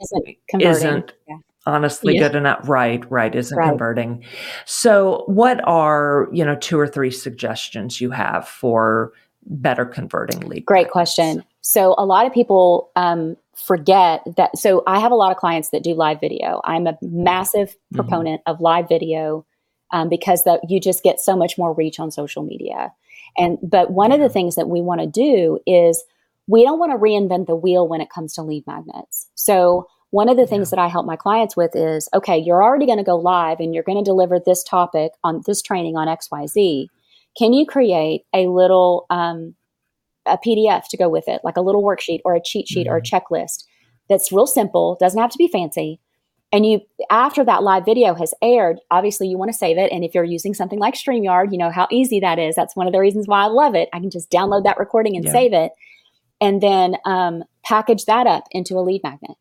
isn't, 0.00 0.36
isn't 0.60 1.12
yeah. 1.28 1.36
honestly 1.66 2.16
yeah. 2.16 2.22
good 2.22 2.34
enough. 2.34 2.68
Right, 2.68 3.08
right, 3.10 3.34
isn't 3.34 3.56
right. 3.56 3.68
converting. 3.68 4.24
So, 4.64 5.22
what 5.26 5.66
are 5.66 6.28
you 6.32 6.44
know 6.44 6.56
two 6.56 6.78
or 6.78 6.88
three 6.88 7.10
suggestions 7.10 8.00
you 8.00 8.10
have 8.10 8.46
for 8.46 9.12
better 9.46 9.84
converting 9.84 10.40
lead? 10.40 10.64
Great 10.64 10.86
magnets? 10.86 10.92
question. 10.92 11.44
So, 11.60 11.94
a 11.96 12.04
lot 12.04 12.26
of 12.26 12.32
people 12.32 12.90
um, 12.96 13.36
forget 13.54 14.22
that. 14.36 14.58
So, 14.58 14.82
I 14.86 14.98
have 14.98 15.12
a 15.12 15.16
lot 15.16 15.30
of 15.30 15.38
clients 15.38 15.70
that 15.70 15.82
do 15.82 15.94
live 15.94 16.20
video. 16.20 16.60
I'm 16.64 16.86
a 16.86 16.98
massive 17.00 17.70
mm-hmm. 17.70 17.96
proponent 17.96 18.42
of 18.46 18.60
live 18.60 18.88
video 18.88 19.46
um, 19.92 20.08
because 20.08 20.44
that 20.44 20.60
you 20.68 20.80
just 20.80 21.02
get 21.02 21.20
so 21.20 21.36
much 21.36 21.58
more 21.58 21.74
reach 21.74 21.98
on 21.98 22.10
social 22.10 22.42
media. 22.42 22.92
And 23.36 23.58
but 23.62 23.90
one 23.90 24.12
of 24.12 24.20
the 24.20 24.28
things 24.28 24.54
that 24.54 24.68
we 24.68 24.80
want 24.80 25.00
to 25.00 25.06
do 25.06 25.58
is 25.66 26.02
we 26.46 26.62
don't 26.62 26.78
want 26.78 26.92
to 26.92 26.98
reinvent 26.98 27.46
the 27.46 27.56
wheel 27.56 27.88
when 27.88 28.00
it 28.00 28.10
comes 28.10 28.34
to 28.34 28.42
lead 28.42 28.66
magnets. 28.66 29.26
So 29.34 29.86
one 30.10 30.28
of 30.28 30.36
the 30.36 30.46
things 30.46 30.70
that 30.70 30.78
I 30.78 30.88
help 30.88 31.04
my 31.04 31.16
clients 31.16 31.56
with 31.56 31.74
is 31.74 32.08
okay, 32.14 32.38
you're 32.38 32.62
already 32.62 32.86
going 32.86 32.98
to 32.98 33.04
go 33.04 33.16
live 33.16 33.60
and 33.60 33.74
you're 33.74 33.82
going 33.82 34.02
to 34.02 34.08
deliver 34.08 34.38
this 34.38 34.62
topic 34.62 35.12
on 35.24 35.42
this 35.46 35.60
training 35.62 35.96
on 35.96 36.08
XYZ. 36.08 36.86
Can 37.36 37.52
you 37.52 37.66
create 37.66 38.22
a 38.32 38.46
little 38.46 39.06
um, 39.10 39.54
a 40.26 40.38
PDF 40.38 40.88
to 40.88 40.96
go 40.96 41.08
with 41.08 41.28
it, 41.28 41.40
like 41.44 41.56
a 41.56 41.60
little 41.60 41.82
worksheet 41.82 42.20
or 42.24 42.34
a 42.34 42.40
cheat 42.42 42.68
sheet 42.68 42.86
mm-hmm. 42.86 42.94
or 42.94 42.98
a 42.98 43.02
mm-hmm. 43.02 43.34
checklist 43.34 43.64
that's 44.08 44.32
real 44.32 44.46
simple, 44.46 44.96
doesn't 45.00 45.20
have 45.20 45.30
to 45.30 45.38
be 45.38 45.48
fancy, 45.48 46.00
and 46.52 46.64
you, 46.64 46.80
after 47.10 47.44
that 47.44 47.62
live 47.62 47.84
video 47.84 48.14
has 48.14 48.32
aired, 48.40 48.78
obviously 48.90 49.28
you 49.28 49.36
want 49.36 49.50
to 49.50 49.56
save 49.56 49.78
it. 49.78 49.90
And 49.92 50.04
if 50.04 50.14
you're 50.14 50.24
using 50.24 50.54
something 50.54 50.78
like 50.78 50.94
StreamYard, 50.94 51.52
you 51.52 51.58
know 51.58 51.70
how 51.70 51.88
easy 51.90 52.20
that 52.20 52.38
is. 52.38 52.54
That's 52.54 52.76
one 52.76 52.86
of 52.86 52.92
the 52.92 53.00
reasons 53.00 53.26
why 53.26 53.42
I 53.42 53.46
love 53.46 53.74
it. 53.74 53.88
I 53.92 54.00
can 54.00 54.10
just 54.10 54.30
download 54.30 54.64
that 54.64 54.78
recording 54.78 55.16
and 55.16 55.24
yeah. 55.24 55.32
save 55.32 55.52
it 55.52 55.72
and 56.40 56.62
then 56.62 56.96
um, 57.04 57.44
package 57.64 58.04
that 58.06 58.26
up 58.26 58.44
into 58.50 58.74
a 58.74 58.80
lead 58.80 59.02
magnet. 59.02 59.36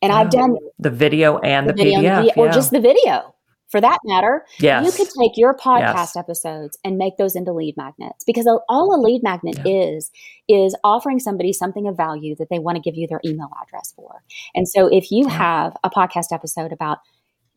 And 0.00 0.10
yeah. 0.10 0.18
I've 0.18 0.30
done 0.30 0.56
the 0.78 0.90
video 0.90 1.38
and 1.38 1.68
the, 1.68 1.72
the 1.72 1.84
video 1.84 2.00
PDF, 2.00 2.18
and 2.18 2.28
the, 2.28 2.40
or 2.40 2.48
just 2.48 2.70
the 2.72 2.80
video 2.80 3.31
for 3.72 3.80
that 3.80 3.98
matter, 4.04 4.44
yes. 4.60 4.84
you 4.84 4.92
could 4.92 5.12
take 5.18 5.36
your 5.36 5.56
podcast 5.56 5.94
yes. 5.94 6.16
episodes 6.16 6.78
and 6.84 6.98
make 6.98 7.16
those 7.16 7.34
into 7.34 7.52
lead 7.52 7.74
magnets 7.76 8.22
because 8.24 8.46
all 8.68 8.94
a 8.94 9.00
lead 9.00 9.22
magnet 9.22 9.56
yeah. 9.64 9.94
is 9.94 10.10
is 10.46 10.76
offering 10.84 11.18
somebody 11.18 11.54
something 11.54 11.88
of 11.88 11.96
value 11.96 12.36
that 12.36 12.50
they 12.50 12.58
want 12.58 12.76
to 12.76 12.82
give 12.82 12.94
you 12.94 13.08
their 13.08 13.20
email 13.24 13.50
address 13.62 13.94
for. 13.96 14.22
And 14.54 14.68
so 14.68 14.86
if 14.86 15.10
you 15.10 15.24
yeah. 15.26 15.32
have 15.32 15.76
a 15.82 15.88
podcast 15.88 16.32
episode 16.32 16.70
about 16.70 16.98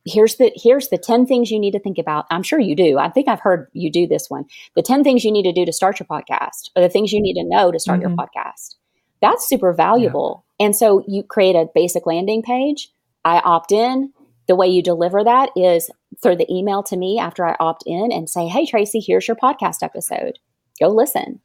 here's 0.05 0.37
the 0.37 0.53
here's 0.55 0.87
the 0.87 0.97
10 0.97 1.25
things 1.25 1.51
you 1.51 1.59
need 1.59 1.71
to 1.71 1.79
think 1.79 1.97
about. 1.97 2.25
I'm 2.31 2.43
sure 2.43 2.59
you 2.59 2.75
do. 2.75 2.97
I 2.97 3.09
think 3.09 3.27
I've 3.27 3.41
heard 3.41 3.67
you 3.73 3.91
do 3.91 4.07
this 4.07 4.29
one. 4.29 4.45
The 4.75 4.83
10 4.83 5.03
things 5.03 5.25
you 5.25 5.31
need 5.31 5.43
to 5.43 5.51
do 5.51 5.65
to 5.65 5.73
start 5.73 5.99
your 5.99 6.07
podcast 6.07 6.69
or 6.77 6.81
the 6.81 6.89
things 6.89 7.11
you 7.11 7.21
need 7.21 7.33
to 7.33 7.43
know 7.43 7.71
to 7.71 7.79
start 7.79 7.99
mm-hmm. 7.99 8.09
your 8.09 8.17
podcast. 8.17 8.75
That's 9.21 9.47
super 9.49 9.73
valuable. 9.73 10.45
Yeah. 10.59 10.67
And 10.67 10.75
so 10.75 11.03
you 11.07 11.23
create 11.23 11.55
a 11.55 11.67
basic 11.75 12.05
landing 12.05 12.41
page. 12.41 12.89
I 13.25 13.39
opt 13.39 13.73
in 13.73 14.13
the 14.47 14.55
way 14.55 14.67
you 14.67 14.83
deliver 14.83 15.23
that 15.23 15.49
is 15.55 15.89
through 16.21 16.37
the 16.37 16.51
email 16.51 16.83
to 16.83 16.97
me 16.97 17.19
after 17.19 17.45
I 17.45 17.55
opt 17.59 17.83
in 17.85 18.11
and 18.11 18.29
say, 18.29 18.47
Hey, 18.47 18.65
Tracy, 18.65 18.99
here's 18.99 19.27
your 19.27 19.37
podcast 19.37 19.77
episode. 19.81 20.39
Go 20.79 20.87
listen. 20.89 21.41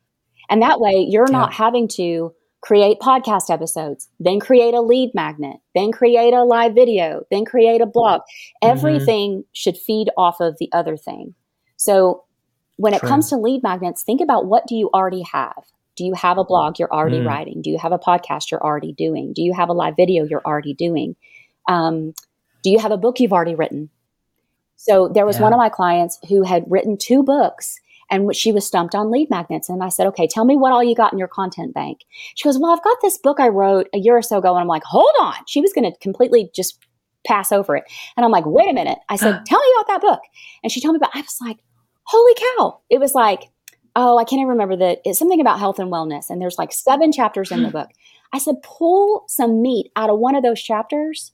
And 0.49 0.62
that 0.62 0.81
way 0.81 1.07
you're 1.09 1.27
yeah. 1.29 1.39
not 1.39 1.53
having 1.53 1.89
to 1.89 2.33
create 2.61 2.99
podcast 3.01 3.51
episodes, 3.51 4.09
then 4.18 4.39
create 4.39 4.75
a 4.75 4.81
lead 4.81 5.12
magnet, 5.14 5.57
then 5.75 5.93
create 5.93 6.35
a 6.35 6.45
live 6.45 6.75
video, 6.75 7.23
then 7.31 7.45
create 7.45 7.81
a 7.81 7.87
blog. 7.87 8.21
Mm-hmm. 8.21 8.71
Everything 8.71 9.45
should 9.53 9.77
feed 9.77 10.11
off 10.16 10.41
of 10.41 10.57
the 10.59 10.68
other 10.73 10.97
thing. 10.97 11.35
So 11.77 12.25
when 12.77 12.95
it 12.95 13.03
comes 13.03 13.29
to 13.31 13.37
lead 13.37 13.62
magnets, 13.62 14.03
think 14.03 14.21
about 14.21 14.47
what 14.47 14.66
do 14.66 14.75
you 14.75 14.91
already 14.93 15.23
have? 15.33 15.64
Do 15.97 16.05
you 16.05 16.14
have 16.14 16.39
a 16.39 16.45
blog 16.45 16.79
you're 16.79 16.93
already 16.93 17.18
mm. 17.18 17.27
writing? 17.27 17.61
Do 17.61 17.68
you 17.68 17.79
have 17.79 17.93
a 17.93 17.99
podcast 17.99 18.51
you're 18.51 18.62
already 18.62 18.93
doing? 18.93 19.35
Do 19.35 19.43
you 19.43 19.53
have 19.53 19.68
a 19.68 19.75
live 19.75 19.97
video 19.97 20.25
you're 20.25 20.45
already 20.45 20.73
doing? 20.73 21.14
Um, 21.68 22.14
do 22.62 22.71
you 22.71 22.79
have 22.79 22.91
a 22.91 22.97
book 22.97 23.21
you've 23.21 23.35
already 23.35 23.55
written? 23.55 23.91
So 24.83 25.09
there 25.09 25.26
was 25.26 25.37
yeah. 25.37 25.43
one 25.43 25.53
of 25.53 25.59
my 25.59 25.68
clients 25.68 26.18
who 26.31 26.43
had 26.43 26.64
written 26.66 26.97
two 26.97 27.22
books 27.22 27.78
and 28.11 28.35
she 28.35 28.51
was 28.51 28.66
stumped 28.66 28.95
on 28.95 29.11
lead 29.11 29.28
magnets. 29.28 29.68
And 29.68 29.83
I 29.83 29.91
said, 29.91 30.07
okay, 30.07 30.26
tell 30.26 30.47
me 30.47 30.57
what 30.57 30.72
all 30.72 30.83
you 30.83 30.95
got 30.95 31.12
in 31.12 31.18
your 31.18 31.28
content 31.28 31.74
bank. 31.74 32.01
She 32.35 32.49
goes, 32.49 32.59
well, 32.59 32.72
I've 32.72 32.83
got 32.83 32.97
this 33.03 33.18
book 33.18 33.41
I 33.41 33.49
wrote 33.49 33.89
a 33.95 33.99
year 33.99 34.16
or 34.16 34.22
so 34.22 34.39
ago. 34.39 34.53
And 34.53 34.59
I'm 34.59 34.66
like, 34.66 34.83
hold 34.85 35.12
on. 35.20 35.35
She 35.47 35.61
was 35.61 35.74
going 35.74 35.85
to 35.85 35.97
completely 35.99 36.51
just 36.55 36.78
pass 37.26 37.53
over 37.53 37.76
it. 37.76 37.85
And 38.16 38.24
I'm 38.24 38.33
like, 38.33 38.47
wait 38.47 38.70
a 38.70 38.72
minute. 38.72 38.99
I 39.11 39.16
said, 39.16 39.43
tell 39.47 39.61
me 39.61 39.66
about 39.76 39.89
that 39.89 40.01
book. 40.01 40.22
And 40.62 40.72
she 40.72 40.81
told 40.81 40.95
me 40.95 40.97
about, 40.97 41.14
I 41.14 41.20
was 41.20 41.37
like, 41.43 41.59
holy 42.05 42.35
cow. 42.57 42.81
It 42.89 43.01
was 43.01 43.14
like, 43.14 43.51
oh, 43.97 44.16
I 44.16 44.24
can't 44.24 44.41
even 44.41 44.49
remember 44.49 44.76
that. 44.76 45.01
It's 45.05 45.18
something 45.18 45.43
about 45.43 45.59
health 45.59 45.78
and 45.78 45.93
wellness. 45.93 46.31
And 46.31 46.41
there's 46.41 46.57
like 46.57 46.72
seven 46.72 47.12
chapters 47.12 47.53
in 47.53 47.62
the 47.62 47.68
book. 47.70 47.91
I 48.33 48.39
said, 48.39 48.62
pull 48.62 49.24
some 49.28 49.61
meat 49.61 49.93
out 49.95 50.09
of 50.09 50.18
one 50.18 50.37
of 50.37 50.43
those 50.43 50.62
chapters. 50.62 51.33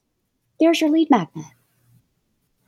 There's 0.59 0.81
your 0.81 0.89
lead 0.89 1.09
magnet. 1.09 1.45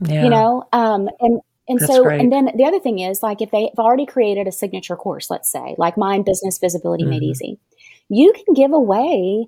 Yeah. 0.02 0.24
You 0.24 0.30
know, 0.30 0.64
um, 0.72 1.10
and 1.20 1.42
and 1.68 1.80
That's 1.80 1.94
so, 1.94 2.04
great. 2.04 2.20
and 2.20 2.32
then 2.32 2.50
the 2.56 2.66
other 2.66 2.80
thing 2.80 3.00
is 3.00 3.22
like 3.22 3.42
if 3.42 3.52
they've 3.52 3.70
already 3.78 4.08
created 4.08 4.48
a 4.48 4.52
signature 4.52 4.96
course, 4.96 5.30
let's 5.30 5.52
say, 5.52 5.76
like 5.78 5.98
mine, 5.98 6.24
Business 6.24 6.58
Visibility 6.58 7.04
mm-hmm. 7.04 7.12
Made 7.12 7.24
Easy, 7.24 7.60
you 8.10 8.34
can 8.34 8.56
give 8.56 8.74
away 8.74 9.48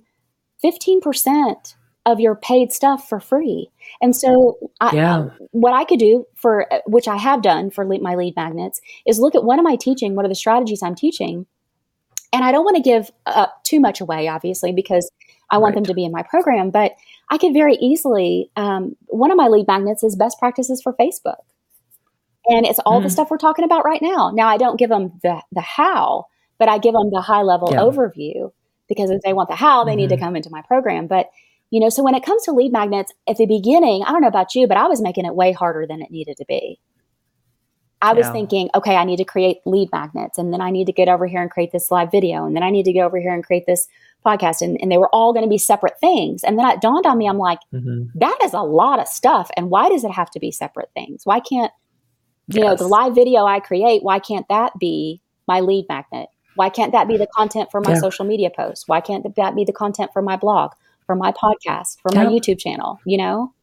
15% 0.64 1.76
of 2.06 2.20
your 2.20 2.36
paid 2.36 2.72
stuff 2.72 3.10
for 3.10 3.20
free. 3.20 3.72
And 4.02 4.16
so, 4.16 4.58
I, 4.80 4.96
yeah. 4.96 5.30
what 5.52 5.74
I 5.74 5.84
could 5.84 6.00
do 6.00 6.26
for 6.36 6.68
which 6.86 7.08
I 7.08 7.18
have 7.18 7.42
done 7.42 7.72
for 7.72 7.86
my 7.86 8.16
lead 8.16 8.36
magnets 8.36 8.82
is 9.08 9.20
look 9.20 9.34
at 9.34 9.44
what 9.44 9.58
am 9.58 9.66
I 9.68 9.76
teaching? 9.76 10.16
What 10.16 10.26
are 10.26 10.30
the 10.30 10.36
strategies 10.36 10.84
I'm 10.84 10.96
teaching? 10.96 11.48
And 12.34 12.44
I 12.44 12.52
don't 12.52 12.64
want 12.64 12.78
to 12.78 12.84
give 12.84 13.12
up 13.26 13.64
too 13.64 13.80
much 13.80 14.00
away, 14.00 14.28
obviously, 14.28 14.72
because 14.72 15.10
I 15.52 15.58
want 15.58 15.76
right. 15.76 15.84
them 15.84 15.86
to 15.86 15.94
be 15.94 16.06
in 16.06 16.12
my 16.12 16.24
program. 16.24 16.72
But 16.72 16.94
I 17.30 17.38
could 17.38 17.54
very 17.54 17.76
easily, 17.76 18.50
um, 18.56 18.96
one 19.08 19.32
of 19.32 19.38
my 19.38 19.48
lead 19.48 19.68
magnets 19.68 20.04
is 20.04 20.16
best 20.16 20.40
practices 20.40 20.82
for 20.82 20.94
Facebook. 20.94 21.44
And 22.48 22.66
it's 22.66 22.80
all 22.80 23.00
mm. 23.00 23.04
the 23.04 23.10
stuff 23.10 23.30
we're 23.30 23.38
talking 23.38 23.66
about 23.66 23.86
right 23.86 24.02
now. 24.02 24.32
Now, 24.34 24.48
I 24.48 24.58
don't 24.58 24.80
give 24.80 24.90
them 24.90 25.20
the, 25.22 25.42
the 25.52 25.62
how, 25.62 26.26
but 26.58 26.70
I 26.70 26.80
give 26.80 26.94
them 26.94 27.12
the 27.12 27.22
high 27.22 27.44
level 27.44 27.70
yeah. 27.72 27.80
overview 27.80 28.52
because 28.88 29.12
if 29.12 29.22
they 29.22 29.34
want 29.34 29.50
the 29.50 29.56
how, 29.56 29.84
they 29.84 29.92
mm-hmm. 29.92 29.98
need 29.98 30.10
to 30.10 30.16
mm-hmm. 30.16 30.26
come 30.26 30.36
into 30.36 30.50
my 30.50 30.62
program. 30.64 31.08
But, 31.08 31.30
you 31.70 31.80
know, 31.80 31.90
so 31.90 32.04
when 32.04 32.16
it 32.16 32.24
comes 32.24 32.44
to 32.46 32.52
lead 32.52 32.72
magnets 32.72 33.14
at 33.28 33.38
the 33.38 33.46
beginning, 33.46 34.04
I 34.04 34.12
don't 34.12 34.22
know 34.22 34.28
about 34.28 34.56
you, 34.56 34.68
but 34.68 34.78
I 34.78 34.88
was 34.88 35.02
making 35.02 35.26
it 35.26 35.36
way 35.36 35.52
harder 35.52 35.86
than 35.88 36.02
it 36.02 36.12
needed 36.12 36.38
to 36.38 36.46
be. 36.46 36.80
I 38.02 38.14
was 38.14 38.26
yeah. 38.26 38.32
thinking, 38.32 38.70
okay, 38.74 38.96
I 38.96 39.04
need 39.04 39.18
to 39.18 39.26
create 39.26 39.58
lead 39.66 39.90
magnets 39.92 40.38
and 40.38 40.52
then 40.52 40.62
I 40.62 40.72
need 40.72 40.86
to 40.86 40.92
get 40.92 41.08
over 41.08 41.28
here 41.28 41.42
and 41.42 41.52
create 41.52 41.72
this 41.72 41.92
live 41.92 42.10
video 42.12 42.46
and 42.46 42.56
then 42.56 42.64
I 42.64 42.70
need 42.70 42.86
to 42.86 42.94
get 42.94 43.06
over 43.06 43.20
here 43.20 43.34
and 43.34 43.44
create 43.44 43.66
this 43.68 43.88
podcast 44.26 44.62
and, 44.62 44.78
and 44.82 44.92
they 44.92 44.98
were 44.98 45.10
all 45.14 45.34
going 45.34 45.46
to 45.46 45.50
be 45.50 45.58
separate 45.58 46.00
things. 46.00 46.44
And 46.44 46.58
then 46.58 46.66
it 46.68 46.82
dawned 46.82 47.06
on 47.06 47.18
me, 47.18 47.28
I'm 47.28 47.38
like, 47.38 47.60
mm-hmm. 47.74 48.06
that 48.16 48.38
is 48.44 48.54
a 48.54 48.62
lot 48.62 49.00
of 49.00 49.08
stuff. 49.08 49.50
And 49.56 49.70
why 49.70 49.90
does 49.90 50.04
it 50.04 50.12
have 50.12 50.32
to 50.32 50.40
be 50.40 50.52
separate 50.52 50.90
things? 50.94 51.26
Why 51.26 51.40
can't 51.40 51.72
you 52.48 52.64
yes. 52.64 52.70
know, 52.70 52.76
the 52.76 52.88
live 52.88 53.16
video 53.16 53.46
I 53.46 53.60
create, 53.60 54.04
why 54.04 54.20
can't 54.20 54.48
that 54.50 54.78
be 54.80 55.22
my 55.48 55.60
lead 55.60 55.86
magnet? 55.88 56.30
Why 56.56 56.70
can't 56.70 56.92
that 56.92 57.08
be 57.08 57.18
the 57.18 57.28
content 57.28 57.70
for 57.72 57.82
my 57.82 57.92
yeah. 57.92 58.00
social 58.00 58.26
media 58.26 58.50
posts? 58.50 58.88
Why 58.88 59.00
can't 59.00 59.36
that 59.36 59.56
be 59.56 59.64
the 59.64 59.74
content 59.74 60.12
for 60.12 60.22
my 60.22 60.36
blog, 60.36 60.72
for 61.06 61.16
my 61.16 61.32
podcast, 61.32 61.98
for 62.02 62.14
yep. 62.14 62.26
my 62.26 62.32
YouTube 62.32 62.60
channel? 62.60 63.00
You 63.06 63.18
know? 63.18 63.54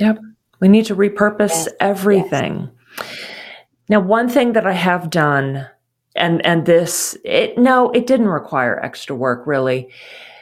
Yep. 0.00 0.20
We 0.60 0.68
need 0.68 0.86
to 0.86 0.96
repurpose 0.96 1.50
yes. 1.50 1.68
everything. 1.80 2.70
Yes. 2.98 3.06
Now, 3.88 4.00
one 4.00 4.28
thing 4.28 4.52
that 4.54 4.66
I 4.66 4.72
have 4.72 5.10
done, 5.10 5.66
and 6.16 6.44
and 6.44 6.66
this, 6.66 7.16
it 7.24 7.58
no, 7.58 7.90
it 7.90 8.06
didn't 8.06 8.28
require 8.28 8.80
extra 8.82 9.14
work 9.14 9.46
really. 9.46 9.90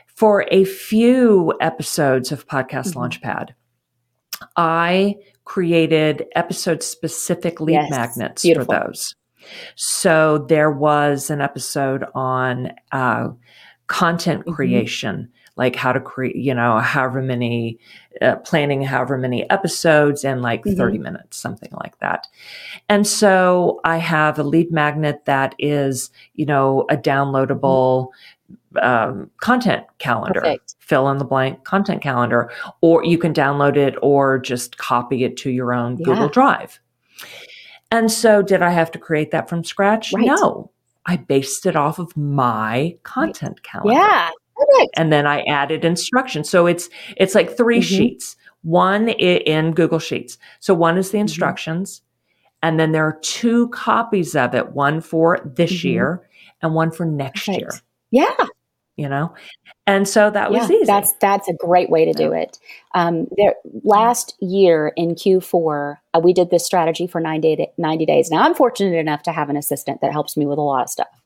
For 0.06 0.46
a 0.50 0.64
few 0.64 1.54
episodes 1.60 2.30
of 2.30 2.46
Podcast 2.46 2.94
mm-hmm. 2.94 3.00
Launchpad, 3.00 3.50
I 4.56 5.16
created 5.44 6.26
episode 6.36 6.82
specific 6.82 7.60
lead 7.60 7.74
yes, 7.74 7.90
magnets 7.90 8.42
beautiful. 8.42 8.74
for 8.74 8.86
those. 8.86 9.14
So 9.74 10.46
there 10.48 10.70
was 10.70 11.30
an 11.30 11.40
episode 11.40 12.04
on 12.14 12.72
uh, 12.92 13.28
content 13.88 14.42
mm-hmm. 14.42 14.52
creation, 14.52 15.30
like 15.56 15.76
how 15.76 15.92
to 15.92 16.00
create, 16.00 16.36
you 16.36 16.54
know, 16.54 16.78
however 16.78 17.20
many, 17.20 17.78
uh, 18.20 18.36
planning 18.36 18.82
however 18.82 19.18
many 19.18 19.48
episodes 19.50 20.24
in 20.24 20.42
like 20.42 20.62
mm-hmm. 20.64 20.76
30 20.76 20.98
minutes, 20.98 21.36
something 21.36 21.70
like 21.82 21.98
that. 21.98 22.26
And 22.88 23.06
so 23.06 23.80
I 23.84 23.98
have 23.98 24.38
a 24.38 24.42
lead 24.42 24.72
magnet 24.72 25.24
that 25.26 25.54
is, 25.58 26.10
you 26.34 26.46
know, 26.46 26.86
a 26.90 26.96
downloadable 26.96 28.08
um, 28.80 29.30
content 29.38 29.84
calendar, 29.98 30.40
Perfect. 30.40 30.76
fill 30.80 31.08
in 31.10 31.18
the 31.18 31.24
blank 31.24 31.64
content 31.64 32.02
calendar, 32.02 32.50
or 32.80 33.04
you 33.04 33.18
can 33.18 33.34
download 33.34 33.76
it 33.76 33.94
or 34.02 34.38
just 34.38 34.78
copy 34.78 35.24
it 35.24 35.36
to 35.38 35.50
your 35.50 35.72
own 35.74 35.98
yeah. 35.98 36.04
Google 36.04 36.28
Drive. 36.28 36.80
And 37.90 38.10
so, 38.10 38.40
did 38.40 38.62
I 38.62 38.70
have 38.70 38.90
to 38.92 38.98
create 38.98 39.32
that 39.32 39.50
from 39.50 39.64
scratch? 39.64 40.14
Right. 40.14 40.24
No, 40.24 40.70
I 41.04 41.16
based 41.16 41.66
it 41.66 41.76
off 41.76 41.98
of 41.98 42.16
my 42.16 42.96
content 43.02 43.62
calendar. 43.62 43.92
Yeah. 43.92 44.30
And 44.96 45.12
then 45.12 45.26
I 45.26 45.42
added 45.48 45.84
instructions. 45.84 46.48
So 46.48 46.66
it's 46.66 46.88
it's 47.16 47.34
like 47.34 47.56
3 47.56 47.78
mm-hmm. 47.78 47.82
sheets. 47.82 48.36
One 48.62 49.08
in 49.08 49.72
Google 49.72 49.98
Sheets. 49.98 50.38
So 50.60 50.72
one 50.72 50.96
is 50.96 51.10
the 51.10 51.16
mm-hmm. 51.16 51.22
instructions, 51.22 51.98
mm-hmm. 51.98 52.68
and 52.68 52.78
then 52.78 52.92
there 52.92 53.04
are 53.04 53.18
two 53.22 53.68
copies 53.70 54.36
of 54.36 54.54
it. 54.54 54.70
One 54.70 55.00
for 55.00 55.40
this 55.44 55.72
mm-hmm. 55.72 55.88
year 55.88 56.28
and 56.62 56.74
one 56.74 56.92
for 56.92 57.04
next 57.04 57.46
Perfect. 57.46 57.60
year. 57.60 57.70
Yeah 58.12 58.46
you 58.96 59.08
know 59.08 59.34
and 59.86 60.06
so 60.06 60.30
that 60.30 60.50
was 60.50 60.68
yeah, 60.68 60.76
easy 60.76 60.84
that's 60.84 61.12
that's 61.14 61.48
a 61.48 61.54
great 61.54 61.88
way 61.88 62.04
to 62.04 62.12
do 62.12 62.32
it 62.32 62.58
um, 62.94 63.26
there 63.36 63.54
last 63.84 64.36
year 64.40 64.92
in 64.96 65.14
q4 65.14 65.96
uh, 66.14 66.20
we 66.20 66.32
did 66.32 66.50
this 66.50 66.64
strategy 66.64 67.06
for 67.06 67.20
90, 67.20 67.68
90 67.78 68.06
days 68.06 68.30
now 68.30 68.42
i'm 68.42 68.54
fortunate 68.54 68.96
enough 68.96 69.22
to 69.22 69.32
have 69.32 69.48
an 69.48 69.56
assistant 69.56 70.00
that 70.00 70.12
helps 70.12 70.36
me 70.36 70.46
with 70.46 70.58
a 70.58 70.62
lot 70.62 70.82
of 70.82 70.90
stuff 70.90 71.21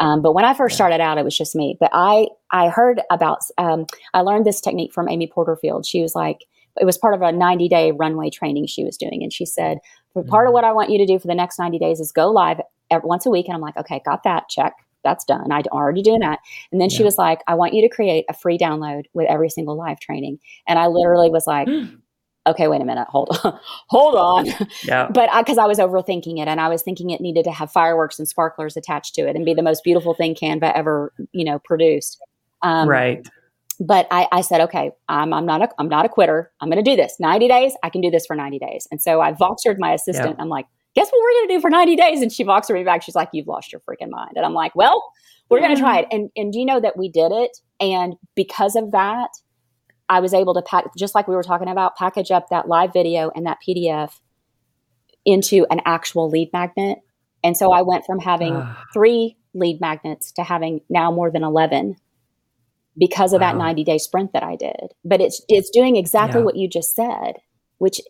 um, 0.00 0.22
but 0.22 0.32
when 0.32 0.44
i 0.44 0.54
first 0.54 0.74
started 0.74 1.00
out 1.00 1.18
it 1.18 1.24
was 1.24 1.36
just 1.36 1.54
me 1.54 1.76
but 1.80 1.90
i 1.92 2.26
i 2.52 2.68
heard 2.68 3.00
about 3.10 3.40
um, 3.58 3.86
i 4.14 4.20
learned 4.20 4.46
this 4.46 4.60
technique 4.60 4.92
from 4.92 5.08
amy 5.08 5.26
porterfield 5.26 5.86
she 5.86 6.02
was 6.02 6.14
like 6.14 6.44
it 6.80 6.84
was 6.84 6.98
part 6.98 7.14
of 7.14 7.22
a 7.22 7.32
90 7.32 7.68
day 7.68 7.92
runway 7.92 8.30
training 8.30 8.66
she 8.66 8.84
was 8.84 8.96
doing 8.96 9.22
and 9.22 9.32
she 9.32 9.46
said 9.46 9.78
part 10.14 10.46
of 10.46 10.48
mm-hmm. 10.48 10.52
what 10.52 10.64
i 10.64 10.72
want 10.72 10.90
you 10.90 10.98
to 10.98 11.06
do 11.06 11.18
for 11.18 11.26
the 11.26 11.34
next 11.34 11.58
90 11.58 11.78
days 11.78 12.00
is 12.00 12.12
go 12.12 12.30
live 12.30 12.60
every, 12.90 13.06
once 13.06 13.26
a 13.26 13.30
week 13.30 13.46
and 13.46 13.54
i'm 13.54 13.60
like 13.60 13.76
okay 13.76 14.00
got 14.04 14.22
that 14.22 14.48
check 14.48 14.74
that's 15.04 15.24
done. 15.24 15.52
I'd 15.52 15.68
already 15.68 16.02
doing 16.02 16.20
that. 16.20 16.40
And 16.72 16.80
then 16.80 16.90
yeah. 16.90 16.96
she 16.96 17.02
was 17.02 17.18
like, 17.18 17.40
I 17.46 17.54
want 17.54 17.74
you 17.74 17.82
to 17.82 17.88
create 17.88 18.24
a 18.28 18.34
free 18.34 18.58
download 18.58 19.04
with 19.14 19.28
every 19.28 19.48
single 19.48 19.76
live 19.76 20.00
training. 20.00 20.38
And 20.66 20.78
I 20.78 20.86
literally 20.86 21.30
was 21.30 21.46
like, 21.46 21.68
okay, 22.48 22.68
wait 22.68 22.80
a 22.80 22.84
minute, 22.84 23.06
hold 23.08 23.38
on, 23.44 23.58
hold 23.88 24.14
on. 24.14 24.46
Yeah. 24.84 25.08
But 25.18 25.30
because 25.38 25.58
I, 25.58 25.64
I, 25.64 25.66
was 25.66 25.78
overthinking 25.78 26.40
it 26.40 26.48
and 26.48 26.60
I 26.60 26.68
was 26.68 26.82
thinking 26.82 27.10
it 27.10 27.20
needed 27.20 27.44
to 27.44 27.52
have 27.52 27.72
fireworks 27.72 28.18
and 28.18 28.28
sparklers 28.28 28.76
attached 28.76 29.14
to 29.16 29.22
it 29.28 29.34
and 29.34 29.44
be 29.44 29.54
the 29.54 29.62
most 29.62 29.82
beautiful 29.82 30.14
thing 30.14 30.34
Canva 30.34 30.72
ever, 30.74 31.12
you 31.32 31.44
know, 31.44 31.58
produced. 31.58 32.20
Um, 32.62 32.88
right. 32.88 33.26
But 33.80 34.06
I, 34.10 34.26
I 34.32 34.40
said, 34.40 34.60
okay, 34.62 34.90
I'm, 35.08 35.32
I'm 35.32 35.46
not 35.46 35.62
a, 35.62 35.68
I'm 35.78 35.88
not 35.88 36.04
a 36.04 36.08
quitter. 36.08 36.50
I'm 36.60 36.68
going 36.68 36.82
to 36.82 36.90
do 36.90 36.96
this 36.96 37.16
90 37.20 37.48
days. 37.48 37.72
I 37.82 37.90
can 37.90 38.00
do 38.00 38.10
this 38.10 38.26
for 38.26 38.34
90 38.34 38.58
days. 38.58 38.88
And 38.90 39.00
so 39.00 39.20
I 39.20 39.32
voxered 39.32 39.78
my 39.78 39.92
assistant. 39.92 40.36
I'm 40.38 40.48
like, 40.48 40.66
guess 40.94 41.08
what 41.10 41.20
we're 41.20 41.40
going 41.40 41.48
to 41.48 41.54
do 41.54 41.60
for 41.60 41.70
90 41.70 41.96
days? 41.96 42.22
And 42.22 42.32
she 42.32 42.44
walks 42.44 42.68
me 42.70 42.82
back. 42.82 43.02
She's 43.02 43.14
like, 43.14 43.28
you've 43.32 43.46
lost 43.46 43.72
your 43.72 43.80
freaking 43.80 44.10
mind. 44.10 44.32
And 44.34 44.44
I'm 44.44 44.54
like, 44.54 44.74
well, 44.74 45.12
we're 45.48 45.60
going 45.60 45.74
to 45.74 45.80
try 45.80 46.00
it. 46.00 46.08
And, 46.10 46.30
and 46.36 46.52
do 46.52 46.58
you 46.58 46.66
know 46.66 46.80
that 46.80 46.96
we 46.96 47.08
did 47.08 47.30
it? 47.30 47.58
And 47.80 48.14
because 48.34 48.74
of 48.74 48.90
that, 48.90 49.28
I 50.08 50.20
was 50.20 50.32
able 50.32 50.54
to 50.54 50.62
pack, 50.62 50.84
just 50.96 51.14
like 51.14 51.28
we 51.28 51.34
were 51.34 51.42
talking 51.42 51.68
about, 51.68 51.96
package 51.96 52.30
up 52.30 52.48
that 52.48 52.68
live 52.68 52.92
video 52.92 53.30
and 53.34 53.46
that 53.46 53.58
PDF 53.66 54.20
into 55.24 55.66
an 55.70 55.80
actual 55.84 56.30
lead 56.30 56.50
magnet. 56.52 56.98
And 57.44 57.56
so 57.56 57.72
I 57.72 57.82
went 57.82 58.04
from 58.06 58.18
having 58.18 58.54
ah. 58.54 58.84
three 58.92 59.36
lead 59.54 59.80
magnets 59.80 60.32
to 60.32 60.42
having 60.42 60.80
now 60.88 61.10
more 61.10 61.30
than 61.30 61.44
11 61.44 61.96
because 62.96 63.32
of 63.32 63.40
wow. 63.40 63.52
that 63.52 63.58
90 63.58 63.84
day 63.84 63.98
sprint 63.98 64.32
that 64.32 64.42
I 64.42 64.56
did. 64.56 64.94
But 65.04 65.20
it's, 65.20 65.42
it's 65.48 65.70
doing 65.70 65.96
exactly 65.96 66.40
yeah. 66.40 66.44
what 66.44 66.56
you 66.56 66.68
just 66.68 66.94
said, 66.94 67.34
which 67.78 68.00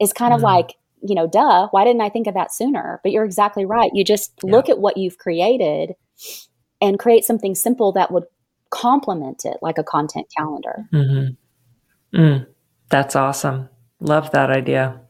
is 0.00 0.12
kind 0.12 0.32
of 0.32 0.40
like 0.40 0.76
you 1.02 1.14
know, 1.14 1.26
duh, 1.26 1.68
why 1.70 1.84
didn't 1.84 2.02
I 2.02 2.08
think 2.08 2.26
of 2.26 2.34
that 2.34 2.52
sooner? 2.52 3.00
But 3.02 3.12
you're 3.12 3.24
exactly 3.24 3.64
right. 3.64 3.90
You 3.94 4.04
just 4.04 4.32
yeah. 4.42 4.50
look 4.50 4.68
at 4.68 4.78
what 4.78 4.96
you've 4.96 5.18
created 5.18 5.94
and 6.80 6.98
create 6.98 7.24
something 7.24 7.54
simple 7.54 7.92
that 7.92 8.10
would 8.10 8.24
complement 8.70 9.44
it, 9.44 9.58
like 9.62 9.78
a 9.78 9.84
content 9.84 10.26
calendar. 10.36 10.88
Mm-hmm. 10.92 11.34
Mm, 12.14 12.46
that's 12.88 13.16
awesome. 13.16 13.68
Love 14.00 14.30
that 14.32 14.50
idea. 14.50 15.00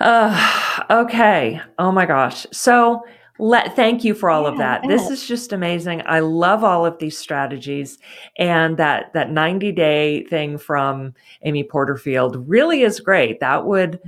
Uh, 0.00 0.82
okay. 0.90 1.60
Oh 1.78 1.92
my 1.92 2.06
gosh. 2.06 2.46
So 2.52 3.04
let 3.38 3.74
thank 3.74 4.04
you 4.04 4.14
for 4.14 4.30
all 4.30 4.42
yeah, 4.44 4.48
of 4.50 4.58
that. 4.58 4.82
This 4.86 5.10
is 5.10 5.26
just 5.26 5.52
amazing. 5.52 6.02
I 6.06 6.20
love 6.20 6.62
all 6.62 6.84
of 6.84 6.98
these 6.98 7.16
strategies 7.16 7.98
and 8.38 8.76
that 8.76 9.12
that 9.14 9.30
90 9.30 9.72
day 9.72 10.24
thing 10.24 10.58
from 10.58 11.14
Amy 11.42 11.64
Porterfield 11.64 12.48
really 12.48 12.82
is 12.82 13.00
great. 13.00 13.40
That 13.40 13.64
would 13.64 14.00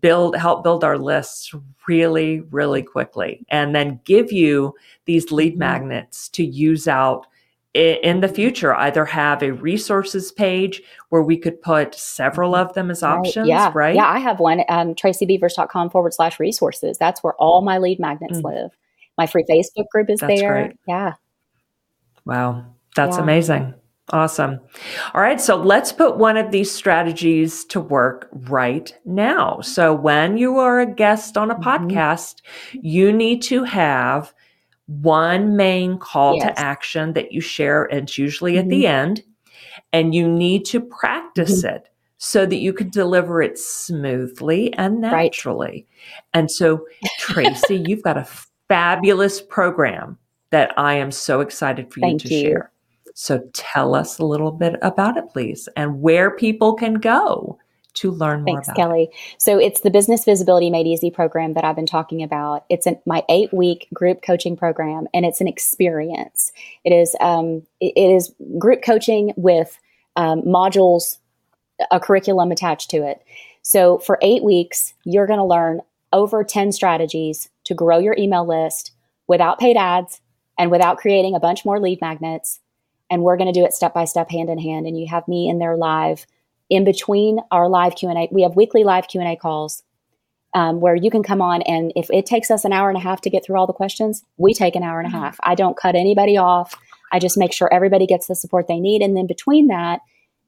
build 0.00 0.36
help 0.36 0.64
build 0.64 0.84
our 0.84 0.98
lists 0.98 1.54
really 1.86 2.40
really 2.50 2.82
quickly 2.82 3.44
and 3.48 3.74
then 3.74 4.00
give 4.04 4.32
you 4.32 4.74
these 5.04 5.30
lead 5.30 5.52
mm-hmm. 5.52 5.60
magnets 5.60 6.28
to 6.30 6.44
use 6.44 6.88
out 6.88 7.26
in 7.74 8.20
the 8.20 8.28
future 8.28 8.74
either 8.74 9.04
have 9.06 9.42
a 9.42 9.50
resources 9.52 10.30
page 10.30 10.82
where 11.08 11.22
we 11.22 11.38
could 11.38 11.60
put 11.62 11.94
several 11.94 12.54
of 12.54 12.72
them 12.74 12.90
as 12.90 13.02
options 13.02 13.36
right 13.36 13.48
yeah. 13.48 13.70
right? 13.74 13.94
Yeah 13.94 14.06
i 14.06 14.18
have 14.18 14.40
one 14.40 14.62
um, 14.68 14.94
tracybeavers.com 14.94 15.90
forward 15.90 16.12
slash 16.12 16.38
resources. 16.38 16.98
That's 16.98 17.22
where 17.22 17.34
all 17.34 17.62
my 17.62 17.78
lead 17.78 17.98
magnets 17.98 18.38
mm. 18.38 18.44
live. 18.44 18.76
My 19.16 19.26
free 19.26 19.44
facebook 19.48 19.88
group 19.90 20.10
is 20.10 20.20
that's 20.20 20.40
there. 20.40 20.66
great. 20.66 20.76
yeah. 20.86 21.14
Wow. 22.24 22.66
That's 22.94 23.16
yeah. 23.16 23.22
amazing. 23.22 23.74
Awesome. 24.10 24.60
All 25.14 25.22
right 25.22 25.40
so 25.40 25.56
let's 25.56 25.92
put 25.92 26.18
one 26.18 26.36
of 26.36 26.50
these 26.50 26.70
strategies 26.70 27.64
to 27.66 27.80
work 27.80 28.28
right 28.32 28.94
now. 29.06 29.60
So 29.62 29.94
when 29.94 30.36
you 30.36 30.58
are 30.58 30.80
a 30.80 30.86
guest 30.86 31.38
on 31.38 31.50
a 31.50 31.54
mm-hmm. 31.54 31.88
podcast 31.96 32.42
you 32.72 33.14
need 33.14 33.40
to 33.44 33.64
have 33.64 34.34
one 35.00 35.56
main 35.56 35.98
call 35.98 36.36
yes. 36.36 36.46
to 36.46 36.58
action 36.58 37.12
that 37.14 37.32
you 37.32 37.40
share. 37.40 37.84
And 37.84 38.02
it's 38.02 38.18
usually 38.18 38.52
mm-hmm. 38.52 38.60
at 38.60 38.68
the 38.68 38.84
mm-hmm. 38.84 39.10
end, 39.10 39.22
and 39.92 40.14
you 40.14 40.28
need 40.28 40.64
to 40.66 40.80
practice 40.80 41.64
mm-hmm. 41.64 41.76
it 41.76 41.88
so 42.18 42.46
that 42.46 42.56
you 42.56 42.72
can 42.72 42.88
deliver 42.88 43.42
it 43.42 43.58
smoothly 43.58 44.72
and 44.74 45.00
naturally. 45.00 45.66
Right. 45.66 45.86
And 46.34 46.50
so, 46.50 46.86
Tracy, 47.18 47.82
you've 47.86 48.02
got 48.02 48.16
a 48.16 48.28
fabulous 48.68 49.40
program 49.40 50.18
that 50.50 50.72
I 50.78 50.94
am 50.94 51.10
so 51.10 51.40
excited 51.40 51.92
for 51.92 52.00
you 52.00 52.18
to 52.18 52.34
you. 52.34 52.40
share. 52.40 52.72
So, 53.14 53.40
tell 53.52 53.94
us 53.94 54.18
a 54.18 54.24
little 54.24 54.52
bit 54.52 54.76
about 54.82 55.16
it, 55.16 55.24
please, 55.32 55.68
and 55.76 56.00
where 56.00 56.30
people 56.30 56.74
can 56.74 56.94
go 56.94 57.58
to 57.94 58.10
learn 58.10 58.42
more 58.42 58.62
Thanks, 58.62 58.70
Kelly. 58.76 59.10
It. 59.12 59.34
So 59.38 59.58
it's 59.58 59.80
the 59.80 59.90
Business 59.90 60.24
Visibility 60.24 60.70
Made 60.70 60.86
Easy 60.86 61.10
program 61.10 61.54
that 61.54 61.64
I've 61.64 61.76
been 61.76 61.86
talking 61.86 62.22
about. 62.22 62.64
It's 62.68 62.86
an, 62.86 62.98
my 63.06 63.22
eight 63.28 63.52
week 63.52 63.88
group 63.92 64.22
coaching 64.22 64.56
program, 64.56 65.06
and 65.12 65.24
it's 65.24 65.40
an 65.40 65.48
experience. 65.48 66.52
It 66.84 66.92
is 66.92 67.14
um, 67.20 67.62
it, 67.80 67.92
it 67.96 68.14
is 68.14 68.32
group 68.58 68.82
coaching 68.82 69.32
with 69.36 69.78
um, 70.16 70.42
modules, 70.42 71.18
a 71.90 72.00
curriculum 72.00 72.50
attached 72.50 72.90
to 72.90 73.06
it. 73.06 73.22
So 73.62 73.98
for 73.98 74.18
eight 74.22 74.42
weeks, 74.42 74.94
you're 75.04 75.26
going 75.26 75.38
to 75.38 75.44
learn 75.44 75.80
over 76.12 76.44
10 76.44 76.72
strategies 76.72 77.48
to 77.64 77.74
grow 77.74 77.98
your 77.98 78.14
email 78.18 78.46
list 78.46 78.92
without 79.26 79.58
paid 79.58 79.76
ads 79.76 80.20
and 80.58 80.70
without 80.70 80.98
creating 80.98 81.34
a 81.34 81.40
bunch 81.40 81.64
more 81.64 81.80
lead 81.80 82.00
magnets. 82.00 82.60
And 83.10 83.22
we're 83.22 83.36
going 83.36 83.52
to 83.52 83.58
do 83.58 83.64
it 83.64 83.72
step 83.72 83.94
by 83.94 84.04
step, 84.04 84.30
hand 84.30 84.50
in 84.50 84.58
hand. 84.58 84.86
And 84.86 84.98
you 84.98 85.06
have 85.08 85.26
me 85.28 85.48
in 85.48 85.58
there 85.58 85.76
live 85.76 86.26
in 86.72 86.84
between 86.84 87.38
our 87.50 87.68
live 87.68 87.94
q&a 87.94 88.28
we 88.32 88.42
have 88.42 88.56
weekly 88.56 88.82
live 88.82 89.06
q&a 89.06 89.36
calls 89.36 89.82
um, 90.54 90.80
where 90.80 90.94
you 90.94 91.10
can 91.10 91.22
come 91.22 91.40
on 91.40 91.62
and 91.62 91.92
if 91.96 92.10
it 92.10 92.26
takes 92.26 92.50
us 92.50 92.64
an 92.64 92.72
hour 92.72 92.88
and 92.88 92.98
a 92.98 93.00
half 93.00 93.20
to 93.20 93.30
get 93.30 93.44
through 93.44 93.58
all 93.58 93.66
the 93.66 93.72
questions 93.72 94.24
we 94.36 94.54
take 94.54 94.74
an 94.74 94.82
hour 94.82 94.98
and 95.00 95.08
a 95.08 95.10
mm-hmm. 95.14 95.24
half. 95.24 95.38
I 95.42 95.54
don't 95.54 95.76
cut 95.76 95.94
anybody 95.94 96.36
off. 96.36 96.74
I 97.12 97.18
just 97.18 97.38
make 97.38 97.52
sure 97.52 97.72
everybody 97.72 98.06
gets 98.06 98.26
the 98.26 98.34
support 98.34 98.68
they 98.68 98.80
need. 98.80 99.02
And 99.02 99.16
then 99.16 99.26
between 99.26 99.68
that 99.68 100.00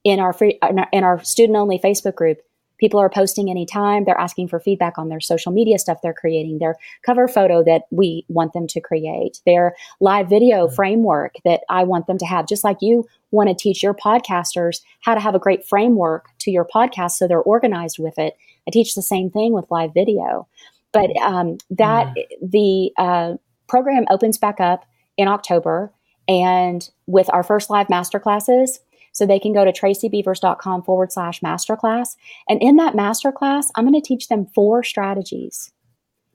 in 0.03 0.19
our 0.19 0.33
free 0.33 0.59
in 0.93 1.03
our 1.03 1.23
student 1.23 1.57
only 1.57 1.79
facebook 1.79 2.15
group 2.15 2.39
People 2.77 2.99
are 2.99 3.09
posting 3.09 3.49
anytime. 3.49 4.05
They're 4.05 4.19
asking 4.19 4.47
for 4.47 4.59
feedback 4.59 4.97
on 4.97 5.09
their 5.09 5.19
social 5.19 5.51
media 5.51 5.79
stuff 5.79 6.01
they're 6.01 6.13
creating, 6.13 6.59
their 6.59 6.75
cover 7.05 7.27
photo 7.27 7.63
that 7.63 7.83
we 7.91 8.25
want 8.27 8.53
them 8.53 8.67
to 8.67 8.81
create, 8.81 9.41
their 9.45 9.75
live 9.99 10.29
video 10.29 10.65
mm-hmm. 10.65 10.75
framework 10.75 11.35
that 11.45 11.61
I 11.69 11.83
want 11.83 12.07
them 12.07 12.17
to 12.17 12.25
have, 12.25 12.47
just 12.47 12.63
like 12.63 12.77
you 12.81 13.05
want 13.31 13.49
to 13.49 13.55
teach 13.55 13.83
your 13.83 13.93
podcasters 13.93 14.81
how 15.01 15.13
to 15.13 15.19
have 15.19 15.35
a 15.35 15.39
great 15.39 15.65
framework 15.65 16.27
to 16.39 16.51
your 16.51 16.65
podcast 16.65 17.11
so 17.11 17.27
they're 17.27 17.39
organized 17.39 17.99
with 17.99 18.17
it. 18.17 18.35
I 18.67 18.71
teach 18.71 18.95
the 18.95 19.01
same 19.01 19.29
thing 19.29 19.53
with 19.53 19.69
live 19.69 19.93
video. 19.93 20.47
But 20.91 21.15
um, 21.21 21.57
that 21.71 22.07
mm-hmm. 22.07 22.47
the 22.47 22.91
uh, 22.97 23.33
program 23.67 24.05
opens 24.09 24.37
back 24.37 24.59
up 24.59 24.85
in 25.17 25.27
October. 25.27 25.91
And 26.27 26.89
with 27.05 27.29
our 27.33 27.43
first 27.43 27.69
live 27.69 27.89
master 27.89 28.19
classes, 28.19 28.79
so 29.15 29.25
they 29.25 29.39
can 29.39 29.53
go 29.53 29.63
to 29.63 29.71
tracybeavers.com 29.71 30.83
forward 30.83 31.09
slash 31.09 31.39
masterclass. 31.39 32.17
And 32.49 32.61
in 32.61 32.75
that 32.75 32.95
masterclass, 32.95 33.67
I'm 33.73 33.87
going 33.87 33.99
to 33.99 34.05
teach 34.05 34.27
them 34.27 34.45
four 34.53 34.83
strategies 34.83 35.71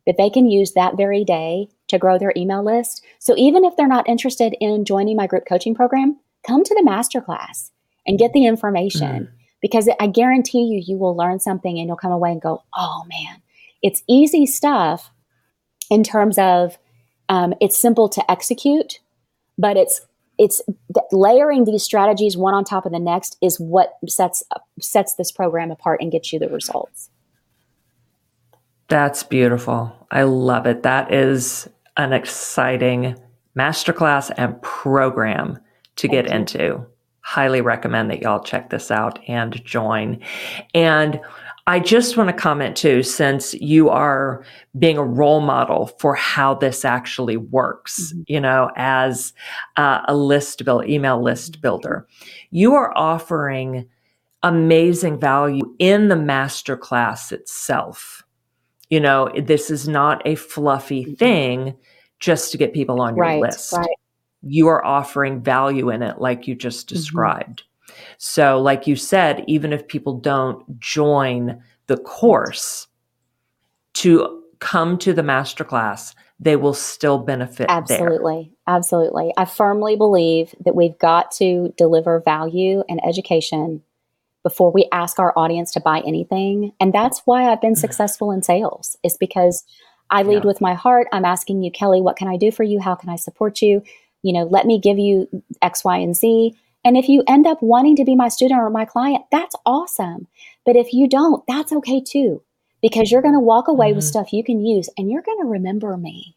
that 0.07 0.17
they 0.17 0.31
can 0.31 0.49
use 0.49 0.73
that 0.73 0.97
very 0.97 1.23
day 1.23 1.69
to 1.89 1.99
grow 1.99 2.19
their 2.19 2.33
email 2.39 2.65
list. 2.65 3.05
So 3.19 3.35
even 3.37 3.67
if 3.67 3.77
they're 3.77 3.87
not 3.87 4.09
interested 4.09 4.57
in 4.63 4.87
joining 4.87 5.15
my 5.15 5.27
group 5.27 5.45
coaching 5.47 5.75
program, 5.75 6.19
come 6.47 6.65
to 6.65 6.75
the 6.75 6.89
masterclass 6.89 7.71
and 8.07 8.19
get 8.19 8.33
the 8.33 8.47
information 8.47 9.25
mm. 9.25 9.29
because 9.61 9.87
I 10.01 10.07
guarantee 10.07 10.63
you, 10.63 10.83
you 10.83 10.97
will 10.97 11.15
learn 11.15 11.39
something 11.39 11.79
and 11.79 11.87
you'll 11.87 11.97
come 11.97 12.13
away 12.13 12.33
and 12.33 12.41
go, 12.41 12.63
oh 12.75 13.05
man, 13.11 13.43
it's 13.83 14.03
easy 14.09 14.47
stuff 14.47 15.11
in 15.91 16.03
terms 16.03 16.39
of 16.39 16.79
um, 17.29 17.53
it's 17.61 17.79
simple 17.79 18.09
to 18.09 18.31
execute, 18.31 19.01
but 19.59 19.77
it's 19.77 20.01
it's 20.41 20.63
layering 21.13 21.67
these 21.67 21.83
strategies 21.83 22.35
one 22.35 22.55
on 22.55 22.65
top 22.65 22.87
of 22.87 22.93
the 22.93 22.99
next 22.99 23.37
is 23.43 23.61
what 23.61 23.99
sets 24.09 24.43
sets 24.81 25.15
this 25.15 25.31
program 25.31 25.71
apart 25.71 26.01
and 26.01 26.11
gets 26.11 26.33
you 26.33 26.39
the 26.39 26.49
results. 26.49 27.11
That's 28.89 29.23
beautiful. 29.23 29.95
I 30.11 30.23
love 30.23 30.67
it. 30.67 30.83
That 30.83 31.13
is 31.13 31.69
an 31.99 32.15
exciting 32.15 33.17
masterclass 33.57 34.33
and 34.39 34.61
program 34.63 35.59
to 35.97 36.09
Thank 36.09 36.13
get 36.13 36.31
you. 36.31 36.37
into. 36.37 36.87
Highly 37.21 37.61
recommend 37.61 38.11
that 38.11 38.23
y'all 38.23 38.43
check 38.43 38.71
this 38.71 38.91
out 38.91 39.19
and 39.29 39.63
join. 39.63 40.21
And 40.73 41.21
I 41.67 41.79
just 41.79 42.17
want 42.17 42.29
to 42.29 42.33
comment 42.33 42.77
too, 42.77 43.03
since 43.03 43.55
you 43.55 43.91
are 43.91 44.45
being 44.79 44.99
a 44.99 45.05
role 45.05 45.41
model 45.41 45.87
for 45.99 46.15
how 46.15 46.55
this 46.55 46.85
actually 46.85 47.37
works, 47.37 48.13
mm-hmm. 48.13 48.23
you 48.27 48.41
know, 48.41 48.71
as 48.77 49.33
uh, 49.77 50.01
a 50.09 50.17
list 50.17 50.65
build, 50.65 50.89
email 50.89 51.23
list 51.23 51.61
builder, 51.61 52.07
you 52.51 52.75
are 52.75 52.97
offering 52.97 53.89
amazing 54.43 55.21
value 55.21 55.75
in 55.79 56.09
the 56.09 56.15
masterclass 56.15 57.31
itself. 57.31 58.25
You 58.89 59.01
know, 59.01 59.31
this 59.37 59.71
is 59.71 59.87
not 59.87 60.27
a 60.27 60.35
fluffy 60.35 61.05
mm-hmm. 61.05 61.15
thing 61.15 61.77
just 62.19 62.53
to 62.53 62.59
get 62.59 62.73
people 62.73 63.01
on 63.01 63.17
your 63.17 63.25
right, 63.25 63.41
list. 63.41 63.73
Right. 63.73 63.87
You 64.43 64.69
are 64.69 64.85
offering 64.85 65.43
value 65.43 65.91
in 65.91 66.03
it, 66.03 66.19
like 66.19 66.49
you 66.49 66.55
just 66.55 66.89
mm-hmm. 66.89 66.97
So, 68.19 68.61
like 68.61 68.87
you 68.87 68.97
said, 68.97 69.45
even 69.47 69.73
if 69.73 69.87
people 69.89 70.19
don't 70.19 70.79
join 70.81 71.63
the 71.87 71.97
course 71.97 72.87
to 73.95 74.43
come 74.61 74.99
to 74.99 75.13
the 75.13 75.23
masterclass, 75.23 76.15
they 76.39 76.57
will 76.57 76.75
still 76.75 77.19
benefit. 77.19 77.67
Absolutely. 77.69 78.53
There. 78.67 78.77
Absolutely. 78.77 79.33
I 79.37 79.45
firmly 79.45 79.97
believe 79.97 80.55
that 80.65 80.75
we've 80.75 80.99
got 80.99 81.31
to 81.33 81.73
deliver 81.77 82.21
value 82.21 82.83
and 82.89 83.01
education 83.05 83.83
before 84.43 84.73
we 84.73 84.89
ask 84.91 85.19
our 85.19 85.35
audience 85.37 85.73
to 85.73 85.81
buy 85.81 86.01
anything. 86.01 86.73
And 86.81 86.95
that's 86.95 87.21
why 87.27 87.51
I've 87.51 87.61
been 87.61 87.77
successful 87.87 88.31
in 88.31 88.43
sales, 88.43 88.97
is 89.03 89.17
because 89.19 89.65
I 90.11 90.23
lead 90.23 90.45
yeah. 90.45 90.47
with 90.47 90.61
my 90.61 90.75
heart. 90.75 91.09
I'm 91.13 91.25
asking 91.25 91.63
you, 91.63 91.71
Kelly, 91.71 92.01
what 92.01 92.17
can 92.17 92.29
I 92.29 92.37
do 92.37 92.51
for 92.51 92.63
you? 92.63 92.81
How 92.81 92.95
can 92.95 93.11
I 93.11 93.17
support 93.17 93.61
you? 93.61 93.83
You 94.23 94.33
know, 94.33 94.45
let 94.45 94.67
me 94.67 94.79
give 94.79 94.99
you 94.99 95.29
X, 95.63 95.85
Y, 95.85 95.97
and 95.99 96.17
Z. 96.17 96.55
And 96.85 96.97
if 96.97 97.09
you 97.09 97.23
end 97.29 97.47
up 97.47 97.63
wanting 97.63 97.97
to 97.97 98.05
be 98.05 98.15
my 98.15 98.29
student 98.29 98.61
or 98.61 98.71
my 98.71 98.85
client, 98.85 99.25
that's 99.31 99.55
awesome. 99.67 100.27
But 100.65 100.77
if 100.77 100.93
you 100.93 101.09
don't, 101.09 101.45
that's 101.47 101.73
okay 101.73 102.01
too, 102.01 102.43
because 102.81 103.11
you're 103.11 103.23
going 103.23 103.35
to 103.35 103.41
walk 103.41 103.69
away 103.69 103.89
mm-hmm. 103.89 103.97
with 103.97 104.05
stuff 104.05 104.33
you 104.33 104.43
can 104.43 104.65
use 104.65 104.89
and 104.97 105.11
you're 105.11 105.23
going 105.23 105.41
to 105.43 105.49
remember 105.49 105.97
me. 105.97 106.37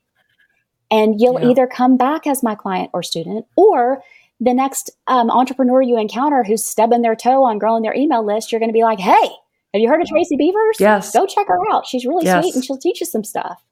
And 0.92 1.20
you'll 1.20 1.42
yeah. 1.42 1.50
either 1.50 1.66
come 1.68 1.98
back 1.98 2.28
as 2.28 2.44
my 2.44 2.56
client 2.56 2.92
or 2.94 3.02
student, 3.02 3.46
or 3.56 4.04
the 4.40 4.54
next 4.54 4.92
um, 5.08 5.32
entrepreneur 5.32 5.82
you 5.82 5.98
encounter 5.98 6.44
who's 6.44 6.64
stubbing 6.64 7.02
their 7.02 7.16
toe 7.16 7.44
on 7.44 7.58
growing 7.58 7.82
their 7.82 7.96
email 7.96 8.26
list, 8.26 8.52
you're 8.52 8.60
going 8.60 8.70
to 8.70 8.74
be 8.74 8.84
like, 8.84 9.00
hey, 9.00 9.30
have 9.74 9.82
you 9.82 9.88
heard 9.88 10.02
of 10.02 10.08
Tracy 10.08 10.36
Beavers? 10.36 10.78
Yes. 10.80 11.12
Go 11.14 11.26
check 11.26 11.48
her 11.48 11.58
out. 11.72 11.88
She's 11.88 12.06
really 12.06 12.26
yes. 12.26 12.44
sweet 12.44 12.56
and 12.56 12.64
she'll 12.64 12.78
teach 12.78 13.00
you 13.00 13.08
some 13.08 13.24
stuff. 13.24 13.64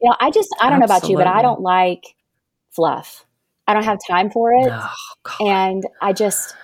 You 0.00 0.10
know, 0.10 0.16
I 0.20 0.30
just, 0.30 0.54
I 0.60 0.70
don't 0.70 0.82
Absolutely. 0.82 0.84
know 0.84 0.84
about 0.84 1.10
you, 1.10 1.16
but 1.16 1.26
I 1.26 1.42
don't 1.42 1.60
like 1.60 2.14
fluff. 2.70 3.24
I 3.66 3.74
don't 3.74 3.84
have 3.84 3.98
time 4.08 4.30
for 4.30 4.52
it. 4.52 4.68
Oh, 4.70 5.46
and 5.46 5.84
I 6.00 6.12
just, 6.12 6.54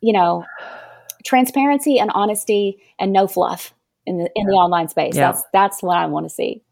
you 0.00 0.12
know, 0.12 0.44
transparency 1.24 1.98
and 1.98 2.10
honesty 2.14 2.82
and 2.98 3.12
no 3.12 3.26
fluff 3.26 3.74
in 4.06 4.18
the 4.18 4.30
in 4.34 4.46
the 4.46 4.54
online 4.54 4.88
space. 4.88 5.14
Yeah. 5.14 5.32
That's 5.32 5.44
that's 5.52 5.82
what 5.82 5.96
I 5.96 6.06
want 6.06 6.26
to 6.26 6.30
see. 6.30 6.62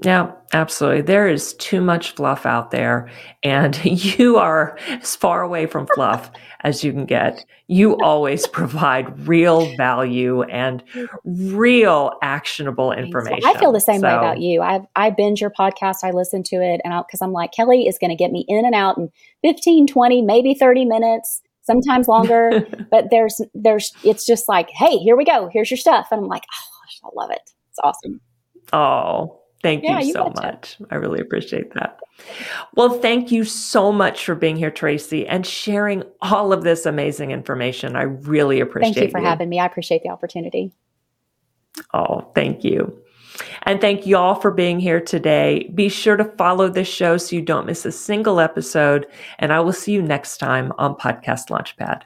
Yeah, 0.00 0.30
absolutely. 0.52 1.02
There 1.02 1.26
is 1.26 1.54
too 1.54 1.80
much 1.80 2.12
fluff 2.12 2.46
out 2.46 2.70
there, 2.70 3.10
and 3.42 3.84
you 3.84 4.36
are 4.36 4.78
as 4.88 5.16
far 5.16 5.42
away 5.42 5.66
from 5.66 5.88
fluff 5.94 6.30
as 6.60 6.84
you 6.84 6.92
can 6.92 7.04
get. 7.04 7.44
You 7.66 7.96
always 7.98 8.46
provide 8.46 9.26
real 9.26 9.74
value 9.76 10.42
and 10.42 10.84
real 11.24 12.12
actionable 12.22 12.92
information. 12.92 13.42
I 13.44 13.58
feel 13.58 13.72
the 13.72 13.80
same 13.80 14.00
so, 14.00 14.06
way 14.08 14.14
about 14.14 14.40
you. 14.40 14.62
I 14.62 14.80
I 14.94 15.10
binge 15.10 15.40
your 15.40 15.50
podcast, 15.50 15.96
I 16.04 16.12
listen 16.12 16.44
to 16.44 16.56
it, 16.56 16.80
and 16.84 16.94
because 17.06 17.20
I'm 17.20 17.32
like, 17.32 17.52
Kelly 17.52 17.88
is 17.88 17.98
going 17.98 18.10
to 18.10 18.16
get 18.16 18.30
me 18.30 18.44
in 18.46 18.64
and 18.64 18.76
out 18.76 18.98
in 18.98 19.10
15, 19.42 19.88
20, 19.88 20.22
maybe 20.22 20.54
30 20.54 20.84
minutes 20.84 21.42
sometimes 21.62 22.08
longer 22.08 22.66
but 22.90 23.04
there's 23.10 23.42
there's 23.52 23.92
it's 24.02 24.24
just 24.24 24.48
like 24.48 24.70
hey 24.70 24.96
here 24.96 25.16
we 25.16 25.24
go 25.24 25.50
here's 25.52 25.70
your 25.70 25.76
stuff 25.76 26.08
and 26.10 26.22
i'm 26.22 26.26
like 26.26 26.44
oh 26.50 27.08
i 27.08 27.10
love 27.14 27.30
it 27.30 27.42
it's 27.68 27.78
awesome 27.84 28.22
oh 28.72 29.38
Thank 29.62 29.82
yeah, 29.82 30.00
you 30.00 30.12
so 30.12 30.26
you 30.26 30.32
much. 30.36 30.78
I 30.90 30.96
really 30.96 31.20
appreciate 31.20 31.74
that. 31.74 31.98
Well, 32.74 33.00
thank 33.00 33.32
you 33.32 33.44
so 33.44 33.92
much 33.92 34.24
for 34.24 34.34
being 34.34 34.56
here, 34.56 34.70
Tracy, 34.70 35.26
and 35.26 35.46
sharing 35.46 36.02
all 36.20 36.52
of 36.52 36.62
this 36.62 36.86
amazing 36.86 37.30
information. 37.30 37.96
I 37.96 38.02
really 38.02 38.60
appreciate 38.60 38.90
it. 38.90 38.94
Thank 38.94 39.06
you 39.06 39.12
for 39.12 39.20
you. 39.20 39.26
having 39.26 39.48
me. 39.48 39.58
I 39.58 39.66
appreciate 39.66 40.02
the 40.02 40.10
opportunity. 40.10 40.72
Oh, 41.92 42.30
thank 42.34 42.64
you. 42.64 43.02
And 43.62 43.80
thank 43.80 44.06
you 44.06 44.16
all 44.16 44.34
for 44.34 44.50
being 44.50 44.80
here 44.80 45.00
today. 45.00 45.70
Be 45.74 45.88
sure 45.88 46.16
to 46.16 46.24
follow 46.24 46.68
this 46.68 46.88
show 46.88 47.16
so 47.18 47.36
you 47.36 47.42
don't 47.42 47.66
miss 47.66 47.84
a 47.84 47.92
single 47.92 48.40
episode. 48.40 49.06
And 49.38 49.52
I 49.52 49.60
will 49.60 49.72
see 49.72 49.92
you 49.92 50.02
next 50.02 50.38
time 50.38 50.72
on 50.78 50.96
Podcast 50.96 51.48
Launchpad. 51.50 52.02